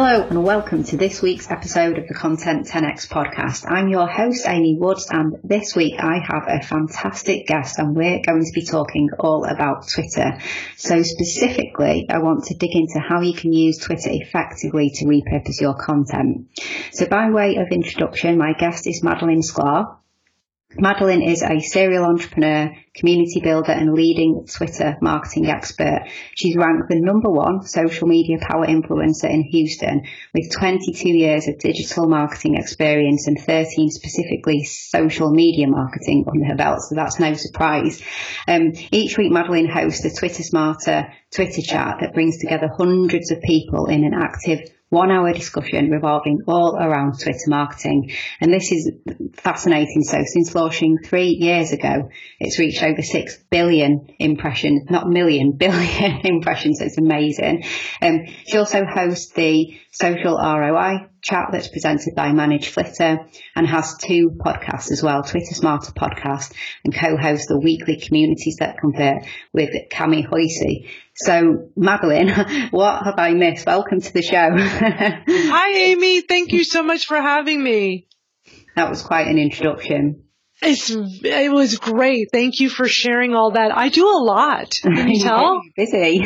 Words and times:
Hello 0.00 0.22
and 0.22 0.44
welcome 0.44 0.84
to 0.84 0.96
this 0.96 1.20
week's 1.20 1.50
episode 1.50 1.98
of 1.98 2.06
the 2.06 2.14
Content 2.14 2.68
10X 2.68 3.08
podcast. 3.08 3.68
I'm 3.68 3.88
your 3.88 4.06
host, 4.06 4.46
Amy 4.46 4.76
Woods, 4.78 5.08
and 5.10 5.38
this 5.42 5.74
week 5.74 5.94
I 5.98 6.20
have 6.24 6.44
a 6.46 6.64
fantastic 6.64 7.48
guest 7.48 7.80
and 7.80 7.96
we're 7.96 8.22
going 8.24 8.44
to 8.44 8.52
be 8.54 8.64
talking 8.64 9.08
all 9.18 9.44
about 9.44 9.88
Twitter. 9.88 10.38
So 10.76 11.02
specifically, 11.02 12.06
I 12.08 12.18
want 12.18 12.44
to 12.44 12.54
dig 12.54 12.76
into 12.76 13.00
how 13.00 13.22
you 13.22 13.34
can 13.34 13.52
use 13.52 13.78
Twitter 13.78 14.10
effectively 14.12 14.90
to 14.90 15.04
repurpose 15.06 15.60
your 15.60 15.74
content. 15.74 16.46
So 16.92 17.06
by 17.06 17.30
way 17.30 17.56
of 17.56 17.72
introduction, 17.72 18.38
my 18.38 18.52
guest 18.52 18.86
is 18.86 19.02
Madalyn 19.02 19.42
Sklar. 19.42 19.97
Madalyn 20.76 21.26
is 21.26 21.42
a 21.42 21.60
serial 21.60 22.04
entrepreneur, 22.04 22.70
community 22.94 23.40
builder, 23.40 23.72
and 23.72 23.94
leading 23.94 24.44
Twitter 24.46 24.98
marketing 25.00 25.46
expert. 25.46 26.06
She's 26.36 26.56
ranked 26.56 26.90
the 26.90 27.00
number 27.00 27.30
one 27.30 27.62
social 27.62 28.06
media 28.06 28.36
power 28.38 28.66
influencer 28.66 29.30
in 29.30 29.44
Houston 29.44 30.02
with 30.34 30.52
22 30.52 31.08
years 31.08 31.48
of 31.48 31.58
digital 31.58 32.06
marketing 32.06 32.56
experience 32.56 33.26
and 33.28 33.40
13 33.40 33.88
specifically 33.88 34.62
social 34.64 35.30
media 35.30 35.68
marketing 35.68 36.26
under 36.30 36.44
her 36.44 36.56
belt. 36.56 36.82
So 36.82 36.96
that's 36.96 37.18
no 37.18 37.32
surprise. 37.32 38.02
Um, 38.46 38.72
each 38.92 39.16
week, 39.16 39.32
Madalyn 39.32 39.70
hosts 39.70 40.04
a 40.04 40.14
Twitter 40.14 40.42
Smarter 40.42 41.14
Twitter 41.30 41.62
chat 41.62 41.96
that 42.00 42.12
brings 42.12 42.36
together 42.38 42.68
hundreds 42.68 43.30
of 43.30 43.40
people 43.40 43.86
in 43.86 44.04
an 44.04 44.12
active 44.12 44.70
one 44.88 45.10
hour 45.10 45.32
discussion 45.32 45.90
revolving 45.90 46.40
all 46.46 46.76
around 46.76 47.20
Twitter 47.20 47.38
marketing. 47.48 48.10
And 48.40 48.52
this 48.52 48.72
is 48.72 48.90
fascinating. 49.34 50.02
So 50.02 50.18
since 50.24 50.54
launching 50.54 50.98
three 51.04 51.36
years 51.38 51.72
ago, 51.72 52.08
it's 52.40 52.58
reached 52.58 52.82
over 52.82 53.02
6 53.02 53.38
billion 53.50 54.08
impressions, 54.18 54.90
not 54.90 55.08
million, 55.08 55.52
billion 55.56 56.20
impressions. 56.24 56.78
So 56.78 56.86
it's 56.86 56.98
amazing. 56.98 57.64
Um, 58.00 58.26
she 58.46 58.56
also 58.56 58.84
hosts 58.84 59.32
the 59.32 59.78
social 59.90 60.38
ROI 60.38 61.08
chat 61.20 61.48
that's 61.50 61.68
presented 61.68 62.14
by 62.14 62.28
ManageFlitter 62.28 63.28
and 63.56 63.66
has 63.66 63.96
two 63.98 64.30
podcasts 64.38 64.90
as 64.92 65.02
well, 65.02 65.22
Twitter 65.22 65.54
Smarter 65.54 65.92
podcast 65.92 66.54
and 66.84 66.94
co-hosts 66.94 67.46
the 67.48 67.58
weekly 67.58 67.98
Communities 68.00 68.56
That 68.60 68.78
Convert 68.78 69.24
with 69.52 69.70
Cami 69.90 70.26
Hoisey. 70.26 70.88
So, 71.20 71.70
Madalyn, 71.76 72.70
what 72.70 73.04
have 73.04 73.18
I 73.18 73.34
missed? 73.34 73.66
Welcome 73.66 74.00
to 74.00 74.12
the 74.12 74.22
show. 74.22 74.50
Hi, 74.56 75.76
Amy. 75.76 76.20
Thank 76.20 76.52
you 76.52 76.62
so 76.62 76.82
much 76.82 77.06
for 77.06 77.20
having 77.20 77.62
me. 77.62 78.06
That 78.76 78.88
was 78.88 79.02
quite 79.02 79.26
an 79.26 79.38
introduction. 79.38 80.22
It's 80.62 80.90
it 80.90 81.52
was 81.52 81.78
great. 81.78 82.28
Thank 82.32 82.60
you 82.60 82.68
for 82.68 82.86
sharing 82.88 83.34
all 83.34 83.52
that. 83.52 83.76
I 83.76 83.88
do 83.88 84.06
a 84.06 84.22
lot. 84.22 84.72
Can 84.82 85.08
you 85.08 85.20
tell? 85.20 85.60
busy. 85.76 86.24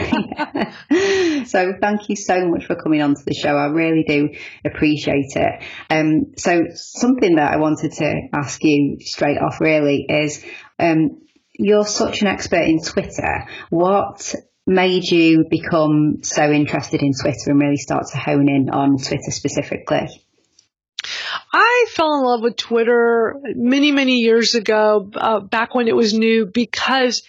so 1.47 1.73
thank 1.81 2.09
you 2.09 2.17
so 2.17 2.49
much 2.49 2.67
for 2.67 2.77
coming 2.77 3.03
on 3.03 3.15
to 3.15 3.25
the 3.25 3.35
show. 3.35 3.55
I 3.55 3.67
really 3.67 4.05
do 4.07 4.31
appreciate 4.65 5.37
it. 5.37 5.63
Um, 5.91 6.33
so 6.37 6.65
something 6.75 7.37
that 7.37 7.53
I 7.53 7.57
wanted 7.59 7.93
to 7.93 8.29
ask 8.35 8.63
you 8.63 8.99
straight 9.01 9.39
off 9.39 9.61
really 9.61 10.07
is 10.09 10.45
um, 10.79 11.23
you're 11.55 11.87
such 11.87 12.23
an 12.23 12.29
expert 12.29 12.63
in 12.63 12.83
Twitter. 12.83 13.47
What 13.69 14.35
made 14.67 15.05
you 15.05 15.45
become 15.49 16.19
so 16.23 16.51
interested 16.51 17.03
in 17.03 17.13
Twitter 17.21 17.51
and 17.51 17.61
really 17.61 17.77
start 17.77 18.05
to 18.13 18.19
hone 18.19 18.49
in 18.49 18.71
on 18.71 18.99
Twitter 18.99 19.31
specifically? 19.31 20.09
I 21.53 21.87
fell 21.91 22.19
in 22.19 22.25
love 22.25 22.43
with 22.43 22.57
Twitter 22.57 23.37
many, 23.55 23.93
many 23.93 24.19
years 24.19 24.55
ago, 24.55 25.11
uh, 25.15 25.41
back 25.41 25.75
when 25.75 25.89
it 25.89 25.97
was 25.97 26.15
new, 26.15 26.47
because 26.47 27.23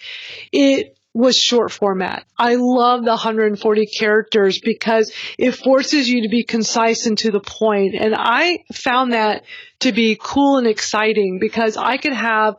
it 0.52 0.96
was 1.12 1.36
short 1.36 1.70
format. 1.70 2.24
I 2.36 2.56
love 2.56 3.04
the 3.04 3.10
140 3.10 3.86
characters 3.86 4.60
because 4.60 5.12
it 5.38 5.52
forces 5.52 6.08
you 6.08 6.22
to 6.22 6.28
be 6.28 6.42
concise 6.42 7.06
and 7.06 7.16
to 7.18 7.30
the 7.30 7.40
point. 7.40 7.94
And 7.94 8.14
I 8.16 8.64
found 8.72 9.12
that 9.12 9.44
to 9.80 9.92
be 9.92 10.18
cool 10.20 10.58
and 10.58 10.66
exciting 10.66 11.38
because 11.40 11.76
I 11.76 11.98
could 11.98 12.14
have 12.14 12.56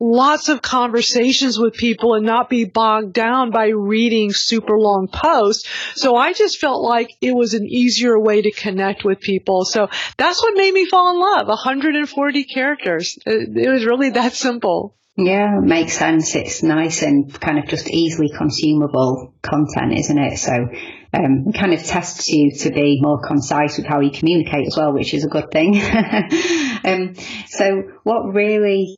lots 0.00 0.48
of 0.48 0.60
conversations 0.60 1.58
with 1.58 1.74
people 1.74 2.14
and 2.14 2.26
not 2.26 2.50
be 2.50 2.64
bogged 2.64 3.12
down 3.12 3.50
by 3.50 3.68
reading 3.68 4.32
super 4.32 4.78
long 4.78 5.08
posts. 5.12 5.68
So 5.94 6.16
I 6.16 6.32
just 6.32 6.58
felt 6.58 6.82
like 6.82 7.16
it 7.20 7.34
was 7.34 7.54
an 7.54 7.66
easier 7.66 8.18
way 8.18 8.42
to 8.42 8.50
connect 8.50 9.04
with 9.04 9.20
people. 9.20 9.64
So 9.64 9.88
that's 10.16 10.42
what 10.42 10.56
made 10.56 10.74
me 10.74 10.86
fall 10.86 11.12
in 11.12 11.20
love. 11.20 11.46
140 11.48 12.44
characters. 12.44 13.18
It, 13.24 13.70
was 13.70 13.84
really 13.84 14.10
that 14.10 14.32
simple. 14.32 14.96
Yeah, 15.16 15.60
makes 15.62 15.96
sense. 15.96 16.34
It's 16.34 16.64
nice 16.64 17.02
and 17.02 17.32
kind 17.40 17.60
of 17.60 17.66
just 17.66 17.88
easily 17.88 18.30
consumable 18.36 19.32
content, 19.42 19.96
isn't 19.96 20.18
it? 20.18 20.38
So 20.38 20.68
um, 21.12 21.52
kind 21.52 21.72
of 21.72 21.84
tests 21.84 22.28
you 22.28 22.50
to 22.62 22.70
be 22.72 22.98
more 23.00 23.20
concise 23.24 23.76
with 23.76 23.86
how 23.86 24.00
you 24.00 24.10
communicate 24.10 24.66
as 24.66 24.76
well, 24.76 24.92
which 24.92 25.14
is 25.14 25.24
a 25.24 25.28
good 25.28 25.52
thing. 25.52 25.76
um, 26.84 27.14
so 27.46 27.82
what 28.02 28.34
really 28.34 28.96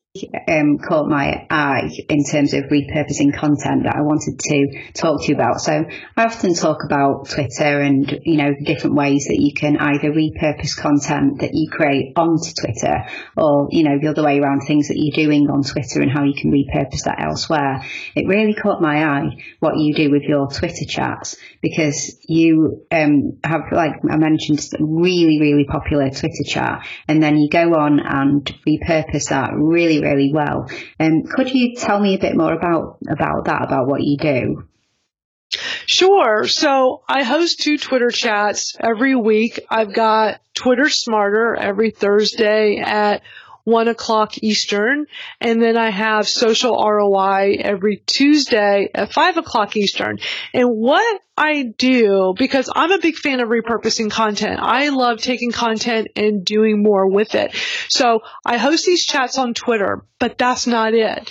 um, 0.48 0.78
caught 0.78 1.08
my 1.08 1.46
eye 1.50 1.90
in 2.08 2.24
terms 2.24 2.54
of 2.54 2.64
repurposing 2.64 3.34
content 3.34 3.84
that 3.84 3.94
I 3.96 4.02
wanted 4.02 4.38
to 4.38 4.92
talk 4.92 5.22
to 5.22 5.28
you 5.28 5.34
about. 5.34 5.60
So 5.60 5.84
I 6.16 6.24
often 6.24 6.54
talk 6.54 6.84
about 6.84 7.28
Twitter 7.28 7.80
and, 7.80 8.20
you 8.22 8.36
know, 8.36 8.52
the 8.58 8.64
different 8.64 8.96
ways 8.96 9.26
that 9.28 9.38
you 9.38 9.52
can 9.54 9.76
either 9.76 10.10
repurpose 10.10 10.76
content 10.76 11.40
that 11.40 11.50
you 11.52 11.70
create 11.70 12.12
onto 12.16 12.52
Twitter 12.52 13.04
or, 13.36 13.68
you 13.70 13.84
know, 13.84 13.98
the 14.00 14.08
other 14.08 14.24
way 14.24 14.38
around 14.38 14.60
things 14.66 14.88
that 14.88 14.96
you're 14.96 15.26
doing 15.26 15.48
on 15.50 15.62
Twitter 15.62 16.00
and 16.02 16.10
how 16.10 16.24
you 16.24 16.34
can 16.34 16.52
repurpose 16.52 17.04
that 17.04 17.20
elsewhere. 17.20 17.82
It 18.14 18.26
really 18.26 18.54
caught 18.54 18.80
my 18.80 19.04
eye 19.04 19.42
what 19.60 19.76
you 19.76 19.94
do 19.94 20.10
with 20.10 20.22
your 20.22 20.48
Twitter 20.48 20.84
chats 20.86 21.36
because 21.60 22.16
you 22.28 22.86
um, 22.90 23.38
have, 23.44 23.62
like 23.72 23.92
I 24.08 24.16
mentioned, 24.16 24.60
really, 24.80 25.40
really 25.40 25.64
popular 25.64 26.10
Twitter 26.10 26.44
chat 26.46 26.86
and 27.08 27.22
then 27.22 27.36
you 27.38 27.48
go 27.48 27.74
on 27.74 28.00
and 28.00 28.44
repurpose 28.66 29.30
that 29.30 29.50
really, 29.54 30.00
really 30.06 30.32
well. 30.32 30.70
Um, 31.00 31.24
could 31.24 31.50
you 31.50 31.74
tell 31.76 32.00
me 32.00 32.14
a 32.14 32.18
bit 32.18 32.36
more 32.36 32.52
about 32.52 32.98
about 33.08 33.44
that, 33.46 33.62
about 33.62 33.86
what 33.86 34.02
you 34.02 34.16
do? 34.16 34.68
Sure. 35.86 36.46
So 36.46 37.02
I 37.08 37.22
host 37.22 37.60
two 37.60 37.78
Twitter 37.78 38.10
chats 38.10 38.76
every 38.80 39.14
week. 39.14 39.60
I've 39.70 39.92
got 39.92 40.40
Twitter 40.54 40.88
Smarter 40.88 41.54
every 41.54 41.90
Thursday 41.92 42.78
at 42.78 43.22
one 43.66 43.88
o'clock 43.88 44.38
Eastern. 44.42 45.06
And 45.40 45.60
then 45.60 45.76
I 45.76 45.90
have 45.90 46.28
social 46.28 46.76
ROI 46.76 47.56
every 47.58 47.96
Tuesday 48.06 48.88
at 48.94 49.12
five 49.12 49.36
o'clock 49.36 49.76
Eastern. 49.76 50.20
And 50.54 50.68
what 50.68 51.20
I 51.36 51.64
do, 51.76 52.32
because 52.38 52.70
I'm 52.72 52.92
a 52.92 53.00
big 53.00 53.16
fan 53.16 53.40
of 53.40 53.48
repurposing 53.48 54.08
content. 54.08 54.60
I 54.62 54.90
love 54.90 55.18
taking 55.18 55.50
content 55.50 56.08
and 56.14 56.44
doing 56.44 56.80
more 56.80 57.10
with 57.10 57.34
it. 57.34 57.56
So 57.88 58.20
I 58.44 58.56
host 58.56 58.86
these 58.86 59.04
chats 59.04 59.36
on 59.36 59.52
Twitter, 59.52 60.04
but 60.20 60.38
that's 60.38 60.68
not 60.68 60.94
it. 60.94 61.28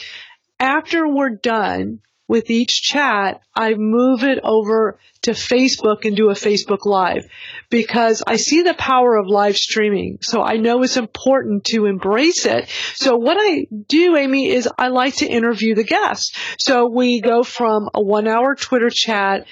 After 0.59 1.07
we're 1.07 1.29
done, 1.29 2.02
with 2.28 2.50
each 2.50 2.81
chat, 2.81 3.41
I 3.56 3.75
move 3.75 4.24
it 4.24 4.40
over 4.44 4.97
to 5.24 5.31
Facebook 5.31 6.06
and 6.06 6.16
do 6.16 6.30
a 6.30 6.34
Facebook 6.34 6.86
Live 6.86 7.25
because 7.69 8.24
I 8.25 8.38
see 8.38 8.63
the 8.63 8.74
power 8.74 9.16
of 9.16 9.28
live 9.28 9.58
streaming. 9.58 10.19
So 10.22 10.41
I 10.41 10.58
know 10.58 10.84
it's 10.84 10.97
important 10.97 11.66
to 11.66 11.85
embrace 11.85 12.46
it. 12.46 12.69
So 12.96 13.16
what 13.16 13.38
I 13.40 13.68
do, 13.88 14.16
Amy, 14.18 14.50
is 14.50 14.68
I 14.78 14.90
like 14.90 15.18
to 15.18 15.28
interview 15.28 15.75
the 15.75 15.84
guests. 15.84 16.35
So 16.58 16.88
we 16.88 17.22
go 17.22 17.44
from 17.44 17.90
a 17.94 18.02
one 18.02 18.28
hour 18.28 18.56
Twitter 18.56 18.90
chat 18.91 19.46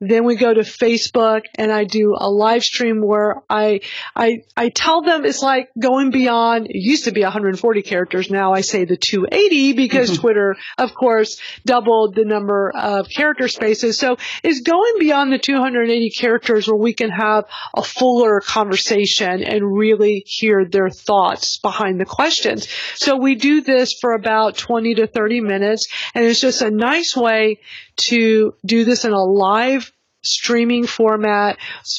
then 0.00 0.24
we 0.24 0.36
go 0.36 0.52
to 0.52 0.60
Facebook 0.60 1.42
and 1.54 1.72
I 1.72 1.84
do 1.84 2.16
a 2.18 2.28
live 2.28 2.64
stream 2.64 3.00
where 3.00 3.42
I, 3.48 3.80
I, 4.14 4.42
I 4.56 4.68
tell 4.68 5.02
them 5.02 5.24
it's 5.24 5.42
like 5.42 5.70
going 5.78 6.10
beyond, 6.10 6.66
it 6.66 6.76
used 6.80 7.04
to 7.04 7.12
be 7.12 7.22
140 7.22 7.82
characters. 7.82 8.30
Now 8.30 8.52
I 8.52 8.60
say 8.60 8.84
the 8.84 8.96
280 8.96 9.74
because 9.74 10.10
mm-hmm. 10.10 10.20
Twitter, 10.20 10.56
of 10.78 10.94
course, 10.94 11.40
doubled 11.64 12.14
the 12.16 12.24
number 12.24 12.72
of 12.74 13.08
character 13.08 13.48
spaces. 13.48 13.98
So 13.98 14.16
it's 14.42 14.60
going 14.60 14.94
beyond 14.98 15.32
the 15.32 15.38
280 15.38 16.10
characters 16.10 16.66
where 16.66 16.76
we 16.76 16.92
can 16.92 17.10
have 17.10 17.44
a 17.74 17.82
fuller 17.82 18.40
conversation 18.40 19.42
and 19.44 19.64
really 19.64 20.24
hear 20.26 20.64
their 20.64 20.90
thoughts 20.90 21.58
behind 21.58 22.00
the 22.00 22.04
questions. 22.04 22.68
So 22.96 23.16
we 23.16 23.36
do 23.36 23.60
this 23.60 23.94
for 24.00 24.12
about 24.12 24.56
20 24.56 24.96
to 24.96 25.06
30 25.06 25.40
minutes 25.40 25.88
and 26.14 26.24
it's 26.24 26.40
just 26.40 26.62
a 26.62 26.70
nice 26.70 27.16
way 27.16 27.60
to 27.96 28.54
do 28.64 28.84
this 28.84 29.04
in 29.04 29.12
a 29.12 29.22
live 29.22 29.92
streaming 30.24 30.86
format. 30.86 31.58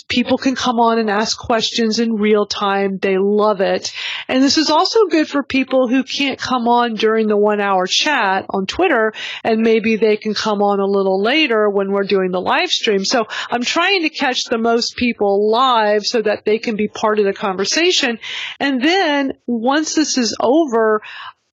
People 0.10 0.38
can 0.38 0.56
come 0.56 0.80
on 0.80 1.00
and 1.00 1.10
ask 1.10 1.38
questions 1.38 2.00
in 2.00 2.16
real 2.16 2.46
time. 2.46 2.98
They 2.98 3.18
love 3.18 3.62
it. 3.62 3.94
And 4.28 4.44
this 4.44 4.58
is 4.58 4.70
also 4.70 5.06
good 5.06 5.30
for 5.30 5.44
people 5.44 5.88
who 5.88 6.04
can't 6.04 6.40
come 6.40 6.68
on 6.68 6.96
during 6.96 7.28
the 7.28 7.38
one 7.38 7.62
hour 7.62 7.86
chat 7.86 8.46
on 8.50 8.66
Twitter 8.66 9.14
and 9.44 9.62
maybe 9.62 9.96
they 9.96 10.18
can 10.18 10.34
come 10.34 10.62
on 10.62 10.80
a 10.80 10.86
little 10.86 11.22
later 11.22 11.70
when 11.70 11.92
we're 11.92 12.04
doing 12.04 12.32
the 12.32 12.42
live 12.42 12.72
stream. 12.72 13.06
So 13.06 13.26
I'm 13.50 13.64
trying 13.64 14.02
to 14.02 14.10
catch 14.10 14.46
the 14.46 14.58
most 14.58 14.98
people 14.98 15.52
live 15.52 16.04
so 16.04 16.22
that 16.22 16.46
they 16.46 16.58
can 16.58 16.76
be 16.76 16.88
part 16.88 17.20
of 17.20 17.26
the 17.26 17.34
conversation. 17.34 18.18
And 18.60 18.82
then 18.82 19.34
once 19.46 19.94
this 19.94 20.18
is 20.18 20.36
over, 20.42 21.02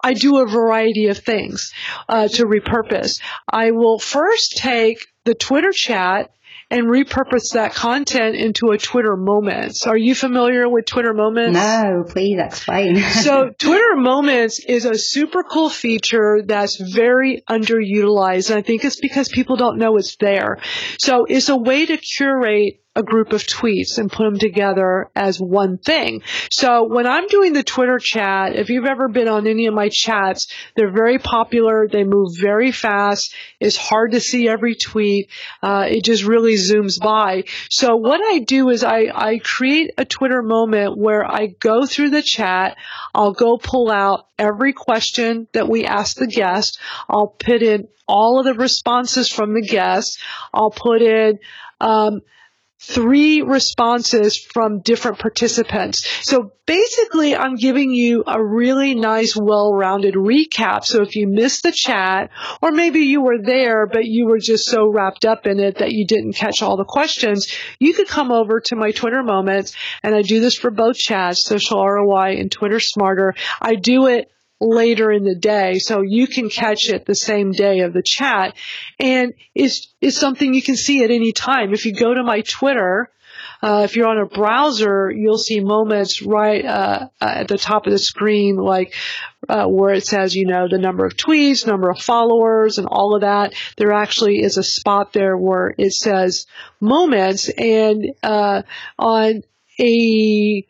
I 0.02 0.14
do 0.14 0.38
a 0.38 0.46
variety 0.46 1.08
of 1.08 1.19
things 1.19 1.72
uh, 2.08 2.28
to 2.28 2.44
repurpose. 2.44 3.20
I 3.49 3.70
will 3.70 3.99
first 3.99 4.56
take 4.56 5.06
the 5.25 5.34
Twitter 5.34 5.72
chat 5.72 6.32
and 6.72 6.87
repurpose 6.87 7.52
that 7.52 7.75
content 7.75 8.34
into 8.34 8.70
a 8.70 8.78
Twitter 8.78 9.14
Moments. 9.14 9.87
Are 9.87 9.96
you 9.96 10.14
familiar 10.14 10.66
with 10.66 10.87
Twitter 10.87 11.12
Moments? 11.12 11.54
No, 11.54 12.04
please 12.08 12.38
explain. 12.40 12.96
so 12.96 13.50
Twitter 13.58 13.96
Moments 13.96 14.58
is 14.58 14.87
a 14.87 14.96
super 14.96 15.43
cool 15.43 15.69
feature 15.69 16.40
that's 16.46 16.76
very 16.76 17.43
underutilized. 17.49 18.49
And 18.49 18.58
I 18.58 18.62
think 18.62 18.87
it's 18.87 18.99
because 18.99 19.28
people 19.28 19.56
don't 19.56 19.76
know 19.76 19.99
it's 19.99 20.16
there. 20.16 20.60
So 20.99 21.26
it's 21.26 21.50
a 21.50 21.56
way 21.56 21.84
to 21.84 21.99
curate 21.99 22.81
a 22.94 23.03
group 23.03 23.33
of 23.33 23.43
tweets 23.43 23.97
and 23.97 24.12
put 24.12 24.25
them 24.25 24.39
together 24.39 25.11
as 25.17 25.41
one 25.41 25.79
thing. 25.79 26.23
So 26.50 26.85
when 26.85 27.06
I'm 27.06 27.27
doing 27.27 27.55
the 27.55 27.62
Twitter 27.62 27.99
chat, 27.99 28.55
if 28.55 28.69
you've 28.69 28.85
ever 28.85 29.09
been 29.09 29.29
on 29.29 29.47
any 29.47 29.67
of 29.67 29.75
my 29.75 29.89
chats, 29.91 30.53
they're 30.77 30.93
very 30.93 31.19
popular. 31.19 31.89
They 31.89 32.05
move 32.05 32.37
very 32.39 32.71
fast. 32.71 33.35
It's 33.61 33.77
hard 33.77 34.12
to 34.12 34.21
see 34.21 34.47
every 34.49 34.75
tweet. 34.75 35.31
Uh, 35.62 35.87
it 35.89 36.05
just 36.05 36.25
really 36.25 36.55
zooms 36.55 37.00
by. 37.00 37.44
So 37.71 37.97
what 37.97 38.21
I 38.23 38.41
do 38.41 38.69
is 38.69 38.85
I, 38.85 39.11
I 39.15 39.38
create 39.38 39.93
a 39.97 40.05
Twitter 40.05 40.43
moment 40.43 40.99
where 40.99 41.25
I 41.25 41.47
go 41.47 41.87
through 41.87 42.11
the 42.11 42.23
chat. 42.23 42.77
I'll 43.15 43.33
go 43.33 43.56
pull 43.56 43.91
out 43.91 44.27
every 44.38 44.75
question 44.75 45.49
that 45.55 45.69
we 45.69 45.87
ask 45.87 46.17
the 46.17 46.27
guest. 46.27 46.79
I'll 47.09 47.29
put 47.29 47.62
in 47.62 47.88
all 48.06 48.38
of 48.38 48.45
the 48.45 48.55
responses 48.55 49.31
from 49.31 49.55
the 49.55 49.67
guest. 49.67 50.21
I'll 50.53 50.71
put 50.71 51.00
in 51.00 51.38
um, 51.81 52.21
three 52.82 53.43
responses 53.43 54.37
from 54.37 54.81
different 54.81 55.20
participants. 55.20 56.05
So 56.26 56.52
basically, 56.67 57.37
I'm 57.37 57.55
giving 57.55 57.93
you 57.93 58.25
a 58.26 58.44
really 58.44 58.96
nice, 58.96 59.37
well-rounded 59.37 60.14
recap. 60.14 60.84
So 60.84 61.00
if 61.00 61.14
you 61.14 61.29
missed 61.29 61.62
the 61.62 61.70
chat, 61.70 62.31
or 62.61 62.73
maybe 62.73 63.00
you 63.00 63.23
were 63.23 63.38
there, 63.40 63.87
but 63.87 64.05
you 64.05 64.26
were 64.26 64.38
just 64.38 64.67
so 64.67 64.90
wrapped 64.90 65.25
up 65.25 65.46
in 65.46 65.61
it 65.61 65.79
that 65.79 65.93
you 65.93 66.06
didn't 66.06 66.32
catch 66.32 66.61
all 66.61 66.76
the 66.76 66.84
questions, 66.84 67.46
you 67.79 67.94
could 67.94 68.08
come 68.08 68.32
over 68.32 68.61
to 68.61 68.76
my 68.76 68.90
Twitter 68.90 69.23
moments, 69.23 69.76
and 70.02 70.14
I 70.14 70.23
do 70.23 70.40
this 70.40 70.56
for 70.56 70.73
both 70.73 70.96
chats, 70.96 71.44
Social 71.44 71.87
ROI 71.87 72.37
and 72.38 72.50
Twitter 72.50 72.81
Smarter. 72.81 73.35
I 73.61 73.76
do 73.76 74.08
it 74.08 74.28
later 74.62 75.11
in 75.11 75.25
the 75.25 75.35
day. 75.35 75.79
So 75.79 76.03
you 76.03 76.26
can 76.26 76.49
catch 76.49 76.88
it 76.88 77.05
the 77.05 77.14
same 77.14 77.53
day 77.53 77.81
of 77.81 77.93
the 77.93 78.03
chat. 78.03 78.56
And 78.99 79.35
it's, 79.55 79.93
it's 80.00 80.19
something 80.19 80.55
you 80.55 80.62
can 80.62 80.76
see 80.76 81.05
at 81.05 81.11
any 81.11 81.32
time. 81.32 81.73
If 81.73 81.85
you 81.85 81.93
go 81.93 82.14
to 82.14 82.23
my 82.23 82.43
Twitter, 82.43 83.11
uh, 83.62 83.82
if 83.85 83.94
you're 83.94 84.09
on 84.09 84.19
a 84.19 84.26
browser, 84.26 85.11
you'll 85.11 85.38
see 85.38 85.61
moments 85.61 86.20
right 86.20 86.64
uh, 86.64 87.09
at 87.20 87.47
the 87.47 87.59
top 87.59 87.87
of 87.87 87.93
the 87.93 87.99
screen, 87.99 88.56
like 88.56 88.94
uh, 89.49 89.67
where 89.67 89.94
it 89.94 90.05
says, 90.05 90.35
you 90.35 90.47
know, 90.47 90.67
the 90.69 90.79
number 90.79 91.06
of 91.06 91.17
tweets, 91.17 91.67
number 91.67 91.88
of 91.88 92.00
followers, 92.00 92.79
and 92.79 92.88
all 92.88 93.14
of 93.14 93.20
that. 93.20 93.55
There 93.76 93.93
actually 93.93 94.43
is 94.43 94.59
a 94.59 94.64
spot 94.64 95.12
there 95.12 95.37
where 95.37 95.73
it 95.79 95.93
says 95.93 96.47
moments, 96.81 97.49
and 97.49 98.12
uh, 98.23 98.62
on 98.99 99.43
a 99.81 100.67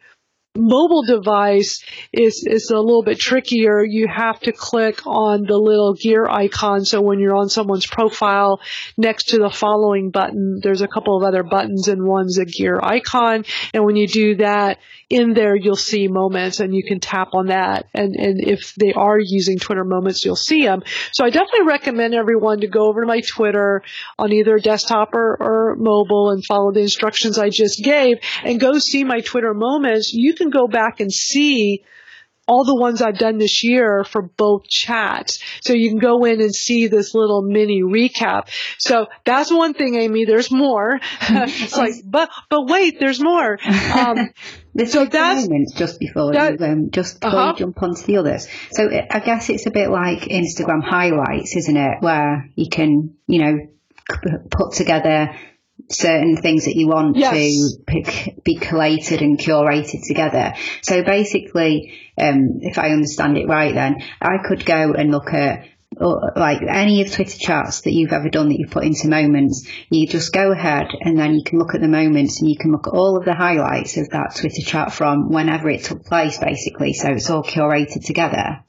mobile 0.56 1.02
device 1.02 1.82
is 2.12 2.44
is 2.46 2.70
a 2.70 2.78
little 2.78 3.02
bit 3.02 3.18
trickier. 3.18 3.82
You 3.82 4.06
have 4.08 4.38
to 4.40 4.52
click 4.52 5.06
on 5.06 5.44
the 5.46 5.56
little 5.56 5.94
gear 5.94 6.26
icon. 6.28 6.84
So 6.84 7.00
when 7.00 7.20
you're 7.20 7.36
on 7.36 7.48
someone's 7.48 7.86
profile, 7.86 8.60
next 8.96 9.30
to 9.30 9.38
the 9.38 9.50
following 9.50 10.10
button, 10.10 10.60
there's 10.62 10.82
a 10.82 10.88
couple 10.88 11.16
of 11.16 11.22
other 11.22 11.42
buttons, 11.42 11.88
and 11.88 12.06
one's 12.06 12.38
a 12.38 12.44
gear 12.44 12.78
icon. 12.82 13.44
And 13.72 13.84
when 13.84 13.96
you 13.96 14.06
do 14.06 14.36
that, 14.36 14.78
in 15.08 15.32
there 15.32 15.56
you'll 15.56 15.76
see 15.76 16.08
moments, 16.08 16.60
and 16.60 16.74
you 16.74 16.82
can 16.82 17.00
tap 17.00 17.28
on 17.32 17.46
that. 17.46 17.86
And 17.94 18.14
and 18.16 18.40
if 18.42 18.74
they 18.74 18.92
are 18.92 19.18
using 19.18 19.58
Twitter 19.58 19.84
moments, 19.84 20.24
you'll 20.24 20.36
see 20.36 20.64
them. 20.64 20.82
So 21.12 21.24
I 21.24 21.30
definitely 21.30 21.66
recommend 21.66 22.14
everyone 22.14 22.60
to 22.60 22.66
go 22.66 22.88
over 22.88 23.00
to 23.00 23.06
my 23.06 23.20
Twitter 23.20 23.82
on 24.18 24.32
either 24.32 24.58
desktop 24.58 25.14
or, 25.14 25.36
or 25.40 25.76
mobile 25.76 26.30
and 26.30 26.44
follow 26.44 26.72
the 26.72 26.80
instructions 26.80 27.38
I 27.38 27.48
just 27.48 27.82
gave, 27.82 28.18
and 28.44 28.60
go 28.60 28.78
see 28.78 29.04
my 29.04 29.20
Twitter 29.20 29.54
moments. 29.54 30.12
You 30.12 30.34
can 30.42 30.50
go 30.50 30.68
back 30.68 31.00
and 31.00 31.12
see 31.12 31.84
all 32.48 32.64
the 32.64 32.74
ones 32.74 33.00
I've 33.00 33.18
done 33.18 33.38
this 33.38 33.62
year 33.62 34.04
for 34.04 34.20
both 34.22 34.68
chats. 34.68 35.38
So 35.62 35.74
you 35.74 35.90
can 35.90 35.98
go 35.98 36.24
in 36.24 36.40
and 36.40 36.54
see 36.54 36.88
this 36.88 37.14
little 37.14 37.42
mini 37.42 37.82
recap. 37.82 38.48
So 38.78 39.06
that's 39.24 39.50
one 39.50 39.74
thing, 39.74 39.94
Amy. 39.94 40.24
There's 40.24 40.50
more. 40.50 40.98
it's 41.20 41.76
like, 41.76 41.94
but, 42.04 42.30
but 42.50 42.68
wait, 42.68 42.98
there's 42.98 43.20
more. 43.20 43.58
Um, 43.64 44.30
so 44.86 45.06
that's 45.06 45.48
just 45.74 46.00
before 46.00 46.32
that, 46.32 46.58
you, 46.58 46.66
um, 46.66 46.90
just 46.90 47.20
before 47.20 47.38
uh-huh. 47.38 47.52
you 47.52 47.58
jump 47.58 47.82
onto 47.82 48.02
the 48.02 48.16
others. 48.16 48.48
So 48.72 48.88
I 49.10 49.20
guess 49.20 49.48
it's 49.48 49.66
a 49.66 49.70
bit 49.70 49.88
like 49.90 50.22
Instagram 50.22 50.82
highlights, 50.82 51.56
isn't 51.56 51.76
it? 51.76 51.98
Where 52.00 52.50
you 52.56 52.68
can, 52.68 53.14
you 53.28 53.38
know, 53.38 53.58
put 54.50 54.72
together 54.72 55.36
certain 55.90 56.36
things 56.36 56.64
that 56.64 56.76
you 56.76 56.88
want 56.88 57.16
yes. 57.16 57.32
to 57.32 57.84
pick, 57.86 58.44
be 58.44 58.56
collated 58.56 59.22
and 59.22 59.38
curated 59.38 60.06
together. 60.06 60.54
So 60.82 61.02
basically, 61.02 61.98
um, 62.18 62.58
if 62.60 62.78
I 62.78 62.90
understand 62.90 63.38
it 63.38 63.48
right, 63.48 63.74
then 63.74 64.02
I 64.20 64.38
could 64.46 64.64
go 64.64 64.92
and 64.92 65.10
look 65.10 65.32
at 65.32 65.66
uh, 66.00 66.30
like 66.36 66.62
any 66.66 67.02
of 67.02 67.12
Twitter 67.12 67.38
chats 67.38 67.82
that 67.82 67.92
you've 67.92 68.12
ever 68.12 68.30
done 68.30 68.48
that 68.48 68.58
you've 68.58 68.70
put 68.70 68.84
into 68.84 69.08
moments, 69.08 69.68
you 69.90 70.06
just 70.06 70.32
go 70.32 70.50
ahead 70.50 70.88
and 71.00 71.18
then 71.18 71.34
you 71.34 71.42
can 71.44 71.58
look 71.58 71.74
at 71.74 71.80
the 71.80 71.88
moments 71.88 72.40
and 72.40 72.48
you 72.48 72.56
can 72.56 72.72
look 72.72 72.86
at 72.86 72.94
all 72.94 73.18
of 73.18 73.24
the 73.24 73.34
highlights 73.34 73.96
of 73.98 74.08
that 74.10 74.34
Twitter 74.36 74.62
chat 74.62 74.92
from 74.92 75.30
whenever 75.30 75.68
it 75.68 75.84
took 75.84 76.04
place, 76.04 76.38
basically. 76.38 76.94
So 76.94 77.10
it's 77.10 77.28
all 77.28 77.42
curated 77.42 78.04
together. 78.04 78.64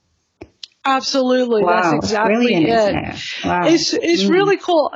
Absolutely, 0.86 1.62
wow, 1.62 1.92
that's 1.92 1.94
exactly 1.94 2.54
it. 2.54 2.68
it. 2.68 3.44
Wow. 3.44 3.66
It's 3.68 3.94
it's 3.94 4.24
mm. 4.24 4.30
really 4.30 4.58
cool. 4.58 4.92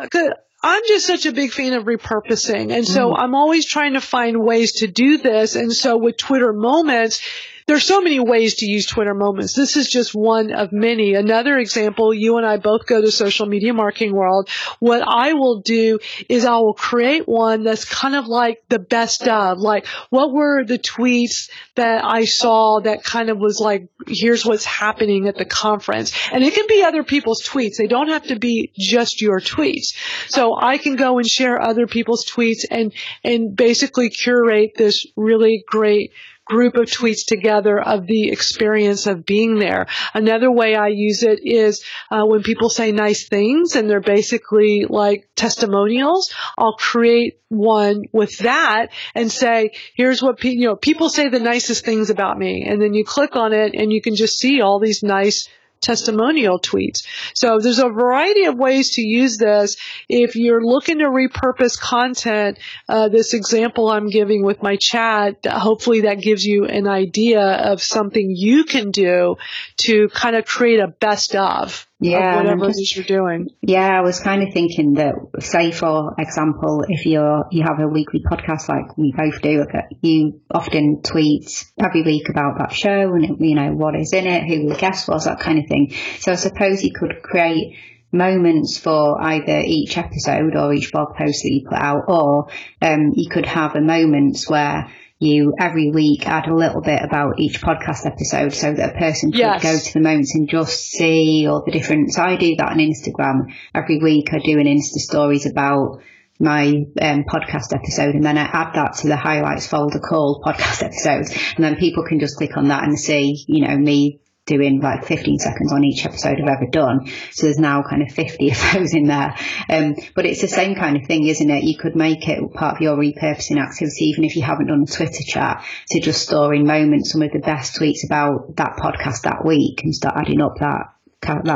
I'm 0.63 0.83
just 0.89 1.07
such 1.07 1.27
a 1.27 1.33
big 1.33 1.53
fan 1.53 1.73
of 1.73 1.85
repurposing. 1.85 2.73
And 2.73 2.87
so 2.87 3.11
mm. 3.11 3.15
I'm 3.17 3.35
always 3.35 3.67
trying 3.67 3.95
to 3.95 4.01
find 4.01 4.43
ways 4.43 4.73
to 4.81 4.89
do 4.89 5.19
this. 5.19 5.55
And 5.55 5.73
so 5.73 5.97
with 5.97 6.17
Twitter 6.17 6.53
moments, 6.53 7.21
there's 7.69 7.87
so 7.87 8.01
many 8.01 8.19
ways 8.19 8.55
to 8.57 8.67
use 8.67 8.87
Twitter 8.87 9.13
moments. 9.13 9.55
This 9.55 9.77
is 9.77 9.91
just 9.91 10.15
one 10.15 10.53
of 10.53 10.73
many. 10.73 11.15
Another 11.15 11.59
example, 11.59 12.15
you 12.15 12.39
and 12.39 12.47
I 12.47 12.57
both 12.57 12.87
go 12.87 13.03
to 13.03 13.11
social 13.11 13.45
media 13.45 13.75
marketing 13.75 14.15
world. 14.15 14.49
What 14.81 15.03
I 15.07 15.35
will 15.35 15.61
do 15.61 15.99
is 16.31 16.47
I 16.47 16.57
will 16.57 16.73
create 16.73 17.29
one 17.29 17.65
that's 17.65 17.85
kind 17.85 18.17
of 18.17 18.27
like 18.27 18.65
the 18.71 18.79
best 18.79 19.29
of, 19.29 19.59
like 19.59 19.87
what 20.09 20.33
were 20.33 20.65
the 20.65 20.79
tweets 20.79 21.51
that 21.75 22.03
I 22.07 22.25
saw 22.25 22.81
that 22.81 23.05
kind 23.05 23.29
of 23.29 23.37
was 23.37 23.61
like, 23.61 23.91
here's 24.07 24.47
what's 24.47 24.65
happening 24.65 25.29
at 25.29 25.37
the 25.37 25.45
conference. 25.45 26.13
And 26.33 26.43
it 26.43 26.55
can 26.55 26.67
be 26.69 26.83
other 26.83 27.05
people's 27.05 27.43
tweets. 27.43 27.77
They 27.77 27.87
don't 27.87 28.09
have 28.09 28.29
to 28.29 28.39
be 28.39 28.73
just 28.79 29.21
your 29.21 29.41
tweets. 29.41 29.95
So 30.29 30.57
I 30.59 30.79
can 30.79 30.97
go 30.97 31.19
and 31.19 31.27
share 31.27 31.61
other 31.61 31.87
people's 31.87 32.25
tweets 32.25 32.65
and, 32.71 32.95
and 33.23 33.55
basically 33.55 34.09
curate 34.09 34.71
this 34.75 35.07
really 35.17 35.65
great 35.69 36.13
group 36.49 36.77
of 36.77 36.87
tweets 36.87 37.27
together 37.27 37.81
of 37.81 38.07
the 38.07 38.31
experience 38.31 39.07
of 39.07 39.25
being 39.25 39.59
there. 39.59 39.87
Another 40.15 40.51
way 40.51 40.75
I 40.75 40.89
use 40.89 41.23
it 41.23 41.41
is 41.43 41.85
uh, 42.11 42.25
when 42.25 42.43
people 42.43 42.71
say 42.71 42.93
nice 42.93 43.29
things 43.29 43.77
and 43.77 43.89
they're 43.89 44.01
basically 44.01 44.87
like 44.89 45.29
testimonials. 45.37 46.33
I'll 46.57 46.77
create 46.77 47.41
one 47.49 48.03
with 48.13 48.39
that 48.39 48.89
and 49.15 49.31
say, 49.31 49.73
here's 49.95 50.23
what 50.23 50.39
pe- 50.39 50.51
you 50.51 50.67
know 50.67 50.77
people 50.77 51.09
say 51.09 51.29
the 51.29 51.41
nicest 51.41 51.85
things 51.85 52.11
about 52.11 52.39
me, 52.39 52.67
and 52.69 52.81
then 52.81 52.95
you 52.95 53.05
click 53.05 53.37
on 53.37 53.53
it 53.53 53.75
and 53.75 53.93
you 53.93 54.03
can 54.03 54.17
just 54.17 54.39
see 54.39 54.61
all 54.61 54.81
these 54.81 55.03
nice 55.03 55.49
testimonial 55.81 56.61
tweets. 56.61 57.07
So 57.35 57.59
there's 57.59 57.79
a 57.79 57.89
variety 57.89 58.45
of 58.45 58.57
ways 58.57 58.95
to 58.97 59.03
use 59.03 59.39
this. 59.39 59.77
If 60.09 60.37
you're 60.37 60.65
looking 60.65 60.99
to 60.99 61.05
repurpose 61.05 61.79
content, 61.79 62.59
uh, 62.89 63.09
this 63.09 63.35
example 63.35 63.91
I'm 63.91 64.09
giving 64.09 64.45
with 64.45 64.63
my 64.63 64.77
chat, 64.77 65.47
hopefully 65.47 66.03
that 66.03 66.21
gives 66.21 66.45
you 66.45 66.67
an 66.67 66.87
idea 66.87 67.43
of 67.43 67.83
something 67.83 68.31
you 68.35 68.65
can 68.65 68.91
do 68.91 69.37
to 69.79 70.09
kind 70.09 70.37
of 70.37 70.45
create 70.45 70.81
a 70.81 70.89
best 70.89 71.35
of 71.35 71.88
yeah, 72.01 72.37
whatever 72.37 72.67
it 72.67 72.71
is 72.71 72.95
you're 72.95 73.05
doing. 73.05 73.49
Yeah, 73.61 73.99
I 73.99 74.03
was 74.03 74.21
kind 74.21 74.43
of 74.43 74.53
thinking 74.53 74.95
that, 74.95 75.15
say 75.41 75.73
for 75.73 76.15
example, 76.19 76.85
if 76.89 77.07
you're 77.07 77.47
you 77.51 77.65
have 77.65 77.81
a 77.81 77.89
weekly 77.89 78.21
podcast 78.21 78.69
like 78.69 78.97
we 78.97 79.13
both 79.17 79.43
do, 79.43 79.65
you 80.01 80.41
often 80.51 81.03
tweet 81.03 81.65
every 81.79 82.03
week 82.03 82.29
about 82.29 82.59
that 82.59 82.73
show 82.73 83.15
and 83.15 83.41
you 83.41 83.57
know 83.57 83.73
what 83.73 83.97
is 83.97 84.13
in 84.13 84.27
it, 84.27 84.45
who 84.45 84.69
the 84.69 84.77
guest 84.77 85.09
was, 85.09 85.25
that 85.25 85.41
kind 85.41 85.59
of 85.59 85.67
thing. 85.67 85.93
So 86.21 86.33
I 86.33 86.37
suppose 86.37 86.85
you 86.85 86.93
could 86.93 87.21
create 87.23 87.77
moments 88.13 88.79
for 88.79 89.21
either 89.21 89.61
each 89.65 89.99
episode 89.99 90.55
or 90.57 90.73
each 90.73 90.93
blog 90.93 91.17
post 91.17 91.43
that 91.43 91.53
you 91.53 91.67
put 91.69 91.79
out, 91.79 92.05
or 92.07 92.49
um, 92.81 93.13
you 93.15 93.29
could 93.29 93.47
have 93.47 93.75
a 93.75 93.81
moments 93.81 94.49
where 94.49 94.91
you 95.19 95.53
every 95.59 95.91
week 95.91 96.27
add 96.29 96.47
a 96.47 96.55
little 96.55 96.81
bit 96.81 97.01
about 97.03 97.39
each 97.41 97.61
podcast 97.61 98.07
episode 98.07 98.55
so 98.55 98.73
that 98.73 98.95
a 98.95 98.99
person 98.99 99.33
could 99.33 99.39
Yes. 99.39 99.63
go 99.63 99.79
to 99.79 99.93
the 99.95 100.01
moments 100.01 100.35
and 100.35 100.49
just 100.49 100.91
see 100.91 101.47
all 101.49 101.65
the 101.65 101.73
different. 101.73 102.13
So 102.13 102.23
I 102.23 102.37
do 102.37 102.55
that 102.57 102.71
on 102.71 102.79
Instagram 102.79 103.53
every 103.75 103.99
week. 103.99 104.33
I 104.33 104.39
do 104.39 104.59
an 104.59 104.67
Insta 104.67 104.99
stories 104.99 105.45
about 105.47 106.01
my 106.41 106.67
um, 107.01 107.25
podcast 107.25 107.75
episode 107.75 108.15
and 108.15 108.25
then 108.25 108.39
I 108.39 108.43
add 108.43 108.75
that 108.75 108.95
to 108.99 109.09
the 109.09 109.17
highlights 109.17 109.67
folder 109.67 109.99
called 109.99 110.43
podcast 110.47 110.85
episodes 110.85 111.37
and 111.57 111.65
then 111.65 111.75
people 111.77 112.05
can 112.05 112.21
just 112.21 112.37
click 112.37 112.57
on 112.57 112.69
that 112.69 112.85
and 112.85 112.97
see, 112.99 113.45
you 113.49 113.67
know, 113.67 113.77
me 113.77 114.21
doing 114.49 114.81
like 114.81 115.05
15 115.05 115.39
seconds 115.39 115.73
on 115.73 115.85
each 115.85 116.05
episode 116.05 116.41
I've 116.41 116.49
ever 116.49 116.67
done. 116.71 117.09
So 117.31 117.47
there's 117.47 117.59
now 117.59 117.83
kind 117.89 118.03
of 118.03 118.11
50 118.11 118.51
of 118.51 118.73
those 118.73 118.95
in 118.95 119.05
there. 119.05 119.37
Um, 119.69 119.95
but 120.15 120.27
it's 120.27 120.41
the 120.41 120.49
same 120.49 120.75
kind 120.75 120.97
of 120.97 121.07
thing, 121.07 121.27
isn't 121.27 121.51
it? 121.51 121.63
You 121.63 121.79
could 121.79 121.95
make 121.95 122.29
it 122.29 122.53
part 122.55 122.77
of 122.77 122.81
your 122.81 122.97
repurposing 122.97 123.63
activity, 123.63 124.07
even 124.07 124.25
if 124.25 124.35
you 124.35 124.43
haven't 124.43 124.67
done 124.67 124.83
a 124.83 124.91
Twitter 124.91 125.23
chat, 125.23 125.65
to 125.91 126.01
just 126.01 126.23
store 126.23 126.55
in 126.55 126.67
moments 126.67 127.13
some 127.13 127.23
of 127.23 127.31
the 127.31 127.39
best 127.39 127.79
tweets 127.79 128.05
about 128.05 128.57
that 128.57 128.77
podcast 128.77 129.23
that 129.23 129.45
week 129.45 129.83
and 129.85 129.95
start 129.95 130.17
adding 130.17 130.41
up 130.41 130.57
that. 130.59 130.98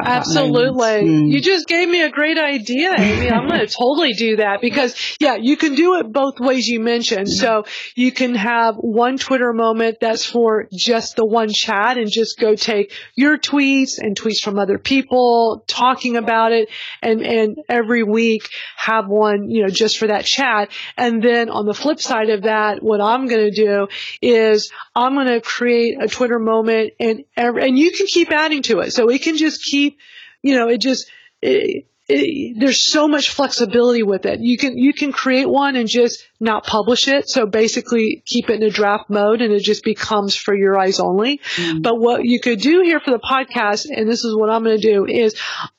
Absolutely. 0.04 1.08
Mm. 1.08 1.32
You 1.32 1.40
just 1.40 1.68
gave 1.68 1.88
me 1.88 2.02
a 2.02 2.10
great 2.10 2.36
idea, 2.36 2.94
Amy. 2.98 3.30
I'm 3.30 3.46
going 3.46 3.60
to 3.66 3.66
totally 3.66 4.12
do 4.12 4.36
that 4.36 4.60
because, 4.60 5.16
yeah, 5.20 5.36
you 5.36 5.56
can 5.56 5.76
do 5.76 5.98
it 5.98 6.12
both 6.12 6.40
ways 6.40 6.66
you 6.66 6.80
mentioned. 6.80 7.28
So 7.28 7.64
you 7.94 8.10
can 8.10 8.34
have 8.34 8.74
one 8.76 9.18
Twitter 9.18 9.52
moment 9.52 9.98
that's 10.00 10.26
for 10.26 10.66
just 10.72 11.16
the 11.16 11.24
one 11.24 11.48
chat 11.48 11.96
and 11.96 12.10
just 12.10 12.38
go 12.38 12.56
take 12.56 12.92
your 13.14 13.38
tweets 13.38 13.98
and 13.98 14.18
tweets 14.18 14.42
from 14.42 14.58
other 14.58 14.78
people 14.78 15.64
talking 15.68 16.16
about 16.16 16.52
it 16.52 16.68
and, 17.00 17.20
and 17.22 17.58
every 17.68 18.02
week 18.02 18.48
have 18.76 19.06
one, 19.06 19.48
you 19.48 19.62
know, 19.62 19.68
just 19.68 19.96
for 19.96 20.08
that 20.08 20.24
chat. 20.24 20.70
And 20.96 21.22
then 21.22 21.50
on 21.50 21.66
the 21.66 21.74
flip 21.74 22.00
side 22.00 22.30
of 22.30 22.42
that, 22.42 22.82
what 22.82 23.00
I'm 23.00 23.28
going 23.28 23.50
to 23.50 23.54
do 23.54 23.86
is 24.20 24.72
I'm 24.94 25.14
going 25.14 25.28
to 25.28 25.40
create 25.40 26.02
a 26.02 26.08
Twitter 26.08 26.40
moment 26.40 26.94
and, 26.98 27.24
every, 27.36 27.68
and 27.68 27.78
you 27.78 27.92
can 27.92 28.06
keep 28.06 28.32
adding 28.32 28.62
to 28.62 28.80
it. 28.80 28.92
So 28.92 29.08
it 29.08 29.22
can 29.22 29.36
just 29.36 29.51
keep, 29.58 29.98
you 30.42 30.54
know, 30.54 30.68
it 30.68 30.78
just, 30.78 31.10
it, 31.42 31.86
it, 32.08 32.58
there's 32.58 32.80
so 32.80 33.06
much 33.08 33.30
flexibility 33.30 34.02
with 34.02 34.26
it. 34.26 34.40
You 34.40 34.58
can, 34.58 34.76
you 34.76 34.92
can 34.92 35.12
create 35.12 35.48
one 35.48 35.76
and 35.76 35.88
just 35.88 36.26
not 36.40 36.64
publish 36.64 37.06
it. 37.06 37.28
So 37.28 37.46
basically 37.46 38.22
keep 38.26 38.50
it 38.50 38.56
in 38.60 38.62
a 38.64 38.70
draft 38.70 39.08
mode 39.08 39.40
and 39.40 39.52
it 39.52 39.60
just 39.60 39.84
becomes 39.84 40.34
for 40.34 40.54
your 40.54 40.78
eyes 40.78 40.98
only. 40.98 41.40
But 41.80 42.00
what 42.00 42.24
you 42.24 42.40
could 42.40 42.60
do 42.60 42.82
here 42.82 42.98
for 42.98 43.12
the 43.12 43.20
podcast, 43.20 43.86
and 43.88 44.08
this 44.08 44.24
is 44.24 44.34
what 44.34 44.50
I'm 44.50 44.64
going 44.64 44.80
to 44.80 44.82
do 44.82 45.06
is 45.06 45.36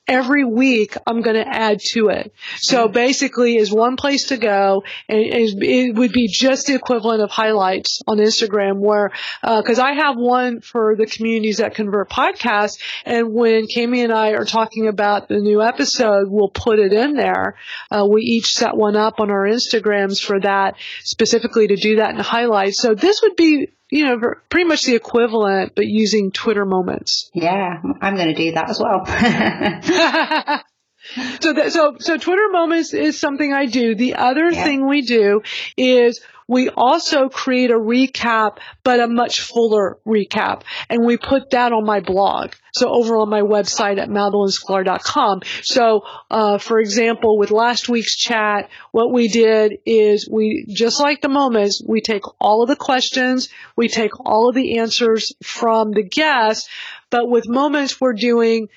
every 0.08 0.44
week 0.46 0.96
I'm 1.06 1.22
going 1.22 1.36
to 1.36 1.48
add 1.48 1.80
to 1.92 2.10
it. 2.10 2.34
So 2.58 2.88
basically 2.88 3.58
is 3.58 3.72
one 3.72 3.98
place 3.98 4.28
to 4.28 4.38
go 4.38 4.84
and 5.10 5.20
it 5.20 5.96
would 5.96 6.14
be 6.14 6.28
just 6.28 6.68
the 6.68 6.76
equivalent 6.76 7.22
of 7.22 7.30
highlights 7.30 8.02
on 8.08 8.18
Instagram 8.18 8.80
where, 8.80 9.12
uh, 9.44 9.62
cause 9.64 9.80
I 9.80 9.94
have 9.94 10.16
one 10.18 10.62
for 10.62 10.96
the 10.96 11.06
communities 11.06 11.58
that 11.58 11.76
convert 11.76 12.10
podcasts. 12.10 12.80
And 13.06 13.34
when 13.34 13.68
Cami 13.68 14.04
and 14.04 14.14
I 14.14 14.32
are 14.32 14.46
talking 14.46 14.88
about 14.88 15.28
the 15.28 15.40
new 15.40 15.62
episode, 15.62 16.13
we'll 16.26 16.50
put 16.50 16.80
it 16.80 16.94
in 16.94 17.14
there. 17.16 17.56
Uh, 17.92 18.06
we 18.10 18.22
each 18.22 18.54
set 18.54 18.76
one 18.76 18.96
up 18.96 19.20
on 19.20 19.30
our 19.32 19.46
Instagrams 19.48 20.22
for 20.24 20.40
that 20.40 20.76
specifically 21.04 21.68
to 21.68 21.76
do 21.76 21.98
that 21.98 22.12
and 22.12 22.22
highlight. 22.22 22.74
So 22.76 22.96
this 22.96 23.22
would 23.22 23.36
be, 23.36 23.70
you 23.90 24.06
know, 24.06 24.20
pretty 24.50 24.68
much 24.68 24.84
the 24.86 24.96
equivalent, 24.96 25.74
but 25.76 25.86
using 25.86 26.32
Twitter 26.32 26.66
moments. 26.66 27.30
Yeah, 27.34 27.82
I'm 28.02 28.16
going 28.16 28.28
to 28.28 28.34
do 28.36 28.52
that 28.54 28.70
as 28.70 28.80
well. 28.80 29.06
so 31.42 31.54
that, 31.54 31.72
so 31.72 31.98
so 32.00 32.18
Twitter 32.18 32.48
moments 32.52 32.94
is 32.94 33.20
something 33.20 33.54
I 33.54 33.66
do. 33.66 33.96
The 33.96 34.16
other 34.16 34.50
Yeah. 34.50 34.64
thing 34.64 34.88
we 34.88 35.02
do 35.02 35.42
is 35.78 36.22
we 36.54 36.70
also 36.70 37.30
create 37.30 37.72
a 37.72 37.80
recap, 37.80 38.58
but 38.84 39.00
a 39.00 39.08
much 39.08 39.42
fuller 39.42 39.98
recap, 40.06 40.62
and 40.88 41.04
we 41.04 41.18
put 41.18 41.50
that 41.50 41.74
on 41.74 41.84
my 41.84 42.00
blog. 42.00 42.54
So 42.74 42.90
over 42.90 43.18
on 43.18 43.30
my 43.30 43.42
website 43.42 44.00
at 44.00 44.10
madalynsklar.com. 44.10 45.42
So, 45.64 46.02
uh, 46.30 46.60
for 46.60 46.80
example, 46.80 47.38
with 47.38 47.52
last 47.52 47.90
week's 47.90 48.16
chat, 48.16 48.70
what 48.92 49.12
we 49.12 49.28
did 49.28 49.80
is 49.86 50.30
we, 50.32 50.66
just 50.70 51.00
like 51.00 51.22
the 51.22 51.30
moments, 51.30 51.84
we 51.86 52.02
take 52.02 52.24
all 52.40 52.62
of 52.62 52.70
the 52.70 52.76
questions, 52.76 53.50
we 53.76 53.88
take 53.88 54.20
all 54.20 54.50
of 54.50 54.56
the 54.56 54.78
answers 54.78 55.34
from 55.44 55.92
the 55.92 56.04
guests, 56.04 56.70
but 57.10 57.30
with 57.30 57.48
moments 57.48 58.00
we're 58.00 58.14
doing 58.14 58.70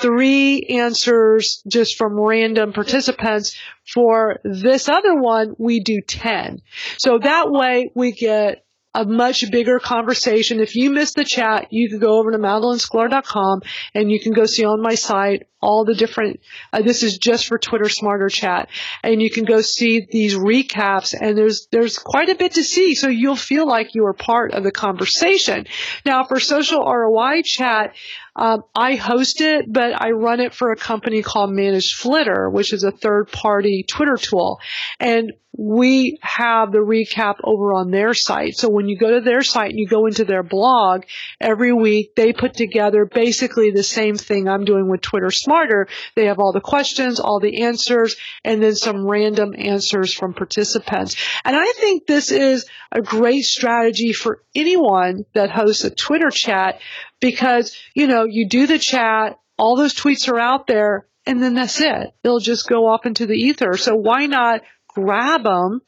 three 0.00 0.62
answers 0.68 1.62
just 1.66 1.96
from 1.96 2.18
random 2.18 2.72
participants. 2.72 3.56
For 3.92 4.38
this 4.44 4.88
other 4.88 5.14
one, 5.14 5.54
we 5.58 5.80
do 5.80 6.00
10. 6.00 6.62
So 6.98 7.18
that 7.18 7.50
way 7.50 7.90
we 7.94 8.12
get 8.12 8.64
a 8.94 9.04
much 9.04 9.50
bigger 9.50 9.78
conversation. 9.78 10.60
If 10.60 10.76
you 10.76 10.90
missed 10.90 11.16
the 11.16 11.24
chat, 11.24 11.68
you 11.70 11.88
can 11.88 11.98
go 11.98 12.18
over 12.18 12.30
to 12.30 12.38
madalynsklar.com 12.38 13.62
and 13.94 14.10
you 14.10 14.20
can 14.20 14.32
go 14.32 14.44
see 14.44 14.64
on 14.64 14.82
my 14.82 14.94
site 14.94 15.46
all 15.62 15.84
the 15.84 15.94
different, 15.94 16.40
uh, 16.72 16.82
this 16.82 17.02
is 17.02 17.18
just 17.18 17.46
for 17.46 17.56
Twitter 17.56 17.88
Smarter 17.88 18.28
Chat. 18.28 18.68
And 19.02 19.22
you 19.22 19.30
can 19.30 19.44
go 19.44 19.60
see 19.60 20.06
these 20.10 20.34
recaps 20.34 21.14
and 21.18 21.38
there's, 21.38 21.68
there's 21.70 21.98
quite 21.98 22.28
a 22.28 22.34
bit 22.34 22.54
to 22.54 22.64
see. 22.64 22.94
So 22.94 23.08
you'll 23.08 23.36
feel 23.36 23.66
like 23.66 23.94
you 23.94 24.04
are 24.06 24.12
part 24.12 24.52
of 24.52 24.64
the 24.64 24.72
conversation. 24.72 25.66
Now 26.04 26.24
for 26.24 26.40
social 26.40 26.84
ROI 26.84 27.42
chat, 27.42 27.94
um, 28.34 28.62
I 28.74 28.96
host 28.96 29.40
it, 29.40 29.66
but 29.72 30.00
I 30.00 30.10
run 30.10 30.40
it 30.40 30.52
for 30.52 30.72
a 30.72 30.76
company 30.76 31.22
called 31.22 31.50
Managed 31.50 31.96
Flitter, 31.96 32.50
which 32.50 32.72
is 32.72 32.82
a 32.82 32.90
third 32.90 33.30
party 33.30 33.84
Twitter 33.86 34.16
tool. 34.16 34.58
And 34.98 35.32
we 35.56 36.18
have 36.22 36.72
the 36.72 36.78
recap 36.78 37.36
over 37.44 37.74
on 37.74 37.90
their 37.90 38.14
site. 38.14 38.56
So 38.56 38.70
when 38.70 38.88
you 38.88 38.96
go 38.96 39.10
to 39.10 39.20
their 39.20 39.42
site 39.42 39.70
and 39.70 39.78
you 39.78 39.86
go 39.86 40.06
into 40.06 40.24
their 40.24 40.42
blog, 40.42 41.04
every 41.40 41.72
week 41.72 42.14
they 42.14 42.32
put 42.32 42.54
together 42.54 43.04
basically 43.04 43.70
the 43.70 43.82
same 43.82 44.16
thing 44.16 44.48
I'm 44.48 44.64
doing 44.64 44.88
with 44.88 45.02
Twitter 45.02 45.30
Smarter. 45.30 45.88
They 46.16 46.26
have 46.26 46.38
all 46.38 46.52
the 46.52 46.60
questions, 46.60 47.20
all 47.20 47.38
the 47.38 47.62
answers, 47.62 48.16
and 48.44 48.62
then 48.62 48.74
some 48.74 49.06
random 49.06 49.54
answers 49.56 50.14
from 50.14 50.32
participants. 50.32 51.16
And 51.44 51.54
I 51.54 51.72
think 51.72 52.06
this 52.06 52.32
is 52.32 52.64
a 52.90 53.02
great 53.02 53.42
strategy 53.42 54.14
for 54.14 54.42
anyone 54.54 55.26
that 55.34 55.50
hosts 55.50 55.84
a 55.84 55.90
Twitter 55.90 56.30
chat 56.30 56.80
because, 57.20 57.76
you 57.94 58.06
know, 58.06 58.24
you 58.24 58.48
do 58.48 58.66
the 58.66 58.78
chat, 58.78 59.38
all 59.58 59.76
those 59.76 59.94
tweets 59.94 60.30
are 60.30 60.40
out 60.40 60.66
there, 60.66 61.06
and 61.26 61.42
then 61.42 61.54
that's 61.54 61.80
it. 61.80 62.14
They'll 62.22 62.40
just 62.40 62.68
go 62.68 62.86
off 62.86 63.06
into 63.06 63.26
the 63.26 63.34
ether. 63.34 63.76
So 63.76 63.94
why 63.94 64.26
not 64.26 64.62
grab 64.94 65.44
them 65.44 65.80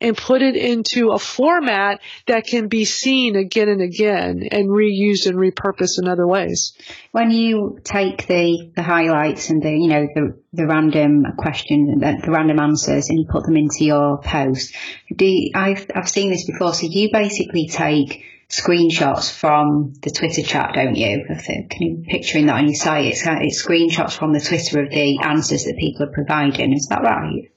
and 0.00 0.16
put 0.16 0.42
it 0.42 0.56
into 0.56 1.10
a 1.10 1.18
format 1.18 2.00
that 2.26 2.46
can 2.46 2.68
be 2.68 2.84
seen 2.84 3.36
again 3.36 3.68
and 3.68 3.80
again 3.80 4.48
and 4.50 4.68
reused 4.68 5.26
and 5.26 5.36
repurposed 5.36 6.00
in 6.00 6.08
other 6.08 6.26
ways? 6.26 6.76
when 7.12 7.30
you 7.30 7.80
take 7.82 8.26
the, 8.26 8.70
the 8.76 8.82
highlights 8.82 9.50
and 9.50 9.62
the 9.62 9.70
you 9.70 9.88
know 9.88 10.06
the, 10.14 10.38
the 10.52 10.66
random 10.66 11.24
questions 11.36 11.88
and 11.90 12.04
uh, 12.04 12.12
the, 12.12 12.26
the 12.26 12.30
random 12.30 12.60
answers 12.60 13.08
and 13.08 13.18
you 13.18 13.26
put 13.28 13.44
them 13.44 13.56
into 13.56 13.84
your 13.84 14.18
post, 14.18 14.74
do 15.14 15.24
you, 15.24 15.50
I've 15.54 15.86
I've 15.94 16.08
seen 16.08 16.30
this 16.30 16.46
before. 16.46 16.74
So 16.74 16.86
you 16.86 17.10
basically 17.12 17.68
take 17.68 18.24
screenshots 18.48 19.32
from 19.32 19.94
the 20.00 20.10
Twitter 20.10 20.42
chat, 20.42 20.72
don't 20.74 20.96
you? 20.96 21.24
Can 21.26 21.82
you 21.82 22.04
picturing 22.08 22.46
that 22.46 22.56
on 22.56 22.66
your 22.66 22.76
site? 22.76 23.06
It's 23.06 23.22
it's 23.26 23.66
screenshots 23.66 24.16
from 24.16 24.32
the 24.32 24.40
Twitter 24.40 24.82
of 24.82 24.90
the 24.90 25.18
answers 25.22 25.64
that 25.64 25.76
people 25.78 26.04
are 26.04 26.12
providing. 26.12 26.72
Is 26.72 26.86
that 26.90 27.02
right? 27.02 27.50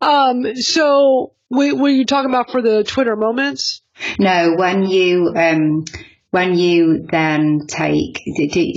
Um, 0.00 0.56
so 0.56 1.32
we, 1.50 1.72
were 1.72 1.88
you 1.88 2.04
talking 2.04 2.30
about 2.30 2.50
for 2.50 2.62
the 2.62 2.84
Twitter 2.84 3.16
moments? 3.16 3.82
No, 4.18 4.54
when 4.56 4.84
you 4.84 5.32
um, 5.34 5.84
when 6.30 6.58
you 6.58 7.06
then 7.10 7.66
take 7.66 8.20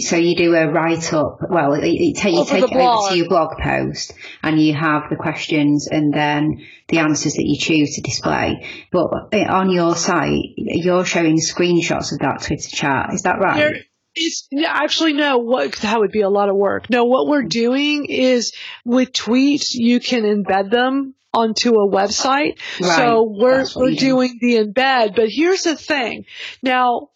so 0.02 0.16
you 0.16 0.36
do 0.36 0.56
a 0.56 0.72
write 0.72 1.12
up. 1.14 1.40
Well, 1.50 1.84
you, 1.84 2.14
take 2.14 2.34
you 2.34 2.40
Oh, 2.40 2.46
take 2.46 2.64
it 2.64 2.74
over 2.74 3.10
to 3.10 3.18
your 3.18 3.28
blog 3.28 3.58
post, 3.62 4.14
and 4.42 4.62
you 4.62 4.74
have 4.74 5.10
the 5.10 5.18
questions 5.18 5.88
and 5.92 6.14
then 6.14 6.66
the 6.88 7.00
answers 7.00 7.34
that 7.34 7.46
you 7.46 7.58
choose 7.60 7.96
to 7.96 8.02
display. 8.02 8.66
But 8.92 9.34
uh, 9.34 9.46
on 9.50 9.72
your 9.72 9.98
site, 9.98 10.54
you're 10.56 11.04
showing 11.04 11.38
screenshots 11.38 12.14
of 12.14 12.20
that 12.20 12.44
Twitter 12.44 12.70
chat. 12.70 13.14
Is 13.14 13.24
that 13.24 13.40
right? 13.40 13.58
There, 13.58 13.82
it's 14.16 14.48
actually 14.66 15.14
no. 15.14 15.38
What 15.38 15.76
that 15.78 16.00
would 16.00 16.12
be 16.12 16.22
a 16.22 16.30
lot 16.30 16.50
of 16.50 16.56
work. 16.56 16.90
No, 16.90 17.06
what 17.06 17.28
we're 17.28 17.44
doing 17.44 18.06
is 18.06 18.54
with 18.86 19.12
tweets, 19.12 19.74
you 19.74 20.00
can 20.00 20.24
embed 20.24 20.72
them 20.72 21.16
onto 21.34 21.76
a 21.76 21.90
website. 21.90 22.60
Right, 22.82 22.98
So 22.98 23.34
we're 23.38 23.66
we're 23.76 23.96
doing 23.96 24.38
the 24.42 24.58
embed. 24.58 25.16
But 25.16 25.28
here's 25.30 25.64
the 25.64 25.76
thing. 25.76 26.26
Now 26.64 27.10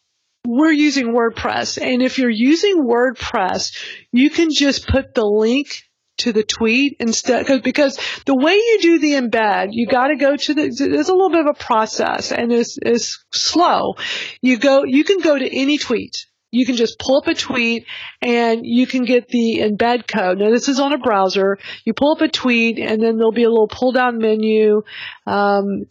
we're 0.45 0.71
using 0.71 1.13
WordPress, 1.13 1.81
and 1.81 2.01
if 2.01 2.17
you're 2.17 2.29
using 2.29 2.83
WordPress, 2.83 3.75
you 4.11 4.29
can 4.29 4.49
just 4.51 4.87
put 4.87 5.13
the 5.13 5.25
link 5.25 5.83
to 6.17 6.31
the 6.31 6.43
tweet 6.43 6.97
instead 6.99 7.47
cause, 7.47 7.61
because 7.61 7.97
the 8.25 8.35
way 8.35 8.53
you 8.53 8.79
do 8.81 8.99
the 8.99 9.13
embed 9.13 9.69
you 9.71 9.87
got 9.87 10.07
to 10.07 10.15
go 10.15 10.35
to 10.35 10.53
the 10.53 10.69
there's 10.69 11.09
a 11.09 11.13
little 11.13 11.31
bit 11.31 11.39
of 11.39 11.47
a 11.47 11.53
process 11.59 12.31
and 12.31 12.51
it's, 12.53 12.77
it's 12.81 13.25
slow 13.31 13.95
you 14.41 14.57
go 14.57 14.83
you 14.85 15.03
can 15.03 15.19
go 15.21 15.37
to 15.37 15.47
any 15.51 15.79
tweet 15.79 16.27
you 16.53 16.67
can 16.67 16.75
just 16.75 16.99
pull 16.99 17.17
up 17.17 17.27
a 17.27 17.33
tweet 17.33 17.87
and 18.21 18.61
you 18.63 18.85
can 18.85 19.05
get 19.05 19.27
the 19.27 19.59
embed 19.61 20.07
code. 20.07 20.37
Now 20.37 20.51
this 20.51 20.69
is 20.69 20.79
on 20.79 20.93
a 20.93 20.99
browser. 20.99 21.57
You 21.83 21.93
pull 21.93 22.11
up 22.11 22.21
a 22.21 22.27
tweet 22.27 22.77
and 22.77 23.01
then 23.01 23.17
there'll 23.17 23.31
be 23.31 23.43
a 23.43 23.49
little 23.49 23.67
pull 23.67 23.91
down 23.91 24.19
menu. 24.19 24.83
Um, 25.25 25.87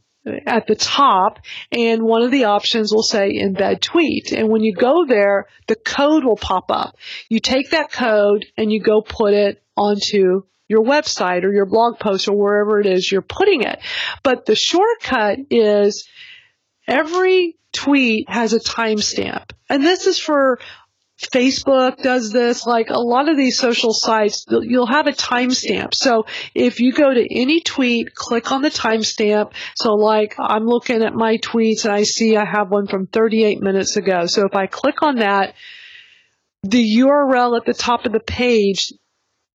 at 0.46 0.68
the 0.68 0.76
top 0.76 1.40
and 1.72 2.04
one 2.04 2.22
of 2.22 2.30
the 2.30 2.44
options 2.44 2.92
will 2.94 3.02
say 3.02 3.42
embed 3.42 3.80
tweet. 3.80 4.30
And 4.30 4.50
when 4.50 4.62
you 4.62 4.72
go 4.72 5.04
there, 5.04 5.48
the 5.66 5.74
code 5.74 6.24
will 6.24 6.36
pop 6.36 6.70
up. 6.70 6.96
You 7.28 7.40
take 7.40 7.70
that 7.70 7.90
code 7.90 8.46
and 8.56 8.72
you 8.72 8.80
go 8.80 9.02
put 9.02 9.34
it 9.34 9.60
onto 9.76 10.42
your 10.68 10.84
website 10.84 11.42
or 11.42 11.52
your 11.52 11.66
blog 11.66 11.98
post 11.98 12.28
or 12.28 12.36
wherever 12.36 12.78
it 12.78 12.86
is 12.86 13.10
you're 13.10 13.20
putting 13.20 13.62
it. 13.62 13.80
But 14.22 14.46
the 14.46 14.54
shortcut 14.54 15.38
is 15.50 16.08
every 16.86 17.56
tweet 17.72 18.28
has 18.28 18.52
a 18.52 18.60
timestamp. 18.60 19.50
And 19.68 19.82
this 19.82 20.06
is 20.06 20.18
for 20.18 20.58
Facebook 21.20 22.02
does 22.02 22.32
this, 22.32 22.66
like 22.66 22.90
a 22.90 22.98
lot 22.98 23.28
of 23.28 23.36
these 23.36 23.58
social 23.58 23.92
sites, 23.92 24.44
you'll 24.48 24.86
have 24.86 25.06
a 25.06 25.12
timestamp. 25.12 25.94
So 25.94 26.26
if 26.54 26.80
you 26.80 26.92
go 26.92 27.12
to 27.12 27.26
any 27.30 27.60
tweet, 27.60 28.14
click 28.14 28.50
on 28.50 28.62
the 28.62 28.70
timestamp. 28.70 29.52
So 29.76 29.94
like 29.94 30.34
I'm 30.38 30.66
looking 30.66 31.02
at 31.02 31.14
my 31.14 31.38
tweets 31.38 31.84
and 31.84 31.94
I 31.94 32.02
see 32.02 32.36
I 32.36 32.44
have 32.44 32.70
one 32.70 32.86
from 32.86 33.06
38 33.06 33.60
minutes 33.60 33.96
ago. 33.96 34.26
So 34.26 34.46
if 34.46 34.54
I 34.54 34.66
click 34.66 35.02
on 35.02 35.16
that, 35.16 35.54
the 36.64 36.98
URL 36.98 37.56
at 37.56 37.66
the 37.66 37.74
top 37.74 38.04
of 38.04 38.12
the 38.12 38.20
page 38.20 38.92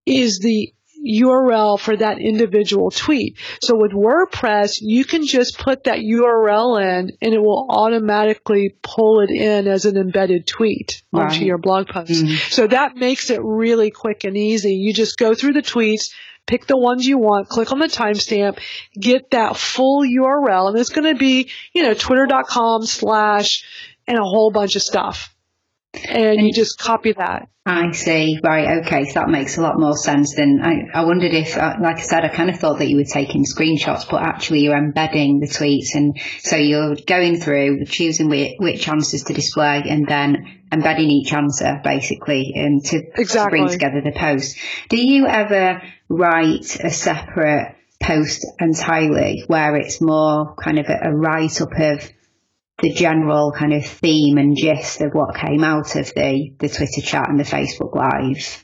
is 0.05 0.39
the 0.39 0.73
URL 1.07 1.79
for 1.79 1.95
that 1.95 2.19
individual 2.19 2.91
tweet. 2.91 3.37
So 3.61 3.75
with 3.75 3.91
WordPress, 3.91 4.79
you 4.81 5.05
can 5.05 5.25
just 5.25 5.57
put 5.57 5.85
that 5.85 5.99
URL 5.99 6.81
in 6.81 7.11
and 7.21 7.33
it 7.33 7.39
will 7.39 7.67
automatically 7.69 8.75
pull 8.81 9.21
it 9.21 9.29
in 9.29 9.67
as 9.67 9.85
an 9.85 9.97
embedded 9.97 10.47
tweet 10.47 11.03
right. 11.11 11.31
onto 11.31 11.45
your 11.45 11.57
blog 11.57 11.87
post. 11.87 12.11
Mm-hmm. 12.11 12.35
So 12.49 12.67
that 12.67 12.95
makes 12.95 13.29
it 13.29 13.39
really 13.43 13.91
quick 13.91 14.23
and 14.23 14.37
easy. 14.37 14.73
You 14.73 14.93
just 14.93 15.17
go 15.17 15.33
through 15.33 15.53
the 15.53 15.61
tweets, 15.61 16.11
pick 16.45 16.65
the 16.65 16.77
ones 16.77 17.05
you 17.05 17.17
want, 17.17 17.49
click 17.49 17.71
on 17.71 17.79
the 17.79 17.87
timestamp, 17.87 18.59
get 18.99 19.31
that 19.31 19.57
full 19.57 20.01
URL, 20.01 20.69
and 20.69 20.77
it's 20.77 20.89
going 20.89 21.13
to 21.13 21.19
be, 21.19 21.49
you 21.73 21.83
know, 21.83 21.93
twitter.com 21.93 22.85
slash 22.85 23.63
and 24.07 24.17
a 24.17 24.23
whole 24.23 24.51
bunch 24.51 24.75
of 24.75 24.81
stuff 24.81 25.33
and 26.05 26.45
you 26.45 26.53
just 26.53 26.77
copy 26.77 27.13
that. 27.13 27.49
I 27.65 27.91
see. 27.91 28.39
Right. 28.41 28.85
Okay. 28.85 29.05
So 29.05 29.19
that 29.19 29.29
makes 29.29 29.57
a 29.57 29.61
lot 29.61 29.77
more 29.77 29.97
sense. 29.97 30.35
Then 30.35 30.61
I, 30.63 30.99
I 30.99 31.03
wondered 31.03 31.33
if, 31.33 31.57
uh, 31.57 31.75
like 31.81 31.97
I 31.97 32.01
said, 32.01 32.23
I 32.23 32.29
kind 32.29 32.49
of 32.49 32.57
thought 32.57 32.79
that 32.79 32.87
you 32.87 32.95
were 32.95 33.03
taking 33.03 33.43
screenshots, 33.43 34.09
but 34.09 34.21
actually 34.21 34.61
you're 34.61 34.77
embedding 34.77 35.41
the 35.41 35.47
tweets, 35.47 35.93
and 35.93 36.17
so 36.39 36.55
you're 36.55 36.95
going 36.95 37.41
through 37.41 37.85
choosing 37.85 38.29
which, 38.29 38.53
which 38.57 38.87
answers 38.87 39.23
to 39.23 39.33
display, 39.33 39.83
and 39.89 40.07
then 40.07 40.61
embedding 40.71 41.09
each 41.09 41.33
answer 41.33 41.81
basically, 41.83 42.53
um, 42.57 42.79
to, 42.81 43.03
exactly. 43.15 43.59
to 43.59 43.65
bring 43.65 43.67
together 43.67 44.01
the 44.01 44.17
post. 44.17 44.57
Do 44.87 44.97
you 44.97 45.27
ever 45.27 45.81
write 46.07 46.79
a 46.81 46.89
separate 46.89 47.75
post 48.01 48.45
entirely 48.59 49.43
where 49.47 49.75
it's 49.75 49.99
more 49.99 50.55
kind 50.55 50.79
of 50.79 50.87
a, 50.87 51.09
a 51.09 51.11
write 51.13 51.61
up 51.61 51.71
of 51.77 52.09
the 52.81 52.93
general 52.93 53.51
kind 53.51 53.73
of 53.73 53.85
theme 53.85 54.37
and 54.37 54.55
gist 54.55 55.01
of 55.01 55.11
what 55.13 55.35
came 55.35 55.63
out 55.63 55.95
of 55.95 56.13
the, 56.13 56.53
the 56.59 56.69
Twitter 56.69 57.01
chat 57.01 57.29
and 57.29 57.39
the 57.39 57.43
Facebook 57.43 57.95
Live. 57.95 58.63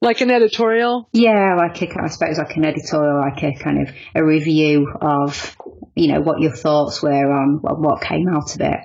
Like 0.00 0.20
an 0.20 0.30
editorial? 0.30 1.08
Yeah, 1.12 1.56
like 1.56 1.80
a, 1.80 2.02
I 2.02 2.08
suppose 2.08 2.38
like 2.38 2.56
an 2.56 2.66
editorial, 2.66 3.20
like 3.20 3.42
a 3.42 3.58
kind 3.58 3.88
of 3.88 3.94
a 4.14 4.24
review 4.24 4.92
of, 5.00 5.56
you 5.94 6.08
know, 6.08 6.20
what 6.20 6.40
your 6.40 6.54
thoughts 6.54 7.02
were 7.02 7.32
on 7.32 7.58
what, 7.62 7.80
what 7.80 8.02
came 8.02 8.28
out 8.28 8.54
of 8.54 8.60
it. 8.60 8.80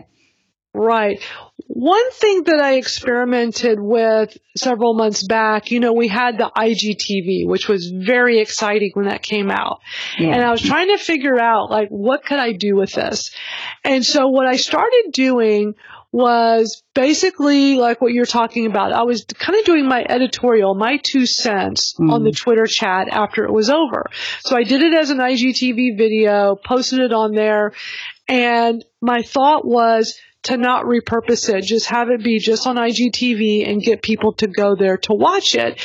Right. 0.73 1.21
One 1.67 2.11
thing 2.11 2.43
that 2.43 2.61
I 2.61 2.75
experimented 2.75 3.77
with 3.79 4.37
several 4.55 4.93
months 4.93 5.25
back, 5.27 5.69
you 5.69 5.79
know, 5.79 5.93
we 5.93 6.07
had 6.07 6.37
the 6.37 6.49
IGTV, 6.55 7.47
which 7.47 7.67
was 7.67 7.91
very 7.93 8.39
exciting 8.39 8.91
when 8.93 9.07
that 9.07 9.21
came 9.21 9.51
out. 9.51 9.81
Yeah. 10.17 10.29
And 10.29 10.43
I 10.43 10.51
was 10.51 10.61
trying 10.61 10.87
to 10.89 10.97
figure 10.97 11.39
out, 11.39 11.69
like, 11.69 11.89
what 11.89 12.25
could 12.25 12.39
I 12.39 12.53
do 12.53 12.75
with 12.75 12.93
this? 12.93 13.31
And 13.83 14.05
so 14.05 14.27
what 14.27 14.47
I 14.47 14.55
started 14.55 15.11
doing 15.11 15.75
was 16.13 16.83
basically 16.93 17.75
like 17.75 18.01
what 18.01 18.11
you're 18.11 18.25
talking 18.25 18.65
about. 18.65 18.91
I 18.91 19.03
was 19.03 19.25
kind 19.25 19.57
of 19.57 19.65
doing 19.65 19.87
my 19.87 20.05
editorial, 20.07 20.75
my 20.75 20.99
two 21.01 21.25
cents 21.25 21.95
mm. 21.97 22.11
on 22.11 22.23
the 22.23 22.31
Twitter 22.31 22.65
chat 22.65 23.07
after 23.09 23.45
it 23.45 23.51
was 23.51 23.69
over. 23.69 24.07
So 24.41 24.57
I 24.57 24.63
did 24.63 24.81
it 24.81 24.93
as 24.93 25.09
an 25.09 25.19
IGTV 25.19 25.97
video, 25.97 26.55
posted 26.55 26.99
it 26.99 27.13
on 27.13 27.33
there, 27.33 27.73
and 28.27 28.83
my 29.01 29.21
thought 29.21 29.65
was, 29.65 30.19
to 30.43 30.57
not 30.57 30.85
repurpose 30.85 31.53
it, 31.53 31.63
just 31.63 31.87
have 31.87 32.09
it 32.09 32.23
be 32.23 32.39
just 32.39 32.65
on 32.65 32.75
IGTV 32.75 33.69
and 33.69 33.81
get 33.81 34.01
people 34.01 34.33
to 34.33 34.47
go 34.47 34.75
there 34.75 34.97
to 34.97 35.13
watch 35.13 35.55
it. 35.55 35.79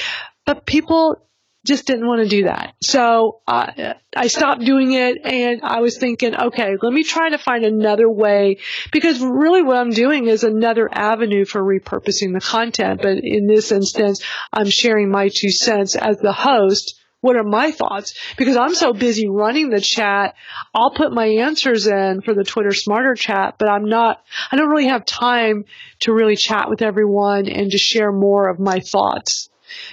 But 0.45 0.65
people 0.65 1.27
just 1.67 1.87
didn't 1.87 2.07
want 2.07 2.23
to 2.23 2.29
do 2.29 2.45
that. 2.45 2.75
So 2.81 3.41
uh, 3.47 3.95
I 4.17 4.29
stopped 4.29 4.65
doing 4.65 4.93
it 4.93 5.19
and 5.25 5.61
I 5.63 5.81
was 5.81 5.99
thinking, 5.99 6.35
okay, 6.35 6.77
let 6.81 6.93
me 6.93 7.03
try 7.03 7.31
to 7.31 7.39
find 7.39 7.65
another 7.65 8.09
way 8.09 8.59
because 8.93 9.21
really 9.21 9.63
what 9.63 9.77
I'm 9.77 9.91
doing 9.91 10.27
is 10.27 10.45
another 10.45 10.89
avenue 10.91 11.45
for 11.45 11.61
repurposing 11.61 12.33
the 12.33 12.41
content. 12.41 13.03
But 13.03 13.19
in 13.23 13.49
this 13.49 13.73
instance, 13.73 14.23
I'm 14.53 14.71
sharing 14.71 15.11
my 15.11 15.29
two 15.29 15.51
cents 15.51 15.97
as 15.97 16.19
the 16.19 16.33
host 16.33 16.95
what 17.27 17.37
are 17.37 17.43
my 17.43 17.73
thoughts? 17.73 18.15
Because 18.39 18.57
I'm 18.57 18.75
so 18.75 18.93
busy 18.93 19.29
running 19.29 19.69
the 19.69 19.81
chat, 19.81 20.37
I'll 20.73 20.93
put 20.93 21.13
my 21.13 21.27
answers 21.27 21.89
in 21.89 22.23
for 22.23 22.35
the 22.35 22.45
Twitter 22.45 22.73
Smarter 22.73 23.17
chat, 23.17 23.57
but 23.59 23.69
I'm 23.69 23.89
not, 23.89 24.23
I 24.53 24.57
don't 24.57 24.71
really 24.71 24.87
have 24.87 25.05
time 25.05 25.65
to 26.01 26.13
really 26.13 26.37
chat 26.37 26.71
with 26.71 26.83
everyone 26.83 27.49
and 27.49 27.73
to 27.73 27.79
share 27.79 28.13
more 28.13 28.49
of 28.49 28.61
my 28.61 28.79
thoughts. 28.79 29.51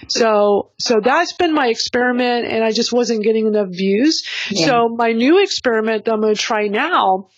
So, 0.08 0.70
so 0.78 1.02
that's 1.04 1.34
been 1.34 1.56
my 1.56 1.68
experiment 1.70 2.46
and 2.46 2.64
I 2.64 2.72
just 2.72 2.94
wasn't 2.94 3.24
getting 3.24 3.48
enough 3.48 3.70
views. 3.70 4.24
Yeah. 4.52 4.68
So 4.68 4.90
my 4.90 5.14
new 5.14 5.42
experiment 5.42 6.06
that 6.06 6.14
I'm 6.14 6.22
going 6.22 6.36
to 6.36 6.40
try 6.40 6.68
now 6.68 7.30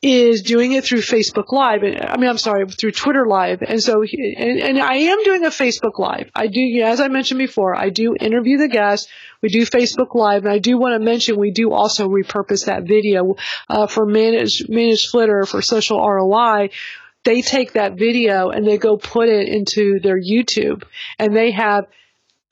is 0.00 0.42
doing 0.42 0.72
it 0.72 0.84
through 0.84 1.00
Facebook 1.00 1.50
Live. 1.50 1.82
I 1.82 2.16
mean, 2.16 2.30
I'm 2.30 2.38
sorry, 2.38 2.68
through 2.68 2.92
Twitter 2.92 3.26
Live. 3.26 3.62
And 3.62 3.82
so, 3.82 4.02
and, 4.02 4.60
and, 4.60 4.78
I 4.78 4.94
am 4.94 5.24
doing 5.24 5.44
a 5.44 5.50
Facebook 5.50 5.98
Live. 5.98 6.30
I 6.36 6.46
do, 6.46 6.82
as 6.84 7.00
I 7.00 7.08
mentioned 7.08 7.38
before, 7.38 7.74
I 7.74 7.90
do 7.90 8.14
interview 8.18 8.58
the 8.58 8.68
guests. 8.68 9.10
We 9.42 9.48
do 9.48 9.66
Facebook 9.66 10.14
Live, 10.14 10.44
and 10.44 10.52
I 10.52 10.58
do 10.58 10.78
want 10.78 10.94
to 10.94 11.04
mention 11.04 11.38
we 11.38 11.50
do 11.50 11.72
also 11.72 12.08
repurpose 12.08 12.66
that 12.66 12.84
video 12.84 13.34
uh, 13.68 13.88
for 13.88 14.06
managed 14.06 14.68
managed 14.68 15.10
flitter 15.10 15.44
for 15.44 15.62
social 15.62 15.98
ROI 15.98 16.70
they 17.24 17.42
take 17.42 17.72
that 17.72 17.98
video 17.98 18.48
and 18.48 18.66
they 18.66 18.78
go 18.78 18.96
put 18.96 19.28
it 19.28 19.48
into 19.48 19.98
their 20.00 20.18
YouTube 20.18 20.84
and 21.18 21.36
they 21.36 21.50
have 21.50 21.84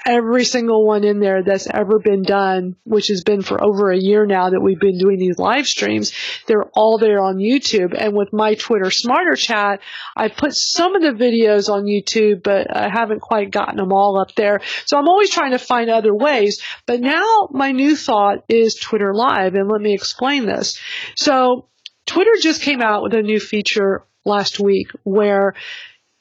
every 0.04 0.44
single 0.44 0.86
one 0.86 1.04
in 1.04 1.20
there 1.20 1.42
that's 1.42 1.66
ever 1.66 1.98
been 1.98 2.22
done, 2.22 2.76
which 2.84 3.08
has 3.08 3.24
been 3.24 3.42
for 3.42 3.62
over 3.62 3.90
a 3.90 3.98
year 3.98 4.26
now 4.26 4.50
that 4.50 4.60
we've 4.60 4.78
been 4.78 4.98
doing 4.98 5.18
these 5.18 5.38
live 5.38 5.66
streams. 5.66 6.12
They're 6.46 6.68
all 6.74 6.98
there 6.98 7.20
on 7.20 7.36
YouTube. 7.36 7.94
And 7.96 8.14
with 8.14 8.32
my 8.32 8.54
Twitter 8.54 8.90
Smarter 8.90 9.34
Chat, 9.34 9.80
I 10.16 10.28
put 10.28 10.54
some 10.54 10.94
of 10.94 11.02
the 11.02 11.24
videos 11.24 11.68
on 11.68 11.84
YouTube, 11.84 12.42
but 12.42 12.74
I 12.74 12.88
haven't 12.88 13.20
quite 13.20 13.50
gotten 13.50 13.76
them 13.76 13.92
all 13.92 14.20
up 14.20 14.34
there. 14.34 14.60
So 14.84 14.98
I'm 14.98 15.08
always 15.08 15.30
trying 15.30 15.52
to 15.52 15.58
find 15.58 15.90
other 15.90 16.14
ways. 16.14 16.62
But 16.86 17.00
now 17.00 17.48
my 17.50 17.72
new 17.72 17.96
thought 17.96 18.44
is 18.48 18.74
Twitter 18.74 19.14
Live. 19.14 19.54
And 19.54 19.68
let 19.68 19.80
me 19.80 19.94
explain 19.94 20.46
this. 20.46 20.78
So 21.16 21.68
Twitter 22.06 22.32
just 22.40 22.62
came 22.62 22.82
out 22.82 23.02
with 23.02 23.14
a 23.14 23.22
new 23.22 23.40
feature 23.40 24.04
last 24.24 24.60
week 24.60 24.88
where 25.04 25.54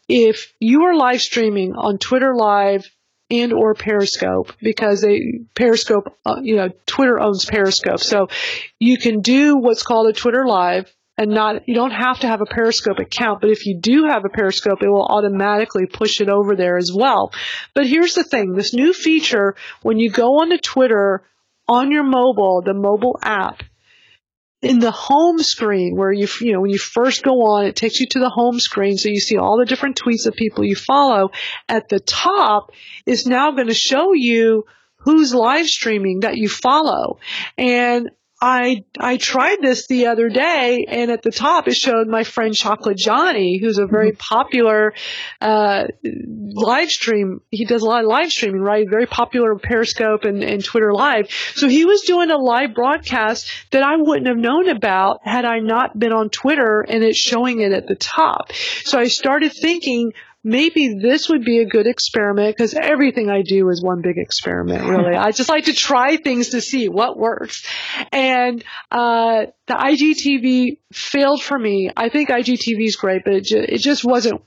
if 0.08 0.54
you 0.60 0.84
are 0.84 0.96
live 0.96 1.22
streaming 1.22 1.74
on 1.76 1.98
Twitter 1.98 2.36
Live 2.36 2.90
and 3.30 3.54
or 3.54 3.74
Periscope 3.74 4.54
because 4.62 5.02
they 5.02 5.42
Periscope, 5.56 6.18
uh, 6.26 6.38
you 6.42 6.56
know, 6.56 6.70
Twitter 6.86 7.20
owns 7.20 7.46
Periscope, 7.46 8.00
so 8.00 8.28
you 8.80 8.98
can 8.98 9.22
do 9.22 9.58
what's 9.58 9.84
called 9.84 10.08
a 10.08 10.14
Twitter 10.14 10.46
Live 10.46 10.94
and 11.18 11.32
not 11.32 11.68
you 11.68 11.76
don't 11.76 11.92
have 11.92 12.20
to 12.20 12.28
have 12.28 12.42
a 12.42 12.46
Periscope 12.46 13.00
account, 13.00 13.42
but 13.42 13.50
if 13.50 13.66
you 13.66 13.80
do 13.80 14.06
have 14.06 14.26
a 14.26 14.30
Periscope, 14.30 14.82
it 14.82 14.90
will 14.90 15.06
automatically 15.06 15.86
push 15.86 16.22
it 16.22 16.30
over 16.30 16.56
there 16.56 16.78
as 16.78 16.92
well. 16.94 17.32
But 17.74 17.88
here's 17.88 18.14
the 18.14 18.24
thing: 18.24 18.54
this 18.54 18.74
new 18.74 18.94
feature, 18.94 19.56
when 19.82 19.98
you 19.98 20.12
go 20.12 20.42
onto 20.42 20.58
Twitter 20.58 21.24
on 21.68 21.92
your 21.92 22.04
mobile, 22.04 22.62
the 22.64 22.74
mobile 22.74 23.18
app, 23.24 23.64
in 24.66 24.80
the 24.80 24.92
home 24.92 25.38
screen 25.38 25.96
where 25.96 26.12
you, 26.12 26.28
you 26.42 26.52
know, 26.52 26.62
when 26.62 26.72
you 26.72 26.80
first 26.80 27.22
go 27.22 27.44
on, 27.44 27.66
it 27.66 27.76
takes 27.76 28.00
you 28.00 28.08
to 28.08 28.20
the 28.20 28.32
home 28.32 28.60
screen. 28.60 28.98
So 28.98 29.10
you 29.10 29.20
see 29.20 29.38
all 29.38 29.60
the 29.60 29.66
different 29.66 30.02
tweets 30.02 30.26
of 30.26 30.34
people 30.34 30.66
you 30.66 30.76
follow. 30.76 31.30
At 31.70 31.88
the 31.88 32.00
top 32.00 32.72
is 33.06 33.28
now 33.28 33.52
going 33.52 33.68
to 33.68 33.76
show 33.76 34.14
you 34.14 34.66
who's 34.96 35.36
live 35.36 35.68
streaming 35.68 36.22
that 36.22 36.38
you 36.38 36.50
follow. 36.50 37.20
And 37.60 38.10
I 38.46 38.84
I 39.00 39.18
tried 39.18 39.58
this 39.64 39.88
the 39.88 40.06
other 40.06 40.30
day, 40.30 40.86
and 40.88 41.10
at 41.10 41.24
the 41.24 41.32
top 41.32 41.68
it 41.68 41.76
showed 41.76 42.08
my 42.08 42.24
friend 42.24 42.54
Chocolate 42.54 42.96
Johnny, 42.96 43.58
who's 43.58 43.80
a 43.80 43.88
very 43.88 44.12
mm-hmm. 44.12 44.20
popular 44.20 44.94
uh, 45.42 45.86
live 46.04 46.92
stream. 46.92 47.42
He 47.50 47.66
does 47.66 47.82
a 47.82 47.86
lot 47.86 48.04
of 48.04 48.08
live 48.08 48.32
streaming, 48.32 48.62
right? 48.62 48.88
Very 48.88 49.08
popular 49.08 49.54
on 49.54 49.60
Periscope 49.60 50.26
and, 50.26 50.44
and 50.44 50.64
Twitter 50.64 50.94
Live. 50.94 51.32
So 51.56 51.68
he 51.68 51.86
was 51.86 52.02
doing 52.02 52.30
a 52.30 52.38
live 52.38 52.76
broadcast 52.76 53.52
that 53.72 53.82
I 53.82 53.96
wouldn't 53.98 54.28
have 54.28 54.38
known 54.38 54.70
about 54.70 55.22
had 55.24 55.44
I 55.44 55.58
not 55.58 55.98
been 55.98 56.14
on 56.14 56.30
Twitter 56.30 56.86
and 56.88 57.04
it's 57.04 57.18
showing 57.18 57.62
it 57.62 57.72
at 57.72 57.88
the 57.88 57.96
top. 57.96 58.54
So 58.84 59.00
I 59.00 59.08
started 59.08 59.54
thinking 59.54 60.14
maybe 60.46 61.00
this 61.02 61.28
would 61.28 61.44
be 61.44 61.60
a 61.60 61.66
good 61.66 61.88
experiment 61.88 62.56
because 62.56 62.76
everything 62.76 63.32
I 63.32 63.42
do 63.42 63.68
is 63.70 63.84
one 63.84 64.02
big 64.02 64.18
experiment, 64.18 64.86
really. 64.88 65.16
I 65.18 65.32
just 65.32 65.50
like 65.50 65.66
to 65.66 65.74
try 65.74 66.18
things 66.18 66.50
to 66.50 66.62
see 66.62 66.88
what 66.88 67.18
works. 67.18 67.66
And, 68.12 68.64
uh, 68.92 69.48
the 69.66 69.74
IGTV 69.74 70.78
failed 70.94 71.42
for 71.42 71.58
me. 71.58 71.90
I 71.98 72.10
think 72.10 72.30
IGTV 72.30 72.86
is 72.86 72.96
great, 72.96 73.24
but 73.26 73.34
it, 73.34 73.44
ju- 73.46 73.66
it 73.68 73.80
just 73.80 74.06
wasn't 74.06 74.42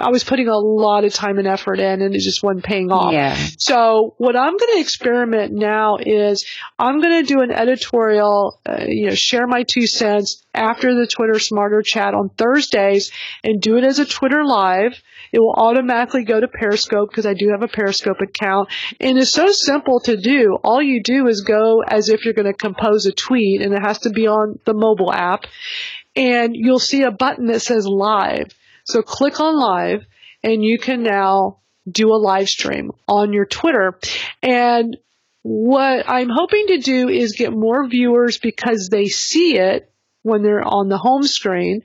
I 0.00 0.10
was 0.10 0.24
putting 0.24 0.48
a 0.48 0.58
lot 0.58 1.04
of 1.04 1.14
time 1.14 1.38
and 1.38 1.46
effort 1.46 1.78
in 1.78 2.02
and 2.02 2.12
it 2.12 2.18
just 2.18 2.42
wasn't 2.42 2.64
paying 2.64 2.90
off. 2.90 3.12
Yeah. 3.12 3.36
So 3.58 4.14
what 4.18 4.34
I'm 4.34 4.56
going 4.56 4.74
to 4.74 4.80
experiment 4.80 5.52
now 5.52 5.98
is 6.00 6.44
I'm 6.80 7.00
going 7.00 7.24
to 7.24 7.32
do 7.32 7.42
an 7.42 7.52
editorial, 7.52 8.60
uh, 8.68 8.86
you 8.88 9.06
know, 9.06 9.14
share 9.14 9.46
my 9.46 9.62
two 9.62 9.86
cents 9.86 10.44
after 10.52 10.96
the 10.96 11.06
Twitter 11.06 11.38
Smarter 11.38 11.82
chat 11.82 12.12
on 12.12 12.28
Thursdays 12.28 13.12
and 13.44 13.62
do 13.62 13.76
it 13.76 13.84
as 13.84 14.00
a 14.00 14.04
Twitter 14.04 14.44
live. 14.44 15.00
It 15.32 15.40
will 15.40 15.52
automatically 15.52 16.24
go 16.24 16.40
to 16.40 16.48
Periscope 16.48 17.10
because 17.10 17.26
I 17.26 17.34
do 17.34 17.48
have 17.50 17.62
a 17.62 17.68
Periscope 17.68 18.20
account. 18.20 18.70
And 19.00 19.18
it's 19.18 19.32
so 19.32 19.50
simple 19.50 20.00
to 20.00 20.16
do. 20.16 20.56
All 20.62 20.82
you 20.82 21.02
do 21.02 21.26
is 21.26 21.42
go 21.42 21.82
as 21.86 22.08
if 22.08 22.24
you're 22.24 22.34
going 22.34 22.46
to 22.46 22.54
compose 22.54 23.06
a 23.06 23.12
tweet 23.12 23.62
and 23.62 23.74
it 23.74 23.82
has 23.82 24.00
to 24.00 24.10
be 24.10 24.26
on 24.26 24.58
the 24.64 24.74
mobile 24.74 25.12
app. 25.12 25.44
And 26.16 26.56
you'll 26.56 26.78
see 26.78 27.02
a 27.02 27.10
button 27.10 27.46
that 27.46 27.60
says 27.60 27.86
live. 27.86 28.48
So 28.84 29.02
click 29.02 29.40
on 29.40 29.58
live 29.58 30.06
and 30.42 30.64
you 30.64 30.78
can 30.78 31.02
now 31.02 31.58
do 31.90 32.12
a 32.12 32.16
live 32.16 32.48
stream 32.48 32.90
on 33.06 33.32
your 33.32 33.46
Twitter. 33.46 33.98
And 34.42 34.96
what 35.42 36.08
I'm 36.08 36.28
hoping 36.30 36.66
to 36.68 36.78
do 36.78 37.08
is 37.08 37.36
get 37.36 37.52
more 37.52 37.86
viewers 37.88 38.38
because 38.38 38.88
they 38.90 39.06
see 39.06 39.56
it 39.56 39.90
when 40.28 40.42
they're 40.42 40.62
on 40.66 40.88
the 40.88 40.98
home 40.98 41.22
screen. 41.22 41.82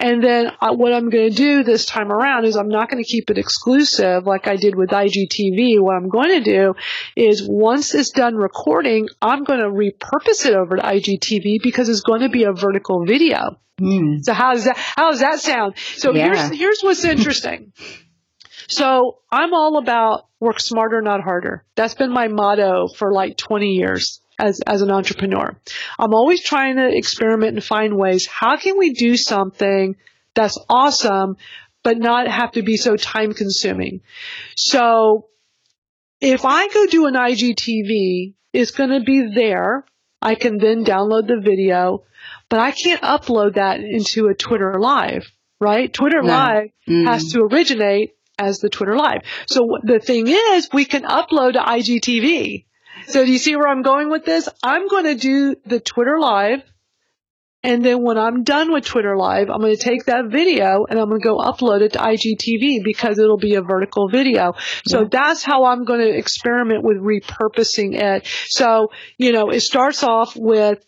And 0.00 0.22
then 0.22 0.50
uh, 0.60 0.72
what 0.72 0.92
I'm 0.92 1.10
going 1.10 1.30
to 1.30 1.36
do 1.36 1.62
this 1.62 1.86
time 1.86 2.10
around 2.10 2.44
is 2.44 2.56
I'm 2.56 2.68
not 2.68 2.90
going 2.90 3.02
to 3.02 3.08
keep 3.08 3.30
it 3.30 3.38
exclusive 3.38 4.26
like 4.26 4.48
I 4.48 4.56
did 4.56 4.74
with 4.74 4.90
IGTV. 4.90 5.80
What 5.80 5.94
I'm 5.96 6.08
going 6.08 6.42
to 6.42 6.50
do 6.50 6.74
is 7.16 7.46
once 7.48 7.94
it's 7.94 8.10
done 8.10 8.34
recording, 8.34 9.08
I'm 9.20 9.44
going 9.44 9.60
to 9.60 9.68
repurpose 9.68 10.46
it 10.46 10.54
over 10.54 10.76
to 10.76 10.82
IGTV 10.82 11.62
because 11.62 11.88
it's 11.88 12.00
going 12.00 12.22
to 12.22 12.28
be 12.28 12.44
a 12.44 12.52
vertical 12.52 13.04
video. 13.06 13.58
Mm. 13.80 14.24
So 14.24 14.32
how 14.32 14.54
does 14.54 14.64
that 14.64 14.76
how 14.76 15.10
does 15.10 15.20
that 15.20 15.40
sound? 15.40 15.74
So 15.96 16.14
Yeah. 16.14 16.24
here's 16.26 16.58
here's 16.58 16.80
what's 16.82 17.04
interesting. 17.04 17.72
so 18.68 19.18
I'm 19.30 19.52
all 19.54 19.78
about 19.78 20.26
work 20.40 20.60
smarter, 20.60 21.00
not 21.02 21.20
harder. 21.22 21.64
That's 21.74 21.94
been 21.94 22.12
my 22.12 22.28
motto 22.28 22.88
for 22.88 23.12
like 23.12 23.36
20 23.36 23.66
years 23.66 24.20
as 24.42 24.60
as 24.66 24.82
an 24.82 24.90
entrepreneur. 24.90 25.56
I'm 25.98 26.14
always 26.14 26.42
trying 26.42 26.76
to 26.76 26.88
experiment 26.94 27.54
and 27.54 27.64
find 27.64 27.96
ways. 27.96 28.26
How 28.26 28.56
can 28.56 28.76
we 28.76 28.92
do 28.92 29.16
something 29.16 29.96
that's 30.34 30.58
awesome, 30.68 31.36
but 31.84 31.96
not 31.98 32.26
have 32.28 32.52
to 32.52 32.62
be 32.62 32.76
so 32.76 32.96
time 32.96 33.32
consuming? 33.32 34.00
So 34.56 35.28
if 36.20 36.44
I 36.44 36.68
go 36.68 36.86
do 36.86 37.06
an 37.06 37.14
IGTV, 37.14 38.34
it's 38.52 38.72
going 38.72 38.90
to 38.90 39.00
be 39.00 39.32
there. 39.34 39.84
I 40.20 40.34
can 40.34 40.58
then 40.58 40.84
download 40.84 41.26
the 41.26 41.40
video, 41.40 42.04
but 42.48 42.60
I 42.60 42.70
can't 42.72 43.02
upload 43.02 43.54
that 43.54 43.80
into 43.80 44.26
a 44.28 44.34
Twitter 44.34 44.78
Live, 44.78 45.24
right? 45.60 45.92
Twitter 45.92 46.22
No. 46.22 46.28
Live 46.32 46.68
Mm. 46.88 47.06
has 47.06 47.30
to 47.32 47.42
originate 47.42 48.10
as 48.38 48.58
the 48.58 48.68
Twitter 48.68 48.96
Live. 48.96 49.22
So 49.46 49.78
the 49.84 50.00
thing 50.00 50.26
is, 50.26 50.68
we 50.72 50.84
can 50.84 51.02
upload 51.02 51.52
to 51.52 51.60
IGTV. 51.60 52.66
So 53.08 53.24
do 53.24 53.30
you 53.32 53.38
see 53.38 53.56
where 53.56 53.68
I'm 53.68 53.82
going 53.82 54.10
with 54.10 54.24
this? 54.24 54.48
I'm 54.62 54.88
going 54.88 55.04
to 55.04 55.14
do 55.14 55.56
the 55.66 55.80
Twitter 55.80 56.18
Live. 56.18 56.62
And 57.64 57.84
then 57.84 58.02
when 58.02 58.18
I'm 58.18 58.42
done 58.42 58.72
with 58.72 58.84
Twitter 58.84 59.16
Live, 59.16 59.48
I'm 59.48 59.60
going 59.60 59.76
to 59.76 59.80
take 59.82 60.06
that 60.06 60.24
video 60.32 60.84
and 60.88 60.98
I'm 60.98 61.08
going 61.08 61.20
to 61.20 61.24
go 61.24 61.38
upload 61.38 61.80
it 61.82 61.92
to 61.92 62.00
IGTV 62.00 62.82
because 62.82 63.20
it'll 63.20 63.36
be 63.38 63.54
a 63.54 63.62
vertical 63.62 64.08
video. 64.08 64.54
So 64.84 65.02
Yeah. 65.02 65.08
that's 65.10 65.44
how 65.44 65.66
I'm 65.66 65.84
going 65.84 66.00
to 66.00 66.08
experiment 66.08 66.82
with 66.82 66.96
repurposing 66.96 67.94
it. 67.94 68.26
So, 68.48 68.88
you 69.16 69.30
know, 69.30 69.50
it 69.50 69.60
starts 69.60 70.02
off 70.02 70.34
with, 70.36 70.84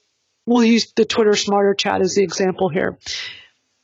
we'll 0.46 0.64
use 0.64 0.92
the 0.96 1.05
Twitter 1.05 1.35
Smarter 1.37 1.74
Chat 1.74 2.00
as 2.00 2.14
the 2.14 2.24
example 2.24 2.68
here. 2.68 2.98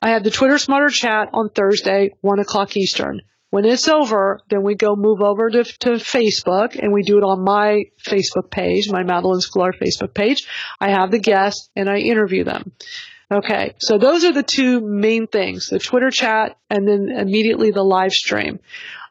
I 0.03 0.11
have 0.11 0.25
the 0.25 0.31
Twitter 0.33 0.59
Smarter 0.59 0.89
Chat 0.89 1.29
on 1.33 1.51
Thursday, 1.51 2.11
1 2.23 2.39
o'clock 2.41 2.77
Eastern. 2.77 3.21
When 3.51 3.65
it's 3.65 3.89
over, 3.89 4.41
then 4.49 4.63
we 4.63 4.77
go 4.77 4.95
move 4.97 5.21
over 5.21 5.51
to, 5.51 5.65
to 5.65 5.91
Facebook 5.91 6.79
and 6.81 6.93
we 6.93 7.03
do 7.03 7.19
it 7.19 7.25
on 7.25 7.45
my 7.45 7.85
Facebook 8.01 8.51
page, 8.51 8.91
my 8.91 9.03
Madalyn 9.03 9.45
Sklar 9.45 9.73
Facebook 9.77 10.15
page. 10.15 10.47
I 10.81 10.91
have 10.91 11.11
the 11.11 11.19
guests 11.19 11.69
and 11.75 11.91
I 11.91 11.99
interview 11.99 12.45
them. 12.45 12.73
Okay, 13.33 13.75
so 13.79 13.99
those 13.99 14.25
are 14.25 14.33
the 14.33 14.43
two 14.43 14.81
main 14.81 15.29
things, 15.29 15.69
the 15.69 15.79
Twitter 15.79 16.11
chat 16.11 16.57
and 16.69 16.87
then 16.87 17.11
immediately 17.17 17.71
the 17.71 17.85
live 17.85 18.13
stream. 18.13 18.59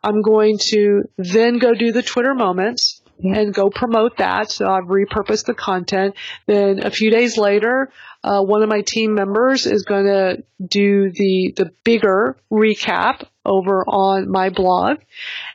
I'm 0.04 0.22
going 0.22 0.58
to 0.70 1.04
then 1.18 1.58
go 1.58 1.74
do 1.74 1.92
the 1.92 2.04
Twitter 2.04 2.34
moments 2.34 3.02
and 3.22 3.54
go 3.54 3.70
promote 3.70 4.18
that. 4.18 4.50
So 4.52 4.70
I've 4.70 4.86
repurposed 4.86 5.46
the 5.46 5.54
content. 5.54 6.16
Then 6.48 6.86
a 6.86 6.92
few 6.92 7.12
days 7.12 7.38
later, 7.38 7.92
uh, 8.24 8.42
one 8.42 8.64
of 8.64 8.70
my 8.70 8.82
team 8.82 9.14
members 9.14 9.66
is 9.66 9.84
going 9.84 10.06
to 10.06 10.44
do 10.66 11.12
the 11.12 11.54
the 11.56 11.72
bigger 11.84 12.38
recap 12.52 13.26
over 13.46 13.84
on 13.88 14.30
my 14.30 14.50
blog, 14.50 15.00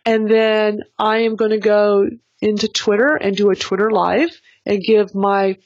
and 0.05 0.29
then 0.31 0.81
I 0.98 1.18
am 1.18 1.37
going 1.37 1.50
to 1.50 1.59
go 1.59 2.09
into 2.40 2.68
Twitter 2.68 3.16
and 3.16 3.37
do 3.37 3.50
a 3.50 3.57
Twitter 3.57 3.90
live 3.90 4.31
and 4.66 4.83
give 4.83 5.14
my 5.14 5.59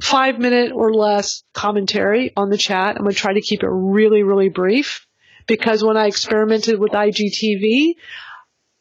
five 0.00 0.38
minute 0.38 0.72
or 0.72 0.94
less 0.94 1.42
commentary 1.52 2.32
on 2.36 2.50
the 2.50 2.58
chat. 2.58 2.96
I'm 2.96 3.02
going 3.02 3.14
to 3.14 3.20
try 3.20 3.32
to 3.32 3.40
keep 3.40 3.62
it 3.62 3.70
really, 3.70 4.22
really 4.22 4.48
brief 4.48 5.06
because 5.46 5.82
when 5.82 5.96
I 5.96 6.06
experimented 6.06 6.78
with 6.78 6.92
IGTV, 6.92 7.94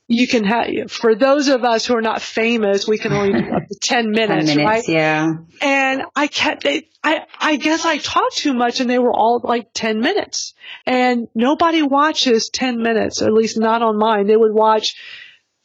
you 0.08 0.28
can 0.28 0.46
have, 0.46 0.90
for 0.90 1.16
those 1.16 1.50
of 1.50 1.64
us 1.66 1.86
who 1.86 1.96
are 1.96 2.02
not 2.02 2.22
famous, 2.22 2.88
we 2.88 2.98
can 2.98 3.12
only 3.12 3.34
do 3.34 3.54
up 3.54 3.68
to 3.68 3.78
10 3.82 4.12
minutes, 4.12 4.48
10 4.48 4.58
minutes, 4.58 4.58
right? 4.58 4.84
yeah. 4.88 5.34
And 5.62 6.04
I 6.16 6.28
kept, 6.28 6.64
they, 6.64 6.88
I, 7.04 7.26
I 7.40 7.58
guess 7.58 7.86
I 7.86 7.98
talked 7.98 8.38
too 8.38 8.54
much 8.54 8.80
and 8.80 8.90
they 8.90 9.00
were 9.00 9.12
all 9.12 9.42
like 9.44 9.74
10 9.74 10.00
minutes. 10.00 10.54
And 10.86 11.28
nobody 11.36 11.82
watches 11.82 12.50
10 12.50 12.82
minutes, 12.82 13.22
at 13.22 13.34
least 13.34 13.58
not 13.58 13.82
on 13.82 13.98
mine. 13.98 14.28
They 14.28 14.38
would 14.38 14.54
watch 14.54 14.96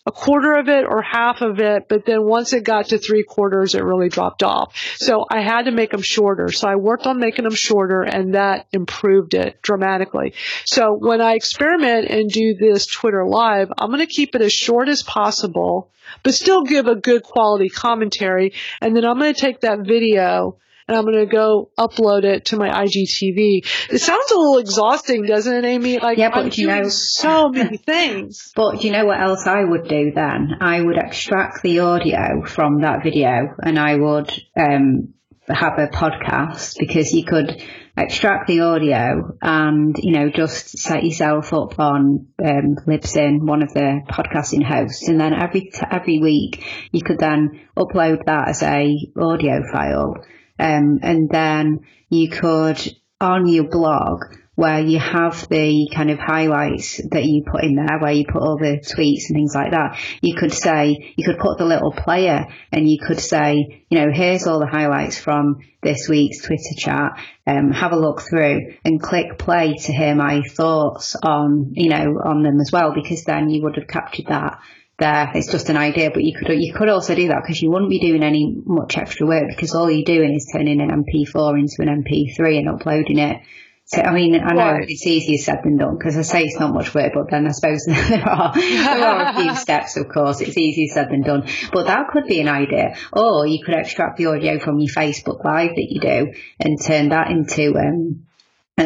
a 0.05 0.11
quarter 0.11 0.55
of 0.55 0.69
it 0.69 0.85
or 0.85 1.01
half 1.01 1.43
of 1.43 1.61
it, 1.61 1.87
but 1.88 2.05
then 2.05 2.27
once 2.27 2.53
it 2.53 2.65
got 2.65 2.87
to 2.88 2.99
three 2.99 3.23
quarters, 3.23 3.75
it 3.75 3.85
really 3.85 4.09
dropped 4.09 4.43
off. 4.43 4.75
So 4.97 5.25
I 5.31 5.41
had 5.43 5.62
to 5.62 5.71
make 5.71 5.93
them 5.93 6.03
shorter. 6.03 6.49
So 6.51 6.69
I 6.69 6.75
worked 6.75 7.07
on 7.07 7.21
making 7.21 7.45
them 7.45 7.55
shorter 7.55 8.03
and 8.03 8.35
that 8.35 8.67
improved 8.73 9.35
it 9.35 9.62
dramatically. 9.62 10.35
So 10.65 10.97
when 10.99 11.21
I 11.21 11.35
experiment 11.35 12.09
and 12.09 12.29
do 12.29 12.55
this 12.55 12.87
Twitter 12.87 13.25
live, 13.25 13.73
I'm 13.79 13.91
going 13.91 14.01
to 14.01 14.07
keep 14.07 14.35
it 14.35 14.43
as 14.43 14.53
short 14.53 14.88
as 14.88 15.05
possible, 15.05 15.88
but 16.25 16.35
still 16.35 16.65
give 16.65 16.88
a 16.88 16.97
good 16.97 17.23
quality 17.23 17.69
commentary. 17.69 18.55
And 18.81 18.97
then 18.97 19.05
I'm 19.05 19.19
going 19.19 19.33
to 19.33 19.41
take 19.41 19.61
that 19.61 19.87
video 19.87 20.57
and 20.88 20.97
I'm 20.97 21.05
going 21.05 21.18
to 21.18 21.27
go 21.27 21.71
upload 21.79 22.25
it 22.25 22.47
to 22.47 22.57
my 22.57 22.68
IGTV. 22.71 23.66
It 23.90 23.99
sounds 24.01 24.31
a 24.31 24.37
little 24.37 24.59
exhausting, 24.59 25.25
doesn't 25.27 25.53
it, 25.53 25.64
Amy? 25.64 25.99
Like 25.99 26.18
Yeah, 26.18 26.31
but 26.31 26.38
I'm 26.38 26.45
you 26.47 26.66
doing 26.68 26.83
know- 26.83 26.88
so 26.88 27.49
many 27.49 27.77
things. 27.87 28.53
But 28.55 28.83
you 28.85 28.92
know 28.92 29.07
what 29.07 29.21
else 29.21 29.47
I 29.47 29.62
would 29.64 29.88
do 29.88 30.12
then? 30.14 30.57
I 30.61 30.81
would 30.81 30.97
extract 30.99 31.62
the 31.62 31.81
audio 31.81 32.45
from 32.47 32.81
that 32.83 33.03
video 33.03 33.55
and 33.62 33.79
I 33.79 33.97
would 33.97 34.33
um, 34.57 35.14
have 35.49 35.79
a 35.79 35.88
podcast 35.88 36.77
because 36.79 37.12
you 37.12 37.25
could 37.25 37.62
extract 37.97 38.47
the 38.47 38.61
audio 38.61 39.37
and, 39.42 39.95
you 39.99 40.12
know, 40.12 40.31
just 40.31 40.79
set 40.79 41.05
yourself 41.05 41.53
up 41.53 41.79
on 41.79 42.27
um, 42.42 42.77
Libsyn, 42.87 43.42
one 43.47 43.62
of 43.62 43.75
the 43.75 44.01
podcasting 44.09 44.64
hosts, 44.64 45.09
and 45.09 45.21
then 45.21 45.35
every 45.35 45.71
every 45.90 46.18
week 46.18 46.64
you 46.90 47.03
could 47.03 47.18
then 47.18 47.61
upload 47.77 48.25
that 48.25 48.49
as 48.49 48.62
a 48.62 48.97
audio 49.21 49.61
file, 49.71 50.14
um, 50.62 51.01
and 51.03 51.29
then 51.29 51.81
you 52.09 52.31
could 52.31 52.79
on 53.20 53.46
your 53.46 53.68
blog 53.68 54.22
where 54.55 54.81
you 54.81 54.98
have 54.98 55.48
the 55.48 55.88
kind 55.94 56.11
of 56.11 56.18
highlights 56.18 57.01
that 57.11 57.25
you 57.25 57.42
put 57.51 57.64
in 57.64 57.75
there, 57.75 57.98
where 57.98 58.12
you 58.12 58.25
put 58.31 58.42
all 58.42 58.59
the 58.59 58.79
tweets 58.79 59.29
and 59.29 59.35
things 59.35 59.55
like 59.55 59.70
that, 59.70 59.98
you 60.20 60.37
could 60.37 60.53
say, 60.53 61.14
you 61.16 61.25
could 61.25 61.38
put 61.38 61.57
the 61.57 61.64
little 61.64 61.90
player 61.90 62.46
and 62.70 62.88
you 62.88 62.98
could 63.05 63.18
say, 63.18 63.85
you 63.88 63.98
know, 63.98 64.12
here's 64.12 64.46
all 64.46 64.61
the 64.61 64.66
highlights 64.66 65.18
from 65.18 65.61
this 65.83 66.07
week's 66.09 66.42
Twitter 66.42 66.77
chat. 66.77 67.12
Um, 67.46 67.72
have 67.72 67.92
a 67.92 67.98
look 67.98 68.20
through 68.20 68.75
and 68.85 69.03
click 69.03 69.38
play 69.38 69.75
to 69.75 69.92
hear 69.92 70.14
my 70.14 70.42
thoughts 70.42 71.16
on, 71.16 71.72
you 71.72 71.88
know, 71.88 72.20
on 72.22 72.42
them 72.42 72.61
as 72.61 72.70
well, 72.70 72.92
because 72.94 73.25
then 73.25 73.48
you 73.48 73.62
would 73.62 73.77
have 73.77 73.88
captured 73.88 74.27
that 74.27 74.61
there. 74.98 75.31
It's 75.35 75.50
just 75.50 75.68
an 75.70 75.76
idea, 75.76 76.11
but 76.12 76.22
you 76.22 76.35
could 76.38 76.48
you 76.61 76.72
could 76.74 76.88
also 76.88 77.14
do 77.14 77.28
that 77.28 77.42
because 77.42 77.61
you 77.61 77.70
wouldn't 77.70 77.90
be 77.90 77.98
doing 77.98 78.22
any 78.22 78.55
much 78.64 78.96
extra 78.98 79.26
work 79.26 79.48
because 79.48 79.74
all 79.74 79.90
you're 79.90 80.05
doing 80.05 80.35
is 80.35 80.48
turning 80.52 80.81
an 80.81 80.90
MP4 80.90 81.59
into 81.59 81.76
an 81.81 82.05
MP3 82.05 82.59
and 82.59 82.68
uploading 82.68 83.18
it. 83.18 83.40
So 83.85 84.00
I 84.00 84.12
mean, 84.12 84.37
I 84.37 84.55
know 84.55 84.61
Right. 84.72 84.85
it's 84.88 85.07
easier 85.07 85.38
said 85.38 85.59
than 85.64 85.76
done 85.76 85.98
because 85.98 86.16
I 86.16 86.22
say 86.22 86.44
it's 86.44 86.59
not 86.59 86.72
much 86.72 86.94
work, 86.94 87.12
but 87.14 87.31
then 87.31 87.46
I 87.46 87.50
suppose 87.50 87.85
there 87.87 88.26
are 88.28 88.55
there 88.55 89.05
are 89.05 89.22
a 89.33 89.42
few 89.42 89.55
steps. 89.66 89.96
Of 89.96 90.09
course, 90.09 90.40
it's 90.40 90.57
easier 90.57 90.87
said 90.94 91.09
than 91.11 91.22
done. 91.22 91.46
But 91.72 91.87
that 91.88 92.09
could 92.12 92.26
be 92.26 92.40
an 92.40 92.48
idea, 92.48 92.94
or 93.12 93.46
you 93.46 93.62
could 93.64 93.74
extract 93.74 94.18
the 94.18 94.26
audio 94.26 94.61
from 94.61 94.78
your 94.78 94.94
Facebook 94.94 95.44
Live 95.44 95.70
that 95.74 95.87
you 95.90 96.00
do 96.00 96.33
and 96.61 96.81
turn 96.81 97.09
that 97.11 97.31
into 97.31 97.76
um, 97.76 98.26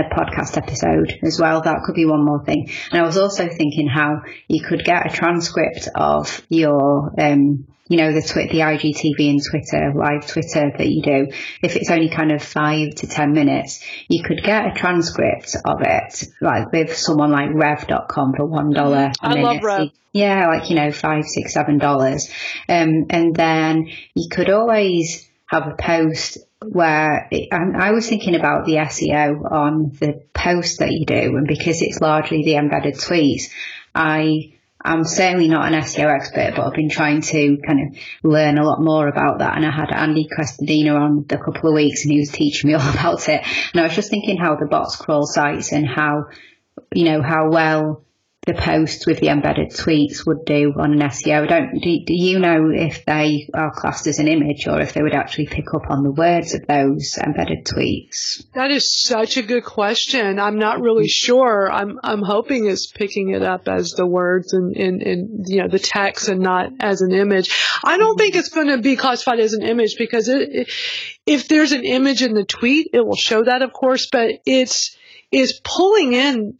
a 0.01 0.09
podcast 0.09 0.57
episode 0.57 1.19
as 1.23 1.39
well. 1.41 1.63
That 1.63 1.83
could 1.85 1.95
be 1.95 2.07
one 2.07 2.25
more 2.25 2.45
thing. 2.45 2.71
And 2.91 3.01
I 3.01 3.05
was 3.05 3.17
also 3.19 3.49
thinking 3.49 3.89
how 3.89 4.23
you 4.49 4.63
could 4.65 4.85
get 4.85 5.07
a 5.07 5.15
transcript 5.15 5.89
of 5.95 6.45
your, 6.49 7.13
um, 7.21 7.67
you 7.89 7.99
know, 7.99 8.13
the 8.13 8.23
twi- 8.23 8.49
the 8.49 8.61
IGTV 8.61 9.31
and 9.31 9.41
Twitter, 9.49 9.93
live 9.95 10.27
Twitter 10.27 10.73
that 10.77 10.89
you 10.89 11.03
do. 11.03 11.29
If 11.63 11.77
it's 11.77 11.91
only 11.91 12.09
kind 12.09 12.33
of 12.33 12.43
five 12.43 12.97
to 12.97 13.07
10 13.07 13.33
minutes, 13.33 13.85
you 14.09 14.25
could 14.25 14.43
get 14.43 14.67
a 14.67 14.73
transcript 14.75 15.55
of 15.65 15.79
it, 15.83 16.25
like 16.41 16.73
with 16.73 16.97
someone 16.97 17.31
like 17.31 17.51
rev.com 17.55 18.33
for 18.37 18.47
$1 18.49 19.13
I 19.21 19.29
minute. 19.29 19.45
love 19.45 19.63
Rev. 19.63 19.91
Yeah, 20.13 20.49
like, 20.49 20.71
you 20.71 20.77
know, 20.77 20.91
five, 20.91 21.25
six, 21.27 21.53
seven 21.53 21.79
dollars. 21.79 22.31
Um, 22.69 23.05
and 23.11 23.37
then 23.37 23.89
you 24.15 24.29
could 24.31 24.49
always 24.51 25.29
have 25.47 25.67
a 25.69 25.77
post 25.79 26.39
where 26.65 27.29
I 27.53 27.91
was 27.93 28.09
thinking 28.09 28.35
about 28.35 28.65
the 28.65 28.77
SEO 28.77 29.51
on 29.51 29.93
the 30.01 30.23
post 30.33 30.79
that 30.79 30.93
you 30.93 31.05
do, 31.05 31.37
and 31.37 31.47
because 31.47 31.83
it's 31.83 32.01
largely 32.01 32.43
the 32.43 32.57
embedded 32.57 32.95
tweets, 32.95 33.51
I 33.95 34.53
I'm 34.87 35.05
certainly 35.05 35.49
not 35.49 35.73
an 35.73 35.81
SEO 35.81 36.15
expert, 36.15 36.55
but 36.55 36.65
I've 36.65 36.75
been 36.75 36.89
trying 36.89 37.21
to 37.23 37.59
kind 37.67 37.89
of 37.89 37.99
learn 38.23 38.57
a 38.57 38.65
lot 38.65 38.81
more 38.81 39.09
about 39.09 39.41
that. 39.41 39.57
And 39.57 39.67
I 39.67 39.71
had 39.71 39.91
Andy 39.91 40.29
Crestodina 40.29 40.95
on 40.95 41.27
a 41.29 41.39
couple 41.39 41.71
of 41.71 41.75
weeks, 41.75 42.05
and 42.05 42.13
he 42.13 42.21
was 42.21 42.31
teaching 42.31 42.69
me 42.69 42.75
all 42.79 42.89
about 42.89 43.29
it. 43.29 43.45
And 43.73 43.81
I 43.81 43.85
was 43.85 43.95
just 43.95 44.11
thinking 44.11 44.37
how 44.37 44.55
the 44.55 44.67
bots 44.67 44.97
crawl 44.97 45.27
sites 45.27 45.73
and 45.73 45.87
how 45.87 46.27
you 46.95 47.05
know 47.05 47.21
how 47.21 47.51
well 47.51 48.06
the 48.47 48.55
posts 48.55 49.09
with 49.09 49.19
the 49.19 49.27
embedded 49.27 49.71
tweets 49.71 50.25
would 50.25 50.45
do 50.45 50.73
on 50.79 50.93
an 50.93 51.01
SEO. 51.01 51.49
Don't 51.49 51.81
do, 51.81 52.05
do 52.07 52.15
you 52.15 52.39
know 52.39 52.71
if 52.73 53.05
they 53.05 53.49
are 53.53 53.73
classed 53.75 54.07
as 54.07 54.21
an 54.21 54.29
image 54.29 54.69
or 54.69 54.81
if 54.81 54.93
they 54.93 55.03
would 55.03 55.15
actually 55.15 55.47
pick 55.47 55.75
up 55.75 55.91
on 55.91 56.05
the 56.05 56.13
words 56.13 56.55
of 56.55 56.65
those 56.65 57.19
embedded 57.19 57.65
tweets? 57.65 58.45
That 58.55 58.71
is 58.71 58.93
such 58.93 59.37
a 59.37 59.43
good 59.43 59.65
question. 59.65 60.39
I'm 60.39 60.61
not 60.61 60.81
really 60.81 61.09
sure. 61.09 61.69
I'm 61.71 61.99
I'm 62.05 62.23
hoping 62.23 62.67
it's 62.67 62.87
picking 62.87 63.31
it 63.31 63.43
up 63.43 63.67
as 63.67 63.91
the 63.91 64.07
words 64.07 64.53
and 64.53 64.77
in, 64.77 65.03
in, 65.03 65.43
you 65.47 65.63
know 65.63 65.69
the 65.69 65.81
text 65.81 66.29
and 66.29 66.41
not 66.41 66.71
as 66.79 67.03
an 67.03 67.13
image. 67.13 67.53
I 67.85 67.99
don't 67.99 68.17
think 68.17 68.37
it's 68.37 68.51
going 68.51 68.69
to 68.69 68.79
be 68.79 68.95
classified 68.95 69.41
as 69.41 69.55
an 69.55 69.65
image 69.65 69.97
because 69.99 70.29
it, 70.29 70.49
it, 70.53 70.71
if 71.27 71.49
there's 71.49 71.73
an 71.73 71.85
image 71.85 72.23
in 72.23 72.35
the 72.35 72.45
tweet, 72.45 72.91
it 72.93 73.05
will 73.05 73.17
show 73.17 73.43
that, 73.43 73.63
of 73.63 73.73
course. 73.73 74.09
But 74.11 74.31
it's 74.47 74.97
is 75.33 75.61
pulling 75.65 76.13
in 76.13 76.59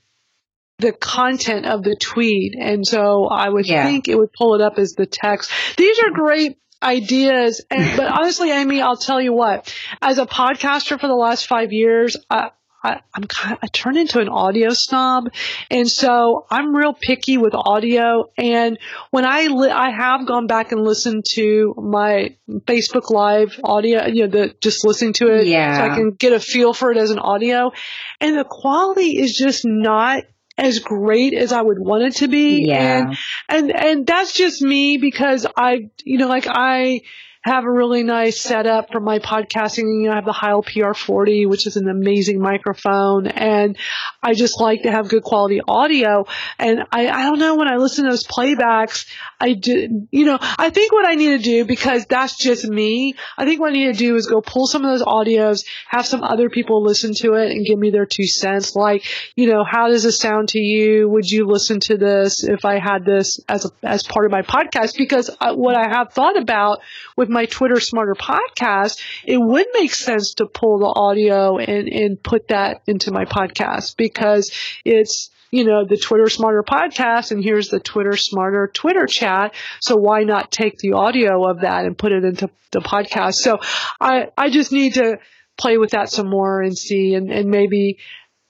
the 0.79 0.93
content 0.93 1.67
of 1.67 1.83
the 1.83 1.97
tweet, 1.97 2.55
and 2.59 2.87
so 2.87 3.27
I 3.27 3.49
would 3.49 3.67
Yeah. 3.67 3.87
think 3.87 4.09
it 4.09 4.17
would 4.19 4.33
pull 4.33 4.55
it 4.55 4.61
up 4.61 4.79
as 4.79 4.93
the 4.93 5.07
text. 5.07 5.51
These 5.77 5.99
are 6.01 6.11
great 6.11 6.59
ideas, 6.83 7.65
and, 7.71 7.91
but 7.97 8.07
honestly, 8.07 8.51
Amy, 8.51 8.83
I'll 8.83 8.97
tell 8.97 9.21
you 9.21 9.33
what. 9.33 9.73
As 10.03 10.19
a 10.19 10.27
podcaster 10.27 11.01
for 11.01 11.07
the 11.07 11.15
last 11.15 11.47
five 11.47 11.73
years, 11.73 12.19
I, 12.29 12.51
I, 12.85 13.01
I'm 13.15 13.25
kind 13.25 13.59
I 13.63 13.67
turned 13.69 13.97
into 13.97 14.21
an 14.21 14.29
audio 14.29 14.69
snob, 14.71 15.31
and 15.71 15.91
so 15.91 16.45
I'm 16.51 16.77
real 16.77 16.93
picky 16.93 17.39
with 17.39 17.55
audio. 17.55 18.25
And 18.37 18.79
when 19.11 19.25
I 19.25 19.47
li- 19.47 19.71
I 19.71 19.91
have 19.91 20.27
gone 20.27 20.47
back 20.47 20.73
and 20.73 20.85
listened 20.85 21.25
to 21.33 21.75
my 21.79 22.37
Facebook 22.67 23.11
Live 23.11 23.59
audio, 23.65 24.07
you 24.07 24.29
know, 24.29 24.31
the 24.31 24.55
just 24.61 24.87
listening 24.87 25.15
to 25.15 25.29
it, 25.29 25.47
so 25.79 25.85
I 25.85 25.89
can 25.97 26.11
get 26.11 26.35
a 26.35 26.39
feel 26.39 26.75
for 26.75 26.93
it 26.93 26.99
as 26.99 27.11
an 27.11 27.19
audio, 27.19 27.73
and 28.21 28.37
the 28.37 28.45
quality 28.45 29.19
is 29.19 29.35
just 29.37 29.63
not 29.65 30.23
as 30.59 30.79
great 30.79 31.35
as 31.35 31.53
I 31.53 31.61
would 31.61 31.79
want 31.79 32.05
it 32.05 32.17
to 32.17 32.29
be. 32.29 32.65
Yeah. 32.67 33.09
And 33.09 33.19
and 33.49 33.77
and 33.77 34.07
that's 34.07 34.33
just 34.33 34.63
me 34.63 34.97
because 34.97 35.47
I 35.57 35.91
you 36.05 36.19
know 36.19 36.29
like 36.29 36.47
I 36.49 37.03
have 37.47 37.65
a 37.65 37.71
really 37.71 38.03
nice 38.03 38.41
setup 38.41 38.91
for 38.91 38.99
my 38.99 39.21
podcasting. 39.21 40.03
You 40.03 40.09
know, 40.09 40.13
I 40.13 40.15
have 40.17 40.25
the 40.25 40.33
Heil 40.33 40.63
PR40, 40.63 41.49
which 41.49 41.67
is 41.69 41.77
an 41.77 41.89
amazing 41.89 42.41
microphone, 42.41 43.29
and 43.29 43.77
I 44.21 44.35
just 44.35 44.61
like 44.61 44.83
to 44.83 44.91
have 44.91 45.09
good 45.09 45.23
quality 45.23 45.61
audio. 45.67 46.27
And 46.59 46.81
I, 46.91 47.09
I 47.09 47.23
don't 47.23 47.39
know 47.39 47.55
when 47.55 47.69
I 47.69 47.77
listen 47.77 48.05
to 48.05 48.11
those 48.11 48.27
playbacks, 48.27 49.07
I 49.39 49.53
do, 49.53 50.09
you 50.11 50.25
know, 50.25 50.39
I 50.41 50.71
think 50.71 50.93
what 50.93 51.07
I 51.07 51.15
need 51.15 51.37
to 51.37 51.43
do 51.43 51.65
because 51.65 52.07
that's 52.07 52.37
just 52.37 52.65
me. 52.65 53.15
I 53.39 53.45
think 53.45 53.61
what 53.61 53.71
I 53.71 53.75
need 53.75 53.93
to 53.93 53.99
do 53.99 54.17
is 54.17 54.27
go 54.27 54.41
pull 54.41 54.67
some 54.67 54.85
of 54.85 54.91
those 54.91 55.07
audios, 55.07 55.65
have 55.89 56.07
some 56.07 56.25
other 56.25 56.51
people 56.51 56.83
listen 56.83 57.15
to 57.19 57.35
it 57.35 57.53
and 57.53 57.65
give 57.65 57.79
me 57.79 57.91
their 57.91 58.07
two 58.07 58.27
cents. 58.27 58.75
Like, 58.75 59.05
you 59.37 59.47
know, 59.47 59.63
how 59.63 59.89
does 59.89 60.03
this 60.03 60.19
sound 60.19 60.49
to 60.51 60.59
you? 60.59 61.09
Would 61.11 61.31
you 61.31 61.47
listen 61.47 61.79
to 61.81 61.97
this 61.97 62.43
if 62.43 62.65
I 62.65 62.81
had 62.81 63.05
this 63.05 63.39
as 63.49 63.67
a, 63.67 63.71
as 63.85 64.03
part 64.03 64.25
of 64.27 64.33
my 64.33 64.43
podcast? 64.43 64.97
Because 64.99 65.31
I, 65.41 65.53
what 65.53 65.77
I 65.77 65.89
have 65.89 66.13
thought 66.13 66.37
about 66.37 66.81
with 67.17 67.29
my 67.29 67.36
Twitter 67.45 67.79
Smarter 67.79 68.15
podcast, 68.15 68.99
it 69.27 69.37
would 69.37 69.67
make 69.75 69.93
sense 69.93 70.35
to 70.35 70.47
pull 70.47 70.79
the 70.79 70.99
audio 70.99 71.59
and, 71.59 71.89
and 71.89 72.23
put 72.23 72.49
that 72.49 72.81
into 72.87 73.11
my 73.11 73.27
podcast 73.27 73.99
because 73.99 74.51
it's, 74.87 75.29
you 75.51 75.65
know, 75.65 75.85
the 75.85 75.99
Twitter 75.99 76.31
Smarter 76.31 76.63
podcast 76.63 77.33
and 77.33 77.45
here's 77.45 77.69
the 77.69 77.81
Twitter 77.81 78.17
Smarter 78.17 78.71
Twitter 78.73 79.05
chat. 79.07 79.55
So 79.81 79.97
why 79.97 80.23
not 80.23 80.51
take 80.51 80.79
the 80.79 80.93
audio 80.95 81.47
of 81.49 81.61
that 81.61 81.85
and 81.85 81.99
put 81.99 82.13
it 82.13 82.25
into 82.25 82.49
the 82.73 82.81
podcast? 82.81 83.35
So 83.35 83.59
I, 84.01 84.29
I 84.39 84.49
just 84.49 84.73
need 84.73 84.95
to 84.95 85.19
play 85.59 85.77
with 85.77 85.91
that 85.91 86.09
some 86.11 86.31
more 86.31 86.63
and 86.63 86.77
see 86.77 87.15
and, 87.15 87.31
and 87.31 87.51
maybe 87.51 87.99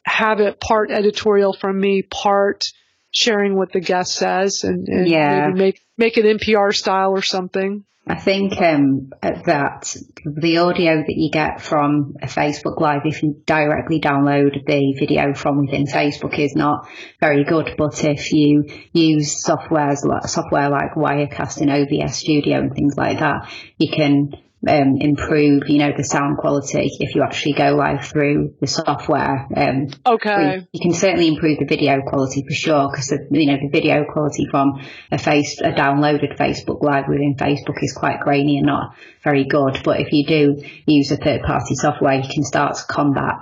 have 0.04 0.38
it 0.40 0.60
part 0.60 0.90
editorial 0.92 1.52
from 1.52 1.80
me, 1.80 2.02
part 2.02 2.64
sharing 3.10 3.56
what 3.56 3.72
the 3.72 3.80
guest 3.80 4.14
says 4.14 4.62
and, 4.64 4.86
and 4.88 5.08
Yeah. 5.08 5.46
maybe 5.48 5.58
make, 5.58 5.80
make 5.98 6.16
it 6.18 6.24
NPR 6.40 6.74
style 6.74 7.10
or 7.10 7.22
something. 7.22 7.84
I 8.08 8.14
think 8.14 8.60
um, 8.60 9.10
that 9.20 9.96
the 10.24 10.58
audio 10.58 10.98
that 10.98 11.14
you 11.16 11.28
get 11.28 11.60
from 11.60 12.14
a 12.22 12.26
Facebook 12.26 12.80
Live, 12.80 13.00
if 13.04 13.20
you 13.24 13.42
directly 13.46 14.00
download 14.00 14.64
the 14.64 14.94
video 14.96 15.34
from 15.34 15.66
within 15.66 15.86
Facebook, 15.86 16.38
is 16.38 16.54
not 16.54 16.88
very 17.20 17.42
good. 17.42 17.74
But 17.76 18.04
if 18.04 18.32
you 18.32 18.64
use 18.92 19.44
softwares 19.44 20.06
software 20.28 20.70
like 20.70 20.94
Wirecast 20.94 21.60
and 21.60 21.70
OBS 21.70 22.16
Studio 22.16 22.58
and 22.58 22.72
things 22.72 22.94
like 22.96 23.18
that, 23.18 23.50
you 23.76 23.90
can 23.90 24.30
um, 24.68 24.96
improve, 25.00 25.68
you 25.68 25.78
know, 25.78 25.92
the 25.96 26.02
sound 26.02 26.38
quality 26.38 26.90
if 27.00 27.14
you 27.14 27.22
actually 27.22 27.52
go 27.52 27.76
live 27.76 28.04
through 28.06 28.54
the 28.60 28.66
software. 28.66 29.46
Um, 29.54 29.88
Okay. 30.06 30.66
you 30.72 30.80
can 30.80 30.92
certainly 30.92 31.28
improve 31.28 31.58
the 31.58 31.66
video 31.66 32.00
quality 32.02 32.42
for 32.42 32.54
sure 32.54 32.88
because 32.90 33.12
you 33.30 33.46
know 33.46 33.58
the 33.60 33.68
video 33.70 34.04
quality 34.12 34.46
from 34.50 34.80
a 35.12 35.18
face 35.18 35.60
a 35.60 35.72
downloaded 35.72 36.36
Facebook 36.36 36.82
Live 36.82 37.04
within 37.08 37.36
Facebook 37.36 37.82
is 37.82 37.92
quite 37.92 38.20
grainy 38.20 38.58
and 38.58 38.66
not 38.66 38.96
very 39.22 39.44
good. 39.44 39.80
But 39.84 40.00
if 40.00 40.12
you 40.12 40.26
do 40.26 40.62
use 40.86 41.10
a 41.12 41.16
third 41.16 41.42
party 41.42 41.74
software, 41.74 42.14
you 42.14 42.28
can 42.28 42.42
start 42.42 42.76
to 42.76 42.84
combat 42.88 43.34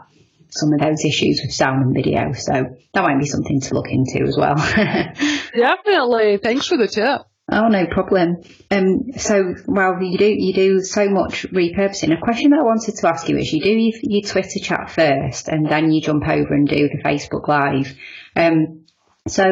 some 0.50 0.72
of 0.72 0.80
those 0.80 1.04
issues 1.04 1.40
with 1.42 1.52
sound 1.52 1.84
and 1.84 1.94
video. 1.94 2.32
So 2.32 2.76
that 2.92 3.02
might 3.02 3.18
be 3.18 3.26
something 3.26 3.60
to 3.62 3.74
look 3.74 3.88
into 3.90 4.22
as 4.24 4.36
well. 4.36 4.54
Definitely. 5.56 6.38
Thanks 6.38 6.66
for 6.66 6.76
the 6.76 6.86
tip. 6.86 7.22
Oh, 7.50 7.68
no 7.68 7.86
problem. 7.86 8.36
Um, 8.70 9.12
so, 9.18 9.54
well, 9.66 10.02
you 10.02 10.16
do 10.16 10.26
you 10.26 10.54
do 10.54 10.80
so 10.80 11.10
much 11.10 11.46
repurposing. 11.52 12.16
A 12.16 12.20
question 12.20 12.50
that 12.50 12.60
I 12.60 12.62
wanted 12.62 12.96
to 12.96 13.08
ask 13.08 13.28
you 13.28 13.36
is: 13.36 13.52
you 13.52 13.60
do 13.60 13.70
your, 13.70 13.92
your 14.02 14.22
Twitter 14.22 14.60
chat 14.60 14.90
first, 14.90 15.48
and 15.48 15.68
then 15.68 15.92
you 15.92 16.00
jump 16.00 16.26
over 16.26 16.54
and 16.54 16.66
do 16.66 16.88
the 16.88 17.02
Facebook 17.04 17.46
Live. 17.46 17.94
Um, 18.34 18.86
so, 19.28 19.44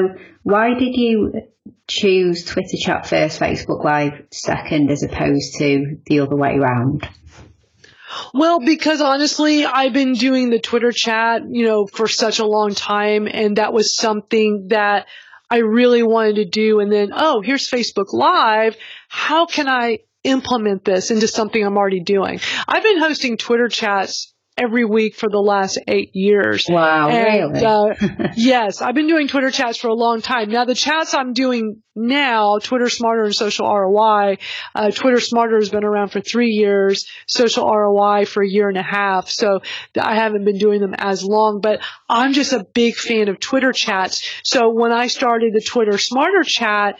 why 0.42 0.72
did 0.78 0.96
you 0.96 1.32
choose 1.86 2.44
Twitter 2.44 2.78
chat 2.78 3.06
first, 3.06 3.38
Facebook 3.38 3.84
Live 3.84 4.26
second, 4.30 4.90
as 4.90 5.02
opposed 5.02 5.56
to 5.58 5.98
the 6.06 6.20
other 6.20 6.36
way 6.36 6.56
around? 6.56 7.06
Well, 8.32 8.60
because 8.60 9.02
honestly, 9.02 9.66
I've 9.66 9.92
been 9.92 10.14
doing 10.14 10.48
the 10.48 10.58
Twitter 10.58 10.92
chat, 10.92 11.42
you 11.48 11.66
know, 11.66 11.86
for 11.86 12.08
such 12.08 12.38
a 12.38 12.46
long 12.46 12.74
time, 12.74 13.28
and 13.30 13.56
that 13.56 13.74
was 13.74 13.94
something 13.94 14.68
that 14.68 15.06
I 15.52 15.58
really 15.58 16.02
wanted 16.02 16.36
to 16.36 16.44
do. 16.46 16.80
And 16.80 16.90
then, 16.90 17.10
oh, 17.14 17.42
here's 17.42 17.68
Facebook 17.68 18.14
Live. 18.14 18.74
How 19.10 19.44
can 19.44 19.68
I 19.68 19.98
implement 20.24 20.82
this 20.82 21.10
into 21.10 21.28
something 21.28 21.62
I'm 21.62 21.76
already 21.76 22.00
doing? 22.00 22.40
I've 22.66 22.82
been 22.82 22.98
hosting 22.98 23.36
Twitter 23.36 23.68
chats 23.68 24.31
every 24.56 24.84
week 24.84 25.16
for 25.16 25.28
the 25.30 25.38
last 25.38 25.78
eight 25.88 26.10
years. 26.14 26.66
Wow, 26.68 27.08
And, 27.08 27.52
really? 27.54 27.64
uh, 27.64 28.28
yes, 28.36 28.82
I've 28.82 28.94
been 28.94 29.08
doing 29.08 29.28
Twitter 29.28 29.50
chats 29.50 29.78
for 29.78 29.88
a 29.88 29.94
long 29.94 30.20
time. 30.20 30.50
Now, 30.50 30.64
the 30.64 30.74
chats 30.74 31.14
I'm 31.14 31.32
doing 31.32 31.82
now, 31.94 32.58
Twitter 32.58 32.88
Smarter 32.88 33.24
and 33.24 33.34
Social 33.34 33.66
ROI, 33.66 34.38
uh, 34.74 34.90
Twitter 34.90 35.20
Smarter 35.20 35.56
has 35.56 35.70
been 35.70 35.84
around 35.84 36.08
for 36.08 36.20
three 36.20 36.50
years, 36.50 37.06
Social 37.26 37.66
ROI 37.66 38.26
for 38.26 38.42
a 38.42 38.48
year 38.48 38.68
and 38.68 38.78
a 38.78 38.82
half. 38.82 39.28
So 39.28 39.60
I 39.98 40.16
haven't 40.16 40.44
been 40.44 40.58
doing 40.58 40.80
them 40.80 40.94
as 40.96 41.24
long, 41.24 41.60
but 41.62 41.80
I'm 42.08 42.32
just 42.32 42.52
a 42.52 42.64
big 42.74 42.94
fan 42.94 43.28
of 43.28 43.40
Twitter 43.40 43.72
chats. 43.72 44.22
So 44.42 44.70
when 44.70 44.92
I 44.92 45.06
started 45.06 45.52
the 45.54 45.62
Twitter 45.62 45.98
Smarter 45.98 46.42
chat, 46.44 46.98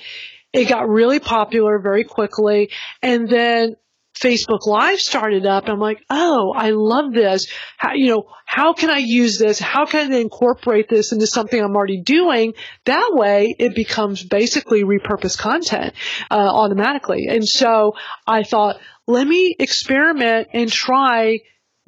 it 0.52 0.68
got 0.68 0.88
really 0.88 1.18
popular 1.20 1.78
very 1.78 2.04
quickly. 2.04 2.70
And 3.02 3.28
then 3.28 3.76
Facebook 4.14 4.66
Live 4.66 5.00
started 5.00 5.46
up. 5.46 5.68
I'm 5.68 5.80
like, 5.80 6.04
oh, 6.10 6.52
I 6.54 6.70
love 6.70 7.12
this. 7.12 7.46
How, 7.76 7.94
you 7.94 8.08
know, 8.08 8.24
how 8.46 8.72
can 8.72 8.90
I 8.90 8.98
use 8.98 9.38
this? 9.38 9.58
How 9.58 9.86
can 9.86 10.12
I 10.12 10.18
incorporate 10.18 10.88
this 10.88 11.12
into 11.12 11.26
something 11.26 11.60
I'm 11.60 11.74
already 11.74 12.00
doing? 12.00 12.54
That 12.84 13.10
way, 13.12 13.54
it 13.58 13.74
becomes 13.74 14.22
basically 14.22 14.84
repurposed 14.84 15.38
content 15.38 15.94
uh, 16.30 16.34
automatically. 16.34 17.26
And 17.28 17.46
so 17.46 17.94
I 18.26 18.42
thought, 18.42 18.76
let 19.06 19.26
me 19.26 19.56
experiment 19.58 20.48
and 20.52 20.70
try 20.70 21.40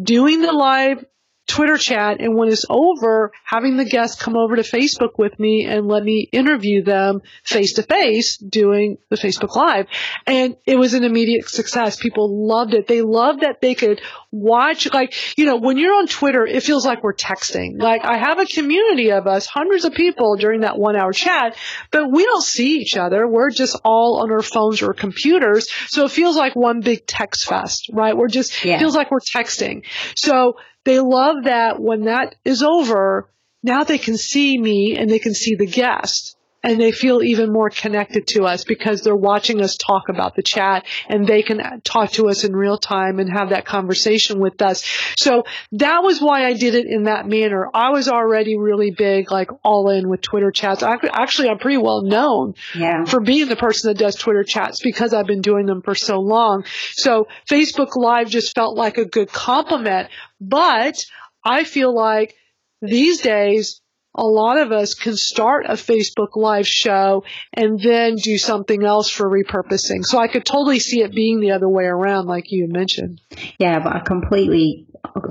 doing 0.02 0.40
the 0.40 0.52
live 0.52 1.04
Twitter 1.46 1.76
chat 1.76 2.20
and 2.20 2.36
when 2.36 2.48
it's 2.48 2.64
over, 2.70 3.32
having 3.44 3.76
the 3.76 3.84
guests 3.84 4.20
come 4.20 4.36
over 4.36 4.56
to 4.56 4.62
Facebook 4.62 5.18
with 5.18 5.38
me 5.38 5.66
and 5.66 5.86
let 5.86 6.02
me 6.02 6.28
interview 6.32 6.82
them 6.82 7.20
face 7.42 7.74
to 7.74 7.82
face 7.82 8.38
doing 8.38 8.98
the 9.10 9.16
Facebook 9.16 9.54
Live. 9.54 9.86
And 10.26 10.56
it 10.66 10.76
was 10.76 10.94
an 10.94 11.04
immediate 11.04 11.48
success. 11.48 11.96
People 11.96 12.46
loved 12.48 12.74
it. 12.74 12.86
They 12.86 13.02
loved 13.02 13.42
that 13.42 13.60
they 13.60 13.74
could 13.74 14.00
watch, 14.34 14.92
like, 14.92 15.14
you 15.38 15.46
know, 15.46 15.56
when 15.56 15.78
you're 15.78 15.94
on 15.94 16.06
Twitter, 16.06 16.44
it 16.44 16.62
feels 16.62 16.84
like 16.84 17.02
we're 17.02 17.14
texting. 17.14 17.80
Like, 17.80 18.04
I 18.04 18.18
have 18.18 18.38
a 18.38 18.46
community 18.46 19.12
of 19.12 19.26
us, 19.26 19.46
hundreds 19.46 19.84
of 19.84 19.94
people 19.94 20.36
during 20.36 20.62
that 20.62 20.78
one 20.78 20.96
hour 20.96 21.12
chat, 21.12 21.56
but 21.90 22.10
we 22.10 22.24
don't 22.24 22.42
see 22.42 22.78
each 22.78 22.96
other. 22.96 23.26
We're 23.28 23.50
just 23.50 23.78
all 23.84 24.22
on 24.22 24.30
our 24.32 24.42
phones 24.42 24.82
or 24.82 24.92
computers. 24.92 25.70
So 25.86 26.04
it 26.04 26.10
feels 26.10 26.36
like 26.36 26.56
one 26.56 26.80
big 26.80 27.06
text 27.06 27.46
fest, 27.46 27.90
right? 27.92 28.16
We're 28.16 28.28
just, 28.28 28.64
yeah. 28.64 28.78
feels 28.78 28.96
like 28.96 29.10
we're 29.10 29.20
texting. 29.20 29.84
So 30.16 30.56
they 30.84 30.98
love 30.98 31.44
that 31.44 31.80
when 31.80 32.04
that 32.04 32.34
is 32.44 32.62
over, 32.62 33.30
now 33.62 33.84
they 33.84 33.98
can 33.98 34.16
see 34.16 34.58
me 34.58 34.96
and 34.98 35.08
they 35.08 35.20
can 35.20 35.32
see 35.32 35.54
the 35.54 35.66
guest 35.66 36.36
and 36.64 36.80
they 36.80 36.90
feel 36.90 37.22
even 37.22 37.52
more 37.52 37.68
connected 37.68 38.26
to 38.26 38.44
us 38.44 38.64
because 38.64 39.02
they're 39.02 39.14
watching 39.14 39.60
us 39.60 39.76
talk 39.76 40.08
about 40.08 40.34
the 40.34 40.42
chat 40.42 40.86
and 41.08 41.26
they 41.26 41.42
can 41.42 41.82
talk 41.82 42.10
to 42.12 42.28
us 42.28 42.42
in 42.42 42.56
real 42.56 42.78
time 42.78 43.20
and 43.20 43.30
have 43.30 43.50
that 43.50 43.66
conversation 43.66 44.40
with 44.40 44.60
us. 44.62 44.82
So 45.16 45.44
that 45.72 46.02
was 46.02 46.20
why 46.20 46.46
I 46.46 46.54
did 46.54 46.74
it 46.74 46.86
in 46.86 47.04
that 47.04 47.28
manner. 47.28 47.68
I 47.72 47.90
was 47.90 48.08
already 48.08 48.56
really 48.56 48.90
big, 48.90 49.30
like 49.30 49.50
all 49.62 49.90
in 49.90 50.08
with 50.08 50.22
Twitter 50.22 50.50
chats. 50.50 50.82
I, 50.82 50.96
actually, 51.12 51.50
I'm 51.50 51.58
pretty 51.58 51.78
well 51.78 52.02
known 52.02 52.54
yeah. 52.74 53.04
for 53.04 53.20
being 53.20 53.48
the 53.48 53.56
person 53.56 53.90
that 53.90 53.98
does 53.98 54.16
Twitter 54.16 54.42
chats 54.42 54.80
because 54.80 55.12
I've 55.12 55.26
been 55.26 55.42
doing 55.42 55.66
them 55.66 55.82
for 55.82 55.94
so 55.94 56.20
long. 56.20 56.64
So 56.92 57.28
Facebook 57.48 57.94
Live 57.94 58.30
just 58.30 58.54
felt 58.54 58.74
like 58.74 58.96
a 58.96 59.04
good 59.04 59.30
compliment, 59.30 60.08
but 60.40 61.04
I 61.44 61.64
feel 61.64 61.94
like 61.94 62.34
these 62.80 63.20
days 63.20 63.82
a 64.14 64.24
lot 64.24 64.58
of 64.58 64.72
us 64.72 64.94
can 64.94 65.16
start 65.16 65.66
a 65.66 65.72
Facebook 65.72 66.36
Live 66.36 66.66
show 66.66 67.24
and 67.52 67.80
then 67.80 68.16
do 68.16 68.38
something 68.38 68.84
else 68.84 69.10
for 69.10 69.28
repurposing. 69.28 70.04
So 70.04 70.18
I 70.18 70.28
could 70.28 70.44
totally 70.44 70.78
see 70.78 71.02
it 71.02 71.14
being 71.14 71.40
the 71.40 71.52
other 71.52 71.68
way 71.68 71.84
around, 71.84 72.26
like 72.26 72.44
you 72.48 72.68
mentioned. 72.68 73.20
Yeah, 73.58 73.80
but 73.82 73.94
I 73.94 74.00
completely, 74.00 74.86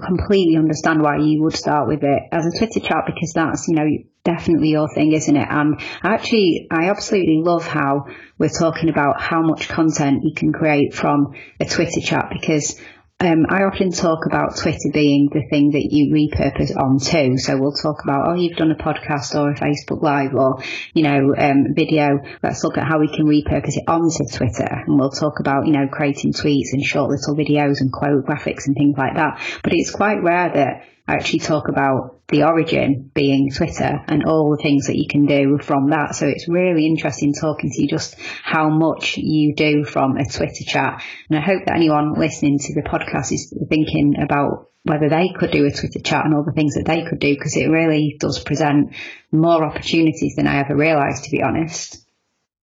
completely 0.06 0.58
understand 0.58 1.02
why 1.02 1.18
you 1.18 1.44
would 1.44 1.56
start 1.56 1.88
with 1.88 2.04
it 2.04 2.24
as 2.32 2.46
a 2.46 2.58
Twitter 2.58 2.80
chat 2.80 3.04
because 3.06 3.32
that's, 3.34 3.68
you 3.68 3.76
know, 3.76 3.88
definitely 4.24 4.70
your 4.70 4.88
thing, 4.94 5.14
isn't 5.14 5.36
it? 5.36 5.50
Um, 5.50 5.78
and 6.04 6.14
actually, 6.14 6.68
I 6.72 6.90
absolutely 6.90 7.42
love 7.42 7.68
how 7.68 8.08
we're 8.38 8.50
talking 8.50 8.90
about 8.90 9.22
how 9.22 9.42
much 9.42 9.68
content 9.68 10.24
you 10.24 10.34
can 10.36 10.54
create 10.54 10.94
from 10.94 11.34
a 11.60 11.66
Twitter 11.66 12.02
chat 12.02 12.30
because 12.32 12.80
um, 13.24 13.46
I 13.50 13.64
often 13.64 13.92
talk 13.92 14.26
about 14.26 14.58
Twitter 14.58 14.92
being 14.92 15.30
the 15.32 15.44
thing 15.50 15.72
that 15.72 15.88
you 15.92 16.14
repurpose 16.14 16.76
onto. 16.76 17.38
So 17.38 17.58
we'll 17.58 17.72
talk 17.72 18.04
about, 18.04 18.28
oh, 18.28 18.34
you've 18.34 18.58
done 18.58 18.72
a 18.72 18.76
podcast 18.76 19.34
or 19.36 19.52
a 19.52 19.56
Facebook 19.56 20.02
Live 20.02 20.36
or, 20.36 20.62
you 20.94 21.04
know, 21.04 21.34
um, 21.38 21.74
video. 21.74 22.20
Let's 22.42 22.64
look 22.64 22.78
at 22.78 22.86
how 22.86 23.00
we 23.00 23.08
can 23.08 23.26
repurpose 23.26 23.78
it 23.78 23.86
onto 23.88 24.26
Twitter. 24.26 24.68
And 24.86 25.00
we'll 25.00 25.12
talk 25.12 25.40
about, 25.40 25.66
you 25.66 25.74
know, 25.74 25.88
creating 25.88 26.34
tweets 26.34 26.74
and 26.74 26.84
short 26.84 27.10
little 27.10 27.36
videos 27.36 27.80
and 27.80 27.92
quote 27.92 28.26
graphics 28.26 28.68
and 28.68 28.76
things 28.76 28.98
like 28.98 29.16
that. 29.16 29.40
But 29.64 29.74
it's 29.74 29.92
quite 29.92 30.22
rare 30.22 30.52
that 30.54 30.84
actually 31.08 31.40
talk 31.40 31.68
about 31.68 32.20
the 32.30 32.44
origin 32.44 33.12
being 33.14 33.52
Twitter 33.52 34.00
and 34.08 34.24
all 34.24 34.56
the 34.56 34.64
things 34.64 34.88
that 34.88 34.98
you 34.98 35.08
can 35.08 35.26
do 35.26 35.60
from 35.62 35.90
that. 35.90 36.16
So 36.16 36.28
it's 36.28 36.48
really 36.48 36.86
interesting 36.86 37.34
talking 37.34 37.70
to 37.72 37.82
you 37.82 37.88
just 37.88 38.16
how 38.44 38.70
much 38.70 39.18
you 39.18 39.54
do 39.56 39.84
from 39.84 40.18
a 40.18 40.26
Twitter 40.26 40.64
chat. 40.66 41.04
And 41.30 41.38
I 41.38 41.42
hope 41.42 41.66
that 41.66 41.76
anyone 41.76 42.14
listening 42.14 42.60
to 42.60 42.74
the 42.74 42.82
podcast 42.82 43.32
is 43.32 43.54
thinking 43.70 44.16
about 44.22 44.70
whether 44.84 45.10
they 45.10 45.30
could 45.38 45.52
do 45.52 45.66
a 45.66 45.72
Twitter 45.72 46.00
chat 46.00 46.26
and 46.26 46.34
all 46.34 46.44
the 46.44 46.52
things 46.52 46.76
that 46.76 46.86
they 46.86 47.04
could 47.04 47.20
do 47.20 47.34
because 47.34 47.56
it 47.56 47.68
really 47.68 48.18
does 48.20 48.44
present 48.44 48.96
more 49.32 49.64
opportunities 49.64 50.36
than 50.36 50.48
I 50.48 50.60
ever 50.60 50.76
realised, 50.76 51.26
to 51.26 51.32
be 51.32 51.42
honest. 51.42 52.03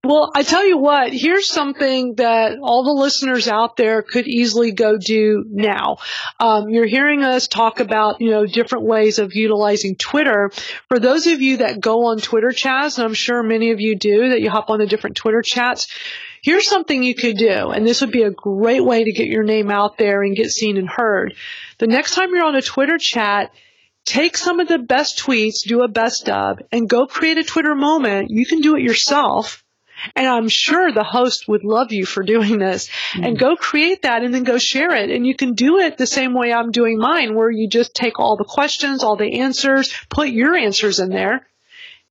Well, 0.03 0.31
I 0.33 0.41
tell 0.41 0.65
you 0.65 0.79
what, 0.79 1.13
here's 1.13 1.47
something 1.47 2.15
that 2.15 2.57
all 2.59 2.83
the 2.83 2.99
listeners 2.99 3.47
out 3.47 3.77
there 3.77 4.01
could 4.01 4.27
easily 4.27 4.71
go 4.71 4.97
do 4.97 5.45
now. 5.47 5.97
Um, 6.39 6.69
you're 6.69 6.87
hearing 6.87 7.23
us 7.23 7.47
talk 7.47 7.79
about, 7.79 8.19
you 8.19 8.31
know, 8.31 8.47
different 8.47 8.85
ways 8.85 9.19
of 9.19 9.35
utilizing 9.35 9.95
Twitter. 9.95 10.49
For 10.87 10.97
those 10.97 11.27
of 11.27 11.39
you 11.43 11.57
that 11.57 11.79
go 11.79 12.07
on 12.07 12.17
Twitter 12.17 12.51
chats, 12.51 12.97
and 12.97 13.05
I'm 13.05 13.13
sure 13.13 13.43
many 13.43 13.69
of 13.69 13.79
you 13.79 13.95
do, 13.95 14.29
that 14.29 14.41
you 14.41 14.49
hop 14.49 14.71
on 14.71 14.79
the 14.79 14.87
different 14.87 15.17
Twitter 15.17 15.43
chats, 15.43 15.87
here's 16.41 16.67
something 16.67 17.03
you 17.03 17.13
could 17.13 17.37
do, 17.37 17.69
and 17.69 17.85
this 17.85 18.01
would 18.01 18.11
be 18.11 18.23
a 18.23 18.31
great 18.31 18.83
way 18.83 19.03
to 19.03 19.11
get 19.11 19.27
your 19.27 19.43
name 19.43 19.69
out 19.69 19.99
there 19.99 20.23
and 20.23 20.35
get 20.35 20.49
seen 20.49 20.77
and 20.77 20.89
heard. 20.89 21.35
The 21.77 21.85
next 21.85 22.15
time 22.15 22.31
you're 22.33 22.45
on 22.45 22.55
a 22.55 22.63
Twitter 22.63 22.97
chat, 22.97 23.53
take 24.03 24.35
some 24.35 24.59
of 24.59 24.67
the 24.67 24.79
best 24.79 25.19
tweets, 25.19 25.61
do 25.63 25.83
a 25.83 25.87
best 25.87 26.27
of, 26.27 26.59
and 26.71 26.89
go 26.89 27.05
create 27.05 27.37
a 27.37 27.43
Twitter 27.43 27.75
moment. 27.75 28.31
You 28.31 28.47
can 28.47 28.61
do 28.61 28.75
it 28.75 28.81
yourself 28.81 29.60
and 30.15 30.27
I'm 30.27 30.49
sure 30.49 30.91
the 30.91 31.03
host 31.03 31.47
would 31.47 31.63
love 31.63 31.91
you 31.91 32.05
for 32.05 32.23
doing 32.23 32.57
this. 32.57 32.87
Mm-hmm. 32.87 33.23
And 33.23 33.39
go 33.39 33.55
create 33.55 34.03
that 34.03 34.23
and 34.23 34.33
then 34.33 34.43
go 34.43 34.57
share 34.57 34.95
it. 34.95 35.09
And 35.09 35.25
you 35.25 35.35
can 35.35 35.53
do 35.53 35.79
it 35.79 35.97
the 35.97 36.07
same 36.07 36.33
way 36.33 36.53
I'm 36.53 36.71
doing 36.71 36.97
mine, 36.97 37.35
where 37.35 37.49
you 37.49 37.67
just 37.67 37.93
take 37.93 38.19
all 38.19 38.37
the 38.37 38.43
questions, 38.43 39.03
all 39.03 39.15
the 39.15 39.39
answers, 39.39 39.93
put 40.09 40.29
your 40.29 40.55
answers 40.55 40.99
in 40.99 41.09
there. 41.09 41.47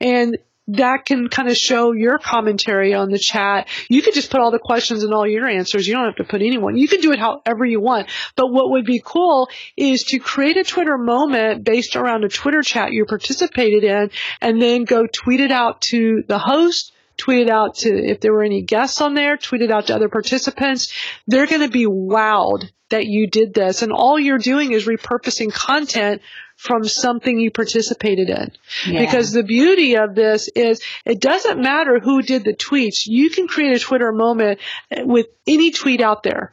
And 0.01 0.39
that 0.77 1.05
can 1.05 1.29
kind 1.29 1.49
of 1.49 1.57
show 1.57 1.93
your 1.93 2.19
commentary 2.19 2.95
on 2.95 3.11
the 3.11 3.19
chat. 3.19 3.69
You 3.89 4.03
could 4.03 4.15
just 4.15 4.31
put 4.31 4.41
all 4.41 4.51
the 4.51 4.59
questions 4.59 5.03
and 5.03 5.13
all 5.13 5.27
your 5.27 5.49
answers. 5.49 5.87
You 5.87 5.95
don't 5.95 6.05
have 6.05 6.17
to 6.17 6.25
put 6.25 6.43
anyone. 6.43 6.77
You 6.77 6.87
can 6.87 7.01
do 7.01 7.13
it 7.13 7.19
however 7.19 7.65
you 7.65 7.81
want. 7.81 8.09
But 8.37 8.53
what 8.53 8.71
would 8.71 8.85
be 8.85 9.03
cool 9.05 9.49
is 9.77 10.05
to 10.05 10.19
create 10.19 10.57
a 10.57 10.65
Twitter 10.65 10.97
moment 10.97 11.65
based 11.65 11.97
around 11.97 12.25
a 12.25 12.29
Twitter 12.29 12.63
chat 12.63 12.93
you 12.93 13.05
participated 13.05 13.85
in 13.85 14.11
and 14.41 14.63
then 14.63 14.85
go 14.85 15.07
tweet 15.07 15.41
it 15.41 15.51
out 15.51 15.81
to 15.83 16.23
the 16.29 16.39
host, 16.39 16.93
tweet 17.21 17.43
it 17.43 17.51
out 17.51 17.77
to, 17.77 17.91
if 17.91 18.21
there 18.21 18.33
were 18.33 18.43
any 18.43 18.63
guests 18.63 19.01
on 19.01 19.15
there, 19.15 19.37
tweet 19.37 19.63
it 19.63 19.71
out 19.71 19.89
to 19.89 19.95
other 19.95 20.09
participants. 20.09 20.93
They're 21.27 21.47
going 21.47 21.61
to 21.61 21.69
be 21.69 21.87
wowed 21.87 22.71
that 22.89 23.07
you 23.07 23.29
did 23.29 23.53
this. 23.53 23.83
And 23.83 23.93
all 23.93 24.19
you're 24.19 24.39
doing 24.39 24.73
is 24.73 24.87
repurposing 24.87 25.53
content 25.53 26.23
from 26.57 26.85
something 26.85 27.39
you 27.39 27.51
participated 27.51 28.29
in. 28.29 28.53
Yeah. 28.87 29.01
Because 29.01 29.33
the 29.33 29.43
beauty 29.43 29.97
of 29.97 30.15
this 30.15 30.49
is 30.49 30.83
it 31.05 31.21
doesn't 31.21 31.61
matter 31.61 32.01
who 32.01 32.23
did 32.23 32.45
the 32.45 32.55
tweets. 32.55 33.07
You 33.07 33.31
can 33.31 33.49
create 33.49 33.77
a 33.77 33.79
Twitter 33.79 34.13
moment 34.13 34.61
with 34.91 35.27
any 35.47 35.71
tweet 35.71 36.01
out 36.01 36.23
there 36.23 36.53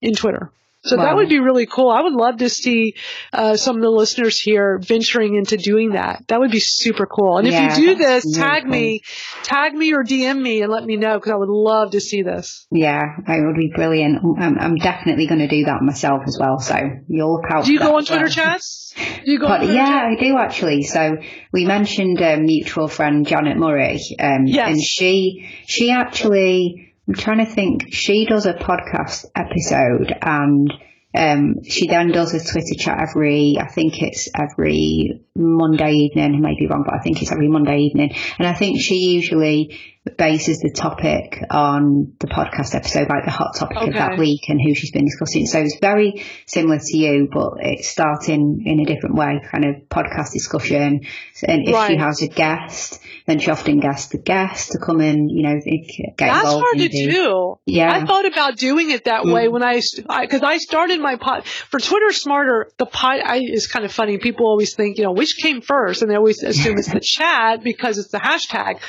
in 0.00 0.14
Twitter. 0.14 0.50
So 0.84 0.96
wow. 0.96 1.04
that 1.04 1.16
would 1.16 1.30
be 1.30 1.40
really 1.40 1.64
cool. 1.64 1.88
I 1.88 2.02
would 2.02 2.12
love 2.12 2.38
to 2.38 2.50
see 2.50 2.94
uh, 3.32 3.56
some 3.56 3.76
of 3.76 3.82
the 3.82 3.90
listeners 3.90 4.38
here 4.38 4.78
venturing 4.78 5.34
into 5.34 5.56
doing 5.56 5.92
that. 5.92 6.24
That 6.28 6.40
would 6.40 6.50
be 6.50 6.60
super 6.60 7.06
cool. 7.06 7.38
And 7.38 7.48
yeah, 7.48 7.72
if 7.72 7.78
you 7.78 7.86
do 7.86 7.94
this, 7.94 8.36
tag 8.36 8.66
me, 8.66 9.00
tag 9.42 9.74
me 9.74 9.94
or 9.94 10.04
DM 10.04 10.40
me 10.40 10.60
and 10.60 10.70
let 10.70 10.84
me 10.84 10.96
know 10.96 11.18
because 11.18 11.32
I 11.32 11.36
would 11.36 11.48
love 11.48 11.92
to 11.92 12.00
see 12.00 12.22
this. 12.22 12.66
Yeah, 12.70 13.02
it 13.26 13.46
would 13.46 13.56
be 13.56 13.72
brilliant. 13.74 14.18
I'm, 14.38 14.58
I'm 14.58 14.76
definitely 14.76 15.26
going 15.26 15.40
to 15.40 15.48
do 15.48 15.64
that 15.64 15.80
myself 15.80 16.22
as 16.26 16.36
well. 16.38 16.58
So 16.58 16.76
you'll 17.08 17.32
look 17.32 17.50
out. 17.50 17.64
Do 17.64 17.72
you 17.72 17.78
go 17.78 17.96
on 17.96 18.04
Twitter 18.04 18.24
well. 18.24 18.30
chats? 18.30 18.94
Do 19.24 19.32
you 19.32 19.38
go? 19.38 19.48
But, 19.48 19.66
yeah? 19.66 20.10
I 20.10 20.22
do 20.22 20.36
actually. 20.36 20.82
So 20.82 21.16
we 21.50 21.64
mentioned 21.64 22.20
a 22.20 22.36
mutual 22.36 22.88
friend 22.88 23.26
Janet 23.26 23.56
Murray, 23.56 24.00
um, 24.20 24.46
yes. 24.46 24.68
and 24.68 24.82
she 24.82 25.48
she 25.66 25.90
actually 25.90 26.93
I'm 27.06 27.14
trying 27.14 27.44
to 27.44 27.52
think. 27.52 27.92
She 27.92 28.24
does 28.26 28.46
a 28.46 28.54
podcast 28.54 29.26
episode 29.34 30.12
and 30.22 30.72
um, 31.14 31.62
she 31.62 31.86
then 31.86 32.08
does 32.08 32.34
a 32.34 32.44
Twitter 32.44 32.74
chat 32.76 32.98
every, 33.00 33.56
I 33.60 33.68
think 33.68 34.02
it's 34.02 34.28
every 34.34 35.22
Monday 35.36 35.92
evening. 35.92 36.34
I 36.34 36.38
may 36.38 36.56
be 36.58 36.66
wrong, 36.66 36.82
but 36.84 36.94
I 36.94 36.98
think 37.00 37.22
it's 37.22 37.30
every 37.30 37.48
Monday 37.48 37.78
evening. 37.78 38.14
And 38.38 38.48
I 38.48 38.54
think 38.54 38.80
she 38.80 38.96
usually 38.96 39.78
bases 40.18 40.58
the 40.58 40.70
topic 40.70 41.42
on 41.50 42.12
the 42.18 42.26
podcast 42.26 42.74
episode, 42.74 43.08
like 43.08 43.24
the 43.24 43.30
hot 43.30 43.56
topic 43.56 43.78
okay. 43.78 43.88
of 43.88 43.94
that 43.94 44.18
week 44.18 44.42
and 44.48 44.60
who 44.60 44.74
she's 44.74 44.90
been 44.90 45.06
discussing. 45.06 45.46
So 45.46 45.60
it's 45.60 45.78
very 45.80 46.24
similar 46.46 46.78
to 46.78 46.96
you, 46.96 47.28
but 47.32 47.54
it's 47.60 47.88
starting 47.88 48.64
in 48.66 48.80
a 48.80 48.84
different 48.84 49.16
way, 49.16 49.40
kind 49.50 49.64
of 49.64 49.88
podcast 49.88 50.32
discussion. 50.32 51.06
And 51.42 51.68
if 51.68 51.74
right. 51.74 51.90
she 51.90 51.96
has 51.96 52.20
a 52.20 52.28
guest, 52.28 53.00
then 53.26 53.38
she 53.38 53.50
often 53.50 53.80
gets 53.80 54.08
the 54.08 54.18
guest 54.18 54.72
to 54.72 54.78
come 54.78 55.00
in, 55.00 55.30
you 55.30 55.42
know, 55.42 55.58
get 55.64 56.16
That's 56.18 56.48
hard 56.48 56.76
to 56.76 56.88
do. 56.88 57.58
Yeah. 57.64 57.90
I 57.90 58.04
thought 58.04 58.26
about 58.26 58.58
doing 58.58 58.90
it 58.90 59.04
that 59.04 59.22
mm. 59.22 59.32
way 59.32 59.48
when 59.48 59.62
I, 59.62 59.76
because 59.76 60.42
I, 60.42 60.52
I, 60.52 60.58
started 60.58 61.00
my 61.00 61.16
pod, 61.16 61.46
for 61.46 61.80
Twitter 61.80 62.12
Smarter, 62.12 62.70
the 62.76 62.84
pod 62.84 63.20
I, 63.24 63.38
is 63.38 63.68
kind 63.68 63.86
of 63.86 63.92
funny. 63.92 64.18
People 64.18 64.46
always 64.46 64.74
think, 64.74 64.98
you 64.98 65.04
know, 65.04 65.12
which 65.12 65.38
came 65.38 65.62
first? 65.62 66.02
And 66.02 66.10
they 66.10 66.16
always 66.16 66.42
assume 66.42 66.76
it's 66.76 66.92
the 66.92 67.00
chat 67.02 67.64
because 67.64 67.96
it's 67.96 68.10
the 68.10 68.18
hashtag. 68.18 68.80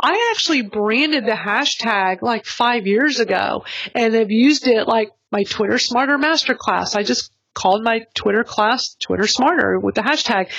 I 0.00 0.30
actually 0.32 0.62
branded 0.62 1.24
the 1.24 1.32
hashtag 1.32 2.22
like 2.22 2.44
five 2.44 2.86
years 2.86 3.20
ago 3.20 3.64
and 3.94 4.14
have 4.14 4.30
used 4.30 4.66
it 4.66 4.86
like 4.86 5.12
my 5.32 5.44
Twitter 5.44 5.78
Smarter 5.78 6.18
Masterclass. 6.18 6.96
I 6.96 7.02
just 7.02 7.32
called 7.56 7.82
my 7.82 8.06
Twitter 8.14 8.44
class 8.44 8.94
Twitter 9.00 9.26
Smarter 9.26 9.80
with 9.80 9.94
the 9.94 10.02
hashtag. 10.02 10.50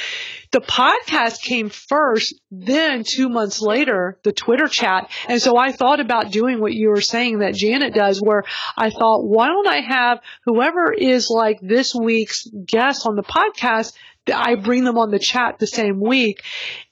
The 0.52 0.62
podcast 0.62 1.42
came 1.42 1.70
first, 1.70 2.34
then 2.50 3.04
two 3.04 3.30
months 3.30 3.62
later, 3.62 4.18
the 4.24 4.32
Twitter 4.32 4.68
chat. 4.68 5.12
And 5.28 5.40
so 5.40 5.56
I 5.56 5.72
thought 5.72 6.00
about 6.00 6.32
doing 6.32 6.60
what 6.60 6.74
you 6.74 6.90
were 6.90 7.02
saying 7.02 7.40
that 7.40 7.54
Janet 7.54 7.94
does, 7.94 8.20
where 8.20 8.44
I 8.76 8.90
thought, 8.90 9.24
why 9.24 9.48
don't 9.48 9.68
I 9.68 9.82
have 9.82 10.22
whoever 10.46 10.92
is 10.92 11.30
like 11.30 11.60
this 11.62 11.94
week's 11.94 12.48
guest 12.48 13.06
on 13.06 13.16
the 13.16 13.24
podcast, 13.24 13.94
I 14.34 14.56
bring 14.56 14.84
them 14.84 14.98
on 14.98 15.12
the 15.12 15.20
chat 15.20 15.60
the 15.60 15.68
same 15.68 16.00
week. 16.00 16.44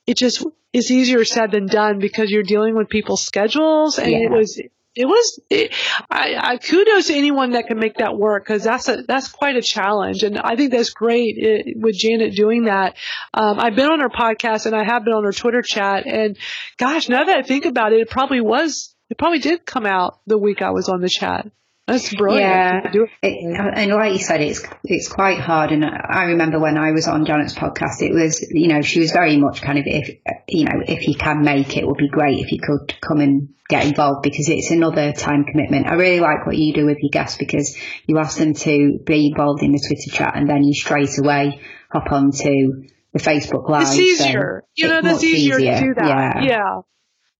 It 0.05 0.17
just 0.17 0.45
is 0.75 0.91
easier 0.91 1.23
said 1.23 1.51
than 1.51 1.67
done 1.67 1.99
because 1.99 2.29
you're 2.29 2.43
dealing 2.43 2.75
with 2.75 2.89
people's 2.89 3.23
schedules 3.23 3.97
and 3.97 4.11
yeah. 4.11 4.17
it 4.17 4.29
was 4.29 4.59
it 4.93 5.05
was 5.05 5.39
it, 5.49 5.73
I, 6.09 6.35
I 6.37 6.57
kudos 6.57 7.07
to 7.07 7.13
anyone 7.13 7.51
that 7.51 7.67
can 7.67 7.79
make 7.79 7.95
that 7.95 8.17
work 8.17 8.43
because 8.43 8.63
that's 8.63 8.89
a 8.89 9.03
that's 9.03 9.29
quite 9.29 9.55
a 9.55 9.61
challenge 9.61 10.23
and 10.23 10.37
I 10.37 10.57
think 10.57 10.71
that's 10.71 10.89
great 10.89 11.37
it, 11.37 11.77
with 11.77 11.95
Janet 11.95 12.35
doing 12.35 12.65
that. 12.65 12.97
Um, 13.33 13.57
I've 13.57 13.75
been 13.75 13.89
on 13.89 14.01
her 14.01 14.09
podcast 14.09 14.65
and 14.65 14.75
I 14.75 14.83
have 14.83 15.05
been 15.05 15.13
on 15.13 15.23
her 15.23 15.31
Twitter 15.31 15.61
chat 15.61 16.05
and 16.05 16.37
gosh, 16.75 17.07
now 17.07 17.23
that 17.23 17.37
I 17.37 17.41
think 17.43 17.63
about 17.63 17.93
it, 17.93 18.01
it 18.01 18.09
probably 18.09 18.41
was 18.41 18.93
it 19.09 19.17
probably 19.17 19.39
did 19.39 19.65
come 19.65 19.85
out 19.85 20.19
the 20.27 20.37
week 20.37 20.61
I 20.61 20.71
was 20.71 20.89
on 20.89 20.99
the 20.99 21.09
chat. 21.09 21.47
That's 21.87 22.15
brilliant. 22.15 22.95
Yeah, 22.95 23.05
it, 23.21 23.75
and 23.75 23.91
like 23.91 24.13
you 24.13 24.19
said, 24.19 24.41
it's 24.41 24.63
it's 24.83 25.07
quite 25.07 25.39
hard. 25.39 25.71
And 25.71 25.85
I 25.85 26.23
remember 26.25 26.59
when 26.59 26.77
I 26.77 26.91
was 26.91 27.07
on 27.07 27.25
Janet's 27.25 27.53
podcast, 27.53 28.01
it 28.01 28.11
was 28.11 28.41
you 28.49 28.69
know 28.69 28.81
she 28.81 28.99
was 28.99 29.11
very 29.11 29.37
much 29.37 29.61
kind 29.61 29.77
of 29.77 29.85
if 29.85 30.09
you 30.47 30.65
know 30.65 30.81
if 30.87 31.07
you 31.07 31.13
can 31.13 31.43
make 31.43 31.77
it, 31.77 31.83
it 31.83 31.87
would 31.87 31.97
be 31.97 32.09
great 32.09 32.39
if 32.39 32.51
you 32.51 32.59
could 32.59 32.99
come 33.01 33.19
and 33.19 33.49
get 33.69 33.85
involved 33.85 34.23
because 34.23 34.49
it's 34.49 34.71
another 34.71 35.11
time 35.13 35.43
commitment. 35.43 35.85
I 35.85 35.93
really 35.93 36.19
like 36.19 36.47
what 36.47 36.57
you 36.57 36.73
do 36.73 36.85
with 36.87 36.97
your 37.01 37.11
guests 37.11 37.37
because 37.37 37.77
you 38.07 38.17
ask 38.17 38.37
them 38.37 38.55
to 38.55 38.99
be 39.05 39.27
involved 39.27 39.61
in 39.61 39.71
the 39.71 39.79
Twitter 39.79 40.09
chat 40.09 40.35
and 40.35 40.49
then 40.49 40.63
you 40.63 40.73
straight 40.73 41.19
away 41.19 41.61
hop 41.91 42.11
onto 42.11 42.83
the 43.13 43.19
Facebook 43.19 43.69
Live. 43.69 43.83
It's 43.83 43.97
easier. 43.97 44.63
So 44.75 44.87
you 44.87 44.87
know, 44.87 45.01
it's 45.03 45.23
easier, 45.23 45.59
easier, 45.59 45.79
to 45.79 45.85
do 45.85 45.93
that. 45.95 46.43
Yeah. 46.43 46.49
yeah. 46.49 46.81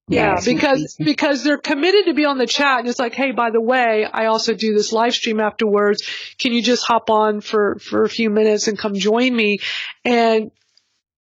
Yeah, 0.08 0.39
because 0.43 0.95
because 0.99 1.43
they're 1.43 1.58
committed 1.58 2.06
to 2.06 2.14
be 2.14 2.26
on 2.26 2.38
the 2.38 2.45
chat, 2.45 2.80
and 2.80 2.88
it's 2.88 2.99
like, 2.99 3.16
hey, 3.16 3.32
by 3.32 3.49
the 3.49 3.62
way, 3.62 4.06
I 4.06 4.28
also 4.28 4.53
do 4.53 4.76
this 4.76 4.91
live 4.91 5.16
stream 5.16 5.39
afterwards. 5.39 6.03
Can 6.38 6.53
you 6.53 6.62
just 6.62 6.86
hop 6.86 7.10
on 7.10 7.41
for 7.41 7.78
for 7.80 8.03
a 8.03 8.10
few 8.10 8.30
minutes 8.30 8.68
and 8.68 8.78
come 8.78 8.93
join 8.93 9.36
me? 9.36 9.60
And 10.03 10.51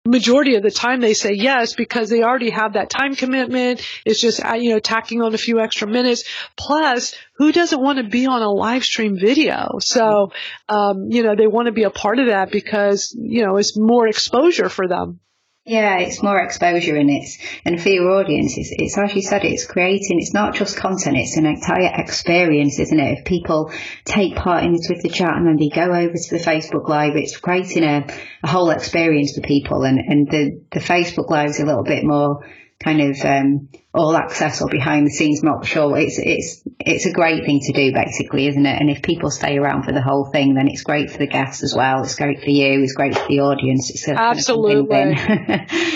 majority 0.06 0.54
of 0.54 0.62
the 0.62 0.70
time 0.70 1.00
they 1.00 1.14
say 1.14 1.32
yes 1.32 1.74
because 1.74 2.08
they 2.08 2.22
already 2.22 2.50
have 2.50 2.72
that 2.72 2.90
time 2.90 3.14
commitment. 3.14 3.86
It's 4.04 4.20
just 4.20 4.44
uh, 4.44 4.54
you 4.54 4.70
know 4.70 4.80
tacking 4.80 5.22
on 5.22 5.34
a 5.34 5.38
few 5.38 5.60
extra 5.60 5.86
minutes. 5.86 6.24
Plus, 6.56 7.14
who 7.36 7.52
doesn't 7.52 7.80
want 7.80 7.98
to 7.98 8.04
be 8.04 8.26
on 8.26 8.42
a 8.42 8.50
live 8.50 8.84
stream 8.84 9.16
video? 9.16 9.78
So 9.80 10.32
um, 10.68 11.08
you 11.10 11.22
know 11.22 11.36
they 11.36 11.46
want 11.46 11.66
to 11.66 11.72
be 11.72 11.84
a 11.84 11.90
part 11.90 12.18
of 12.18 12.26
that 12.26 12.50
because 12.50 13.16
you 13.16 13.44
know 13.44 13.58
it's 13.58 13.78
more 13.78 14.08
exposure 14.08 14.68
for 14.68 14.88
them. 14.88 15.20
Yeah, 15.68 15.98
it's 15.98 16.22
more 16.22 16.38
exposure 16.38 16.94
and 16.94 17.10
it's 17.10 17.38
and 17.64 17.82
for 17.82 17.88
your 17.88 18.12
audience, 18.12 18.56
it's, 18.56 18.70
it's 18.70 18.96
as 18.96 19.12
you 19.16 19.20
said, 19.20 19.44
it's 19.44 19.66
creating. 19.66 20.20
It's 20.20 20.32
not 20.32 20.54
just 20.54 20.76
content; 20.76 21.16
it's 21.16 21.36
an 21.36 21.44
entire 21.44 21.90
experience, 21.92 22.78
isn't 22.78 23.00
it? 23.00 23.18
If 23.18 23.24
people 23.24 23.72
take 24.04 24.36
part 24.36 24.62
in 24.62 24.74
this 24.74 24.88
with 24.88 25.02
the 25.02 25.08
Twitter 25.08 25.24
chat 25.24 25.36
and 25.36 25.44
then 25.44 25.56
they 25.56 25.68
go 25.68 25.92
over 25.92 26.14
to 26.14 26.30
the 26.30 26.42
Facebook 26.42 26.88
Live, 26.88 27.16
it's 27.16 27.36
creating 27.36 27.82
a, 27.82 28.06
a 28.44 28.48
whole 28.48 28.70
experience 28.70 29.34
for 29.34 29.40
people. 29.40 29.82
And 29.82 29.98
and 29.98 30.30
the 30.30 30.60
the 30.70 30.78
Facebook 30.78 31.30
Live 31.30 31.50
is 31.50 31.58
a 31.58 31.66
little 31.66 31.82
bit 31.82 32.04
more 32.04 32.46
kind 32.78 33.00
of 33.00 33.20
um, 33.24 33.68
all 33.96 34.14
access 34.14 34.60
or 34.60 34.68
behind 34.68 35.06
the 35.06 35.10
scenes. 35.10 35.42
Not 35.42 35.64
sure. 35.66 35.96
It's 35.96 36.18
it's 36.18 36.62
it's 36.78 37.06
a 37.06 37.12
great 37.12 37.44
thing 37.44 37.60
to 37.62 37.72
do, 37.72 37.92
basically, 37.92 38.46
isn't 38.46 38.66
it? 38.66 38.80
And 38.80 38.90
if 38.90 39.02
people 39.02 39.30
stay 39.30 39.56
around 39.56 39.84
for 39.84 39.92
the 39.92 40.02
whole 40.02 40.26
thing, 40.30 40.54
then 40.54 40.68
it's 40.68 40.82
great 40.82 41.10
for 41.10 41.18
the 41.18 41.26
guests 41.26 41.62
as 41.62 41.74
well. 41.74 42.02
It's 42.02 42.14
great 42.14 42.42
for 42.42 42.50
you. 42.50 42.82
It's 42.82 42.92
great 42.92 43.16
for 43.16 43.26
the 43.26 43.40
audience. 43.40 43.90
It's 43.90 44.06
absolutely. 44.08 44.96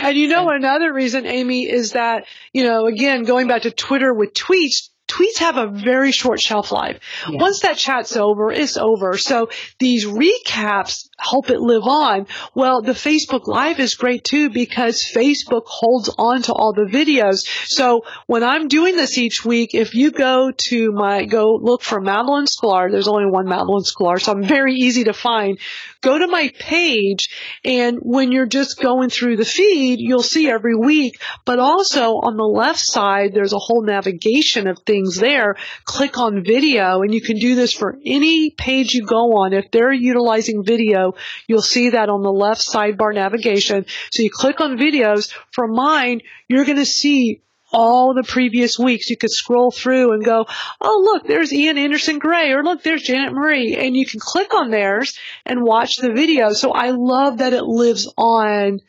and 0.03 0.16
you 0.16 0.28
know, 0.28 0.48
another 0.48 0.92
reason, 0.92 1.26
Amy, 1.26 1.68
is 1.68 1.92
that 1.92 2.24
you 2.53 2.64
know, 2.64 2.86
again, 2.86 3.24
going 3.24 3.46
back 3.46 3.62
to 3.62 3.70
Twitter 3.70 4.12
with 4.12 4.32
tweets 4.32 4.88
tweets 5.11 5.38
have 5.38 5.57
a 5.57 5.66
very 5.66 6.12
short 6.12 6.40
shelf 6.40 6.70
life. 6.70 7.01
Yeah. 7.28 7.40
Once 7.40 7.61
that 7.61 7.76
chat's 7.76 8.16
over, 8.16 8.53
it's 8.53 8.76
over. 8.76 9.16
So 9.18 9.51
these 9.78 10.07
recaps 10.07 11.09
help 11.21 11.51
it 11.51 11.61
live 11.61 11.85
on. 11.85 12.27
Well, 12.55 12.83
the 12.83 12.93
Facebook 12.93 13.47
Live 13.47 13.79
is 13.81 13.95
great 13.95 14.25
too 14.25 14.51
because 14.51 15.05
Facebook 15.05 15.64
holds 15.66 16.09
on 16.16 16.43
to 16.43 16.53
all 16.53 16.73
the 16.73 16.91
videos. 16.91 17.47
So 17.66 18.03
when 18.27 18.43
I'm 18.43 18.68
doing 18.68 18.97
this 18.97 19.18
each 19.18 19.45
week, 19.45 19.75
if 19.75 19.95
you 19.95 20.11
go 20.11 20.51
to 20.57 20.93
my, 20.93 21.25
go 21.25 21.59
look 21.61 21.83
for 21.83 22.01
Madalyn 22.01 22.47
Sklar, 22.47 22.91
there's 22.91 23.09
only 23.09 23.27
one 23.27 23.47
Madalyn 23.47 23.85
Sklar, 23.85 24.21
so 24.21 24.33
I'm 24.33 24.45
very 24.45 24.75
easy 24.75 25.05
to 25.05 25.12
find. 25.12 25.59
Go 26.01 26.18
to 26.18 26.27
my 26.27 26.51
page 26.59 27.29
and 27.64 27.99
when 28.01 28.33
you're 28.33 28.47
just 28.47 28.81
going 28.81 29.11
through 29.11 29.37
the 29.37 29.45
feed, 29.45 29.99
you'll 30.01 30.23
see 30.23 30.49
every 30.49 30.75
week, 30.75 31.21
but 31.45 31.59
also 31.59 32.12
on 32.14 32.37
the 32.37 32.45
left 32.45 32.81
side, 32.81 33.35
there's 33.35 33.53
a 33.53 33.59
whole 33.59 33.83
navigation 33.83 34.66
of 34.66 34.79
things 34.87 35.16
there. 35.16 35.57
Click 35.85 36.18
on 36.18 36.43
video 36.43 37.03
and 37.03 37.12
you 37.12 37.21
can 37.21 37.37
do 37.37 37.55
this 37.55 37.75
for 37.75 37.99
any 38.05 38.51
page 38.51 38.95
you 38.95 39.05
go 39.05 39.37
on. 39.39 39.53
If 39.53 39.71
they're 39.71 39.93
utilizing 39.93 40.64
video, 40.64 41.10
you'll 41.47 41.63
see 41.63 41.91
that 41.91 42.09
on 42.09 42.23
the 42.23 42.33
left 42.33 42.67
sidebar 42.67 43.15
navigation. 43.15 43.87
So 44.11 44.23
you 44.23 44.31
click 44.33 44.61
on 44.61 44.79
videos. 44.79 45.33
For 45.53 45.67
mine, 45.67 46.21
you're 46.49 46.65
going 46.65 46.79
to 46.79 46.87
see 46.87 47.43
all 47.73 48.15
the 48.15 48.25
previous 48.25 48.79
weeks. 48.79 49.11
You 49.11 49.17
could 49.17 49.31
scroll 49.31 49.71
through 49.71 50.13
and 50.13 50.25
go, 50.25 50.47
oh, 50.81 51.03
look, 51.05 51.27
there's 51.27 51.53
Ian 51.53 51.79
Anderson 51.79 52.19
Gray, 52.19 52.51
or 52.53 52.63
look, 52.63 52.83
there's 52.83 53.03
Janet 53.03 53.33
Murray. 53.33 53.77
And 53.77 53.97
you 53.97 54.07
can 54.07 54.21
click 54.21 54.55
on 54.55 54.71
theirs 54.71 55.19
and 55.47 55.63
watch 55.63 55.97
the 55.97 56.13
video. 56.13 56.53
So 56.53 56.73
I 56.73 56.91
love 56.91 57.39
that 57.39 57.53
it 57.53 57.65
lives 57.65 58.13
on, 58.17 58.81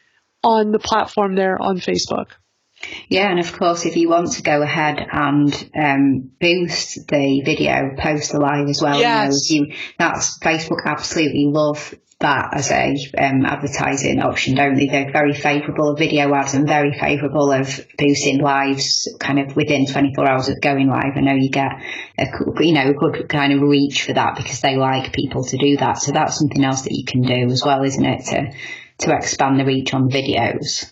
on 0.44 0.72
the 0.72 0.80
platform 0.80 1.36
there 1.36 1.62
on 1.62 1.78
Facebook. 1.78 2.28
Yeah, 3.10 3.30
and 3.30 3.40
of 3.40 3.54
course, 3.58 3.86
if 3.86 3.96
you 3.96 4.10
want 4.10 4.32
to 4.34 4.42
go 4.42 4.62
ahead 4.64 5.06
and 5.12 5.70
um, 5.80 6.32
boost 6.40 7.08
the 7.08 7.42
video, 7.46 7.96
post 7.98 8.32
the 8.32 8.40
live 8.40 8.68
as 8.68 8.82
well. 8.82 9.00
Yes. 9.00 9.52
You 9.52 9.62
know, 9.62 9.68
you, 9.68 9.76
that's 10.00 10.40
Facebook 10.40 10.84
absolutely 10.86 11.46
love 11.46 11.94
that 12.22 12.50
as 12.54 12.72
a 12.72 12.96
um, 13.18 13.46
advertising 13.46 14.20
option, 14.20 14.56
don't 14.56 14.76
they? 14.76 14.88
They're 14.88 15.12
very 15.12 15.34
favourable 15.34 15.90
of 15.90 16.00
video 16.00 16.34
ads 16.34 16.54
and 16.54 16.68
very 16.68 16.98
favourable 16.98 17.52
of 17.52 17.86
boosting 17.98 18.40
lives 18.40 19.08
kind 19.20 19.40
of 19.40 19.56
within 19.56 19.86
24 19.86 20.28
hours 20.28 20.50
of 20.50 20.62
going 20.62 20.88
live. 20.88 21.14
I 21.16 21.22
know 21.22 21.34
you 21.34 21.50
get 21.50 21.72
a, 22.18 22.26
you 22.60 22.74
know, 22.74 22.90
a 22.90 22.94
good 22.94 23.30
kind 23.30 23.54
of 23.54 23.62
reach 23.62 24.04
for 24.04 24.14
that 24.14 24.38
because 24.38 24.62
they 24.62 24.78
like 24.78 25.14
people 25.14 25.44
to 25.44 25.58
do 25.58 25.78
that. 25.78 26.00
So 26.00 26.12
that's 26.12 26.38
something 26.38 26.64
else 26.64 26.84
that 26.84 26.94
you 26.94 27.06
can 27.06 27.22
do 27.22 27.52
as 27.52 27.64
well, 27.66 27.84
isn't 27.84 28.06
it? 28.06 28.26
To, 28.26 28.52
to 29.06 29.16
expand 29.16 29.60
the 29.60 29.66
reach 29.66 29.94
on 29.94 30.10
videos. 30.10 30.92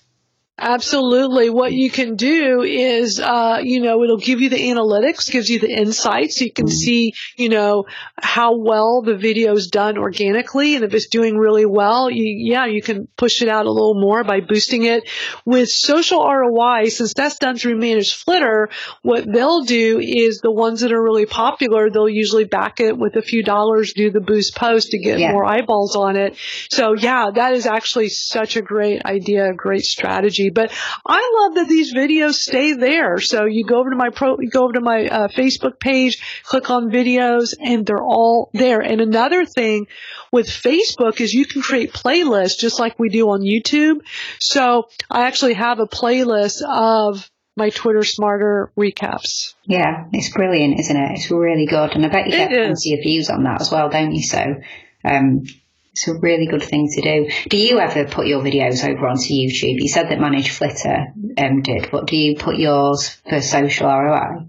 Absolutely. 0.62 1.50
What 1.50 1.72
you 1.72 1.90
can 1.90 2.16
do 2.16 2.64
is, 2.64 3.20
uh, 3.20 3.62
you 3.64 3.82
know, 3.82 4.04
it'll 4.04 4.18
give 4.18 4.42
you 4.42 4.50
the 4.50 4.58
analytics, 4.58 5.32
gives 5.32 5.50
you 5.50 5.60
the 5.60 5.72
insights. 5.72 6.42
You 6.42 6.52
can 6.52 6.66
mm-hmm. 6.66 6.74
see, 6.74 7.14
you 7.38 7.48
know, 7.48 7.86
how 8.18 8.58
well 8.58 9.02
the 9.02 9.16
video 9.16 9.54
is 9.54 9.68
done 9.68 9.98
organically. 9.98 10.76
And 10.76 10.84
if 10.84 10.94
it's 10.94 11.08
doing 11.08 11.38
really 11.38 11.66
well, 11.66 12.12
you, 12.12 12.26
yeah, 12.52 12.66
you 12.66 12.82
can 12.82 13.08
push 13.16 13.42
it 13.42 13.48
out 13.48 13.68
a 13.68 13.72
little 13.72 14.00
more 14.00 14.26
by 14.26 14.42
boosting 14.42 14.84
it. 14.84 15.08
With 15.46 15.70
social 15.70 16.28
ROI, 16.28 16.90
since 16.90 17.14
that's 17.14 17.38
done 17.38 17.58
through 17.58 17.80
ManageFlitter, 17.80 18.68
what 19.02 19.32
they'll 19.32 19.62
do 19.62 20.00
is 20.00 20.40
the 20.40 20.52
ones 20.52 20.82
that 20.82 20.92
are 20.92 21.02
really 21.02 21.26
popular, 21.26 21.90
they'll 21.90 22.10
usually 22.10 22.44
back 22.44 22.82
it 22.82 22.98
with 22.98 23.16
a 23.16 23.22
few 23.22 23.44
dollars, 23.44 23.94
do 23.94 24.12
the 24.12 24.20
boost 24.20 24.56
post 24.56 24.92
to 24.92 25.00
get 25.00 25.20
yeah. 25.20 25.32
more 25.32 25.46
eyeballs 25.46 25.96
on 25.96 26.18
it. 26.18 26.36
So 26.70 26.96
yeah, 26.96 27.28
that 27.34 27.54
is 27.54 27.66
actually 27.66 28.10
such 28.10 28.58
a 28.58 28.62
great 28.62 29.06
idea, 29.06 29.52
a 29.52 29.54
great 29.54 29.86
strategy. 29.86 30.49
But 30.52 30.72
I 31.06 31.42
love 31.42 31.56
that 31.56 31.68
these 31.68 31.94
videos 31.94 32.34
stay 32.34 32.74
there. 32.74 33.20
So 33.20 33.46
you 33.46 33.66
go 33.66 33.80
over 33.80 33.90
to 33.90 33.96
my 33.96 34.10
pro, 34.10 34.40
you 34.40 34.50
go 34.50 34.64
over 34.64 34.74
to 34.74 34.82
my 34.82 35.08
uh, 35.08 35.28
Facebook 35.28 35.80
page, 35.80 36.22
click 36.44 36.70
on 36.70 36.92
videos, 36.92 37.54
and 37.60 37.86
they're 37.86 38.04
all 38.04 38.50
there. 38.54 38.82
And 38.82 39.02
another 39.02 39.46
thing 39.46 39.88
with 40.32 40.48
Facebook 40.48 41.22
is 41.22 41.34
you 41.34 41.46
can 41.46 41.62
create 41.62 41.94
playlists 41.94 42.60
just 42.60 42.80
like 42.80 43.00
we 43.00 43.10
do 43.10 43.30
on 43.30 43.42
YouTube. 43.42 44.02
So 44.40 44.90
I 45.10 45.28
actually 45.28 45.54
have 45.54 45.80
a 45.80 45.88
playlist 45.88 46.62
of 46.62 47.30
my 47.60 47.70
Twitter 47.70 48.04
Smarter 48.04 48.72
recaps. 48.78 49.54
Yeah, 49.66 50.06
it's 50.14 50.32
brilliant, 50.34 50.80
isn't 50.80 50.96
it? 50.96 51.12
It's 51.12 51.30
really 51.30 51.66
good. 51.66 51.92
And 51.92 52.06
I 52.06 52.10
bet 52.10 52.26
you 52.26 52.32
get 52.32 52.52
plenty 52.52 52.94
of 52.94 53.02
views 53.02 53.30
on 53.30 53.44
that 53.44 53.62
as 53.62 53.72
well, 53.72 53.90
don't 53.90 54.14
you? 54.14 54.24
So, 54.24 54.56
um, 55.04 55.44
it's 55.92 56.08
a 56.08 56.14
really 56.14 56.48
good 56.48 56.64
thing 56.64 56.88
to 56.94 57.02
do. 57.02 57.32
Do 57.50 57.58
you 57.58 57.80
ever 57.80 58.06
put 58.06 58.28
your 58.28 58.42
videos 58.42 58.88
over 58.88 59.08
onto 59.08 59.34
YouTube? 59.34 59.82
You 59.82 59.90
said 59.90 60.10
that 60.10 60.20
ManageFlitter 60.20 61.40
um, 61.40 61.62
did, 61.62 61.90
but 61.92 62.08
do 62.08 62.16
you 62.16 62.36
put 62.36 62.58
yours 62.58 63.10
for 63.28 63.42
social 63.42 63.88
ROI? 63.88 64.46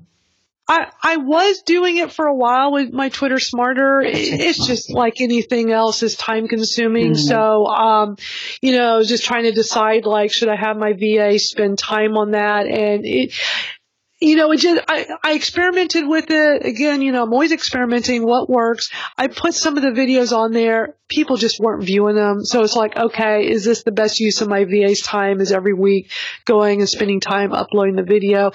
I, 0.71 0.89
I 1.03 1.17
was 1.17 1.63
doing 1.63 1.97
it 1.97 2.13
for 2.13 2.27
a 2.27 2.35
while 2.35 2.71
with 2.71 2.93
my 2.93 3.09
Twitter 3.09 3.41
Smarter. 3.41 4.03
It's 4.05 4.65
just 4.65 4.89
like 4.89 5.21
anything 5.21 5.73
else 5.73 6.05
is 6.05 6.15
time 6.15 6.47
consuming. 6.47 7.15
Mm-hmm. 7.15 7.27
So, 7.27 7.67
um, 7.67 8.17
you 8.63 8.77
know, 8.77 9.03
just 9.03 9.25
trying 9.25 9.45
to 9.45 9.53
decide 9.53 10.07
like, 10.07 10.31
should 10.31 10.49
I 10.49 10.55
have 10.55 10.77
my 10.77 10.93
VA 10.93 11.41
spend 11.41 11.77
time 11.77 12.17
on 12.17 12.33
that? 12.33 12.67
And 12.67 13.05
it, 13.05 13.33
you 14.21 14.37
know, 14.37 14.53
it 14.53 14.59
just, 14.59 14.83
I, 14.87 15.07
I 15.25 15.33
experimented 15.33 16.07
with 16.07 16.27
it. 16.31 16.65
Again, 16.67 17.01
you 17.01 17.11
know, 17.11 17.23
I'm 17.23 17.33
always 17.33 17.53
experimenting 17.53 18.25
what 18.25 18.51
works. 18.51 18.91
I 19.17 19.29
put 19.29 19.55
some 19.55 19.79
of 19.79 19.83
the 19.83 19.91
videos 19.91 20.37
on 20.37 20.53
there. 20.53 20.97
People 21.09 21.37
just 21.39 21.59
weren't 21.59 21.83
viewing 21.83 22.17
them. 22.17 22.45
So 22.45 22.63
it's 22.63 22.77
like, 22.77 22.97
okay, 22.97 23.49
is 23.49 23.65
this 23.65 23.83
the 23.83 23.93
best 23.93 24.21
use 24.21 24.43
of 24.43 24.49
my 24.49 24.65
VA's 24.65 25.01
time 25.01 25.41
is 25.41 25.53
every 25.53 25.73
week 25.73 26.13
going 26.45 26.81
and 26.81 26.89
spending 26.89 27.21
time 27.21 27.53
uploading 27.53 27.97
the 27.97 28.03
video? 28.03 28.53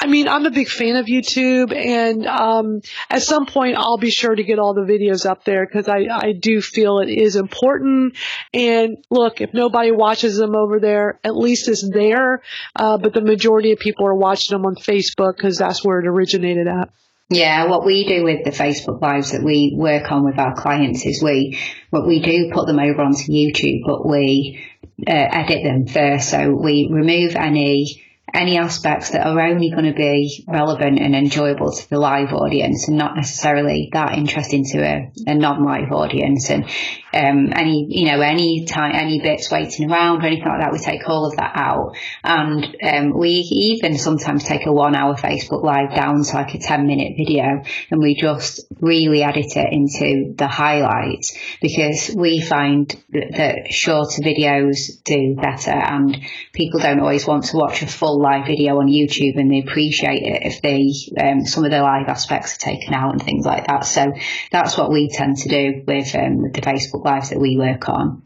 I 0.00 0.06
mean, 0.06 0.28
I'm 0.28 0.46
a 0.46 0.50
big 0.50 0.68
fan 0.68 0.94
of 0.94 1.06
YouTube, 1.06 1.74
and 1.74 2.24
um, 2.24 2.82
at 3.10 3.22
some 3.22 3.46
point 3.46 3.76
I'll 3.76 3.98
be 3.98 4.10
sure 4.10 4.32
to 4.32 4.44
get 4.44 4.60
all 4.60 4.72
the 4.72 4.82
videos 4.82 5.26
up 5.26 5.44
there 5.44 5.66
because 5.66 5.88
I, 5.88 6.06
I 6.10 6.32
do 6.32 6.62
feel 6.62 7.00
it 7.00 7.08
is 7.08 7.34
important. 7.34 8.16
And 8.54 8.98
look, 9.10 9.40
if 9.40 9.52
nobody 9.52 9.90
watches 9.90 10.36
them 10.36 10.54
over 10.54 10.78
there, 10.78 11.18
at 11.24 11.36
least 11.36 11.68
it's 11.68 11.88
there. 11.92 12.42
Uh, 12.76 12.98
but 12.98 13.12
the 13.12 13.22
majority 13.22 13.72
of 13.72 13.80
people 13.80 14.06
are 14.06 14.14
watching 14.14 14.56
them 14.56 14.66
on 14.66 14.76
Facebook 14.76 15.36
because 15.36 15.58
that's 15.58 15.84
where 15.84 15.98
it 15.98 16.06
originated 16.06 16.68
at. 16.68 16.90
Yeah, 17.30 17.66
what 17.66 17.84
we 17.84 18.06
do 18.06 18.24
with 18.24 18.44
the 18.44 18.50
Facebook 18.52 19.02
lives 19.02 19.32
that 19.32 19.42
we 19.42 19.74
work 19.76 20.10
on 20.10 20.24
with 20.24 20.38
our 20.38 20.54
clients 20.54 21.04
is 21.04 21.22
we, 21.22 21.58
what 21.90 22.06
we 22.06 22.20
do 22.20 22.50
put 22.54 22.66
them 22.66 22.78
over 22.78 23.02
onto 23.02 23.32
YouTube, 23.32 23.80
but 23.84 24.08
we 24.08 24.64
uh, 25.06 25.10
edit 25.10 25.62
them 25.64 25.86
first. 25.86 26.30
So 26.30 26.54
we 26.54 26.88
remove 26.90 27.36
any 27.36 28.02
any 28.34 28.58
aspects 28.58 29.10
that 29.10 29.26
are 29.26 29.40
only 29.40 29.70
going 29.70 29.84
to 29.84 29.94
be 29.94 30.44
relevant 30.46 30.98
and 31.00 31.14
enjoyable 31.14 31.72
to 31.72 31.90
the 31.90 31.98
live 31.98 32.32
audience 32.32 32.88
and 32.88 32.98
not 32.98 33.16
necessarily 33.16 33.88
that 33.92 34.16
interesting 34.16 34.64
to 34.64 34.78
a, 34.78 35.12
a 35.26 35.34
non-live 35.34 35.92
audience. 35.92 36.50
And 36.50 36.64
um, 37.12 37.52
any 37.54 37.86
you 37.88 38.06
know 38.06 38.20
any 38.20 38.66
time 38.66 38.92
any 38.94 39.20
bits 39.20 39.50
waiting 39.50 39.90
around 39.90 40.22
or 40.22 40.26
anything 40.26 40.46
like 40.46 40.60
that 40.60 40.72
we 40.72 40.78
take 40.78 41.08
all 41.08 41.26
of 41.26 41.36
that 41.36 41.52
out. 41.54 41.96
And 42.22 42.76
um, 42.82 43.18
we 43.18 43.30
even 43.30 43.96
sometimes 43.96 44.44
take 44.44 44.66
a 44.66 44.72
one 44.72 44.94
hour 44.94 45.16
facebook 45.16 45.62
live 45.62 45.94
down 45.94 46.22
to 46.22 46.34
like 46.34 46.54
a 46.54 46.58
10 46.58 46.86
minute 46.86 47.14
video 47.16 47.62
and 47.90 48.00
we 48.00 48.14
just 48.14 48.60
really 48.80 49.22
edit 49.22 49.56
it 49.56 49.72
into 49.72 50.34
the 50.36 50.48
highlights 50.48 51.36
because 51.60 52.14
we 52.14 52.40
find 52.40 52.94
that 53.10 53.72
shorter 53.72 54.22
videos 54.22 55.02
do 55.04 55.34
better 55.34 55.70
and 55.70 56.18
people 56.52 56.80
don't 56.80 57.00
always 57.00 57.26
want 57.26 57.44
to 57.44 57.56
watch 57.56 57.82
a 57.82 57.86
full 57.86 58.17
live 58.18 58.46
video 58.46 58.78
on 58.78 58.88
YouTube 58.88 59.38
and 59.38 59.50
they 59.50 59.60
appreciate 59.60 60.22
it 60.22 60.42
if 60.44 60.62
they 60.62 60.92
um, 61.22 61.46
some 61.46 61.64
of 61.64 61.70
the 61.70 61.80
live 61.80 62.08
aspects 62.08 62.56
are 62.56 62.60
taken 62.60 62.94
out 62.94 63.12
and 63.12 63.22
things 63.22 63.44
like 63.44 63.66
that. 63.66 63.84
So 63.84 64.12
that's 64.50 64.76
what 64.76 64.90
we 64.90 65.08
tend 65.08 65.38
to 65.38 65.48
do 65.48 65.84
with, 65.86 66.14
um, 66.14 66.42
with 66.42 66.54
the 66.54 66.60
Facebook 66.60 67.04
lives 67.04 67.30
that 67.30 67.40
we 67.40 67.56
work 67.56 67.88
on. 67.88 68.22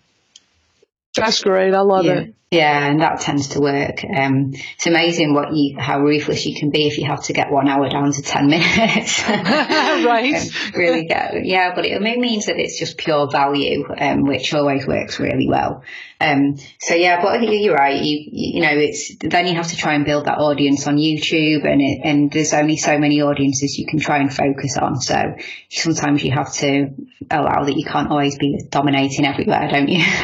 That's 1.14 1.42
great. 1.42 1.74
I 1.74 1.80
love 1.80 2.04
yeah. 2.04 2.12
it. 2.12 2.34
Yeah, 2.52 2.86
and 2.86 3.00
that 3.00 3.20
tends 3.20 3.48
to 3.48 3.60
work. 3.60 4.04
Um, 4.04 4.52
it's 4.52 4.86
amazing 4.86 5.32
what 5.32 5.56
you, 5.56 5.78
how 5.78 6.00
ruthless 6.00 6.44
you 6.44 6.54
can 6.54 6.68
be 6.68 6.86
if 6.86 6.98
you 6.98 7.06
have 7.06 7.24
to 7.24 7.32
get 7.32 7.50
one 7.50 7.66
hour 7.66 7.88
down 7.88 8.12
to 8.12 8.20
10 8.20 8.46
minutes. 8.50 9.26
right. 9.28 10.50
really 10.76 11.06
get, 11.06 11.46
yeah, 11.46 11.74
but 11.74 11.86
it 11.86 12.02
means 12.02 12.46
that 12.46 12.58
it's 12.58 12.78
just 12.78 12.98
pure 12.98 13.30
value, 13.30 13.86
um, 13.96 14.24
which 14.24 14.52
always 14.52 14.86
works 14.86 15.18
really 15.18 15.48
well. 15.48 15.82
Um, 16.20 16.58
so 16.78 16.94
yeah, 16.94 17.22
but 17.22 17.40
you're 17.42 17.74
right. 17.74 18.04
You, 18.04 18.28
you 18.30 18.60
know, 18.60 18.74
it's, 18.74 19.16
then 19.18 19.46
you 19.46 19.54
have 19.54 19.68
to 19.68 19.76
try 19.76 19.94
and 19.94 20.04
build 20.04 20.26
that 20.26 20.36
audience 20.36 20.86
on 20.86 20.98
YouTube 20.98 21.64
and 21.66 21.80
it, 21.80 22.00
and 22.04 22.30
there's 22.30 22.52
only 22.52 22.76
so 22.76 22.98
many 22.98 23.22
audiences 23.22 23.78
you 23.78 23.86
can 23.86 23.98
try 23.98 24.18
and 24.18 24.30
focus 24.30 24.76
on. 24.76 25.00
So 25.00 25.36
sometimes 25.70 26.22
you 26.22 26.32
have 26.32 26.52
to 26.56 26.90
allow 27.30 27.64
that 27.64 27.78
you 27.78 27.86
can't 27.86 28.10
always 28.10 28.36
be 28.36 28.62
dominating 28.68 29.24
everywhere, 29.24 29.68
don't 29.70 29.88
you? 29.88 30.04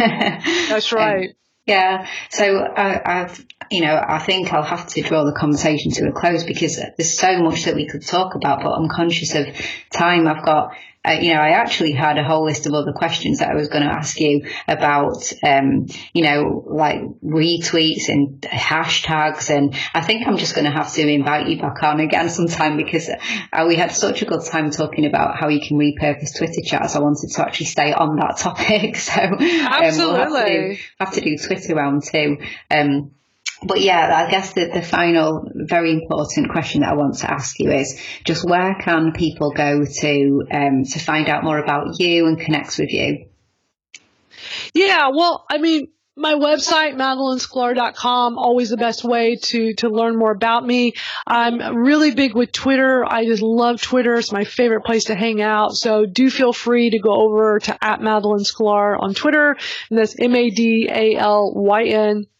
That's 0.69 0.93
right. 0.93 1.35
Yeah. 1.69 2.09
So 2.31 2.61
uh, 2.61 3.01
I've, 3.05 3.47
you 3.71 3.83
know, 3.83 3.95
I 3.95 4.21
think 4.21 4.55
I'll 4.55 4.63
have 4.63 4.87
to 4.89 5.03
draw 5.03 5.25
the 5.25 5.33
conversation 5.33 5.93
to 5.93 6.09
a 6.09 6.13
close 6.13 6.43
because 6.43 6.77
there's 6.97 7.19
so 7.19 7.43
much 7.43 7.65
that 7.65 7.75
we 7.75 7.87
could 7.87 8.07
talk 8.07 8.35
about, 8.35 8.63
but 8.63 8.73
I'm 8.73 8.89
conscious 8.89 9.35
of 9.35 9.47
time. 9.93 10.27
I've 10.27 10.47
got 10.47 10.73
uh, 11.07 11.13
you 11.13 11.33
know, 11.33 11.41
I 11.41 11.51
actually 11.51 11.93
had 11.93 12.19
a 12.19 12.25
whole 12.25 12.45
list 12.45 12.67
of 12.67 12.75
other 12.75 12.93
questions 12.93 13.39
that 13.39 13.51
I 13.51 13.55
was 13.55 13.69
going 13.69 13.85
to 13.85 13.91
ask 13.91 14.19
you 14.21 14.47
about, 14.67 15.33
um, 15.45 15.87
you 16.13 16.23
know, 16.23 16.65
like 16.67 17.01
retweets 17.25 18.09
and 18.09 18.41
hashtags. 18.43 19.49
And 19.49 19.75
I 19.95 20.01
think 20.01 20.27
I'm 20.27 20.37
just 20.37 20.55
going 20.55 20.65
to 20.65 20.71
have 20.71 20.93
to 20.95 21.09
invite 21.09 21.49
you 21.49 21.61
back 21.61 21.83
on 21.83 22.01
again 22.01 22.29
sometime 22.39 22.77
because 22.77 23.09
uh, 23.09 23.65
we 23.67 23.77
had 23.77 23.93
such 23.93 24.23
a 24.23 24.25
good 24.25 24.45
time 24.45 24.71
talking 24.71 25.07
about 25.07 25.37
how 25.39 25.49
you 25.49 25.61
can 25.61 25.79
repurpose 25.79 26.37
Twitter 26.37 26.63
chats. 26.65 26.97
I 26.97 27.01
wanted 27.01 27.31
to 27.31 27.43
actually 27.43 27.67
stay 27.67 27.93
on 27.93 28.17
that 28.17 28.37
topic. 28.39 28.97
So 28.97 29.23
um, 29.23 29.37
Absolutely. 29.41 30.13
we'll 30.13 30.17
have, 30.17 30.47
to 30.47 30.75
do, 30.75 30.77
have 30.99 31.13
to 31.15 31.21
do 31.21 31.37
Twitter 31.39 31.75
round 31.75 32.03
two. 32.05 32.39
Um, 32.71 33.13
but 33.63 33.81
yeah, 33.81 34.25
I 34.27 34.31
guess 34.31 34.53
the, 34.53 34.69
the 34.73 34.83
final 34.83 35.51
very 35.55 35.93
important 35.93 36.51
question 36.51 36.83
that 36.83 36.93
I 36.93 36.95
want 36.95 37.19
to 37.19 37.31
ask 37.31 37.59
you 37.59 37.71
is 37.71 38.01
just 38.25 38.45
where 38.49 38.77
can 38.81 39.13
people 39.13 39.53
go 39.53 39.85
to 39.85 40.43
um, 40.51 40.85
to 40.85 40.99
find 40.99 41.29
out 41.29 41.45
more 41.45 41.59
about 41.59 41.99
you 41.99 42.27
and 42.27 42.39
connect 42.39 42.79
with 42.79 42.93
you? 42.93 43.27
Yeah, 44.75 45.09
well, 45.13 45.45
I 45.51 45.59
mean, 45.59 45.89
my 46.19 46.35
website, 46.35 46.95
madalynsklar.com, 46.95 48.39
always 48.39 48.71
the 48.71 48.77
best 48.77 49.05
way 49.05 49.37
to, 49.37 49.75
to 49.75 49.89
learn 49.89 50.19
more 50.19 50.33
about 50.33 50.67
me. 50.67 50.95
I'm 51.27 51.77
really 51.77 52.13
big 52.13 52.35
with 52.35 52.51
Twitter. 52.51 53.05
I 53.07 53.25
just 53.25 53.41
love 53.43 53.81
Twitter. 53.81 54.17
It's 54.17 54.33
my 54.33 54.43
favorite 54.45 54.85
place 54.85 55.05
to 55.05 55.15
hang 55.15 55.41
out. 55.41 55.77
So 55.77 56.07
do 56.07 56.29
feel 56.29 56.53
free 56.53 56.91
to 56.91 56.99
go 56.99 57.13
over 57.13 57.61
to 57.61 57.85
at 57.85 58.01
Madalyn 58.01 58.45
Sklar 58.45 59.01
on 59.01 59.15
Twitter. 59.15 59.57
And 59.91 59.99
that's 59.99 60.17
M-A-D-A-L-Y-N 60.19 60.67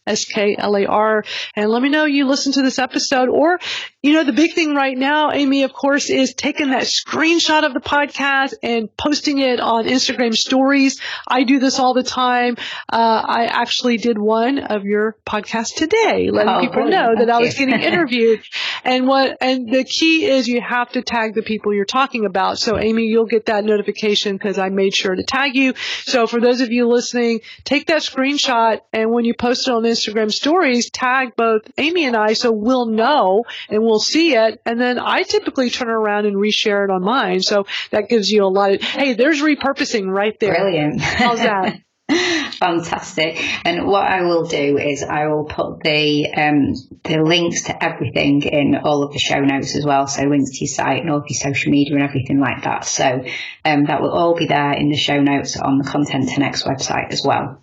S-K-L-A-R. 0.09 1.23
And 1.55 1.69
let 1.69 1.81
me 1.81 1.89
know 1.89 2.05
you 2.05 2.27
listen 2.27 2.51
to 2.53 2.61
this 2.61 2.79
episode. 2.79 3.29
Or, 3.29 3.59
you 4.01 4.13
know, 4.13 4.23
the 4.23 4.33
big 4.33 4.53
thing 4.53 4.75
right 4.75 4.97
now, 4.97 5.31
Amy, 5.31 5.63
of 5.63 5.73
course, 5.73 6.09
is 6.09 6.33
taking 6.33 6.69
that 6.69 6.83
screenshot 6.83 7.65
of 7.65 7.73
the 7.73 7.79
podcast 7.79 8.53
and 8.63 8.95
posting 8.95 9.39
it 9.39 9.59
on 9.59 9.85
Instagram 9.85 10.35
stories. 10.35 11.01
I 11.27 11.43
do 11.43 11.59
this 11.59 11.79
all 11.79 11.93
the 11.93 12.03
time. 12.03 12.57
Uh, 12.91 13.23
I 13.25 13.45
actually 13.45 13.97
did 13.97 14.17
one 14.17 14.59
of 14.59 14.85
your 14.85 15.17
podcast 15.25 15.75
today, 15.75 16.29
letting 16.31 16.53
oh, 16.53 16.59
people 16.61 16.85
know 16.85 17.15
that 17.17 17.29
I 17.29 17.39
was 17.39 17.55
getting 17.55 17.79
interviewed. 17.79 18.41
and 18.83 19.07
what, 19.07 19.37
and 19.41 19.71
the 19.71 19.83
key 19.83 20.25
is 20.25 20.47
you 20.47 20.61
have 20.61 20.91
to 20.93 21.01
tag 21.01 21.33
the 21.33 21.41
people 21.41 21.73
you're 21.73 21.85
talking 21.85 22.25
about. 22.25 22.59
So 22.59 22.77
Amy, 22.77 23.03
you'll 23.03 23.25
get 23.25 23.47
that 23.47 23.65
notification 23.65 24.37
because 24.37 24.57
I 24.57 24.69
made 24.69 24.93
sure 24.93 25.15
to 25.15 25.23
tag 25.23 25.55
you. 25.55 25.73
So 26.03 26.27
for 26.27 26.39
those 26.39 26.61
of 26.61 26.71
you 26.71 26.87
listening, 26.87 27.41
take 27.63 27.87
that 27.87 28.01
screenshot 28.01 28.79
and 28.93 29.11
when 29.11 29.25
you 29.25 29.33
post 29.33 29.67
it 29.67 29.71
on 29.71 29.83
Instagram, 29.83 30.19
Instagram 30.19 30.31
stories 30.31 30.89
tag 30.89 31.35
both 31.35 31.61
Amy 31.77 32.05
and 32.05 32.15
I 32.15 32.33
so 32.33 32.51
we'll 32.51 32.85
know 32.85 33.43
and 33.69 33.81
we'll 33.81 33.88
see 33.97 34.35
it. 34.35 34.61
And 34.67 34.79
then 34.79 34.99
I 34.99 35.23
typically 35.23 35.71
turn 35.71 35.89
around 35.89 36.27
and 36.27 36.35
reshare 36.35 36.83
it 36.83 36.91
on 36.91 37.03
mine. 37.03 37.41
So 37.41 37.65
that 37.89 38.09
gives 38.09 38.29
you 38.29 38.43
a 38.43 38.47
lot 38.47 38.73
of, 38.73 38.81
hey, 38.83 39.13
there's 39.13 39.41
repurposing 39.41 40.13
right 40.13 40.39
there. 40.39 40.53
Brilliant. 40.53 41.01
How's 41.01 41.39
that? 41.39 41.81
Fantastic. 42.59 43.39
And 43.65 43.87
what 43.87 44.03
I 44.03 44.23
will 44.23 44.45
do 44.45 44.77
is 44.77 45.03
I 45.03 45.27
will 45.27 45.45
put 45.45 45.81
the 45.81 46.31
um, 46.33 46.73
the 47.03 47.21
links 47.23 47.63
to 47.63 47.83
everything 47.83 48.41
in 48.41 48.75
all 48.75 49.03
of 49.03 49.13
the 49.13 49.19
show 49.19 49.39
notes 49.39 49.75
as 49.75 49.85
well. 49.85 50.07
So 50.07 50.23
links 50.23 50.51
to 50.51 50.65
your 50.65 50.73
site 50.73 51.01
and 51.01 51.11
all 51.11 51.19
of 51.19 51.25
your 51.29 51.37
social 51.37 51.71
media 51.71 51.95
and 51.95 52.03
everything 52.03 52.39
like 52.39 52.63
that. 52.63 52.85
So 52.85 53.23
um, 53.63 53.85
that 53.85 54.01
will 54.01 54.11
all 54.11 54.35
be 54.35 54.47
there 54.47 54.73
in 54.73 54.89
the 54.89 54.97
show 54.97 55.21
notes 55.21 55.57
on 55.57 55.77
the 55.77 55.83
Content 55.83 56.29
10x 56.29 56.65
website 56.65 57.11
as 57.11 57.23
well. 57.23 57.61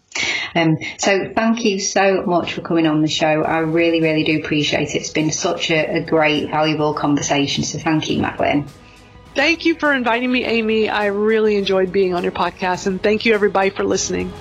Um, 0.54 0.78
so 0.98 1.32
thank 1.34 1.64
you 1.64 1.78
so 1.80 2.24
much 2.24 2.54
for 2.54 2.62
coming 2.62 2.86
on 2.86 3.02
the 3.02 3.08
show. 3.08 3.42
I 3.42 3.58
really, 3.58 4.00
really 4.00 4.24
do 4.24 4.38
appreciate 4.38 4.94
it. 4.94 4.96
It's 4.96 5.10
been 5.10 5.30
such 5.32 5.70
a, 5.70 5.98
a 5.98 6.00
great, 6.00 6.50
valuable 6.50 6.94
conversation. 6.94 7.64
So 7.64 7.78
thank 7.78 8.08
you, 8.10 8.20
Madalyn. 8.20 8.68
Thank 9.34 9.66
you 9.66 9.74
for 9.74 9.92
inviting 9.92 10.32
me, 10.32 10.44
Amy. 10.44 10.88
I 10.88 11.06
really 11.06 11.56
enjoyed 11.56 11.92
being 11.92 12.14
on 12.14 12.22
your 12.22 12.32
podcast, 12.32 12.86
and 12.86 13.02
thank 13.02 13.26
you, 13.26 13.34
everybody, 13.34 13.68
for 13.68 13.84
listening. 13.84 14.32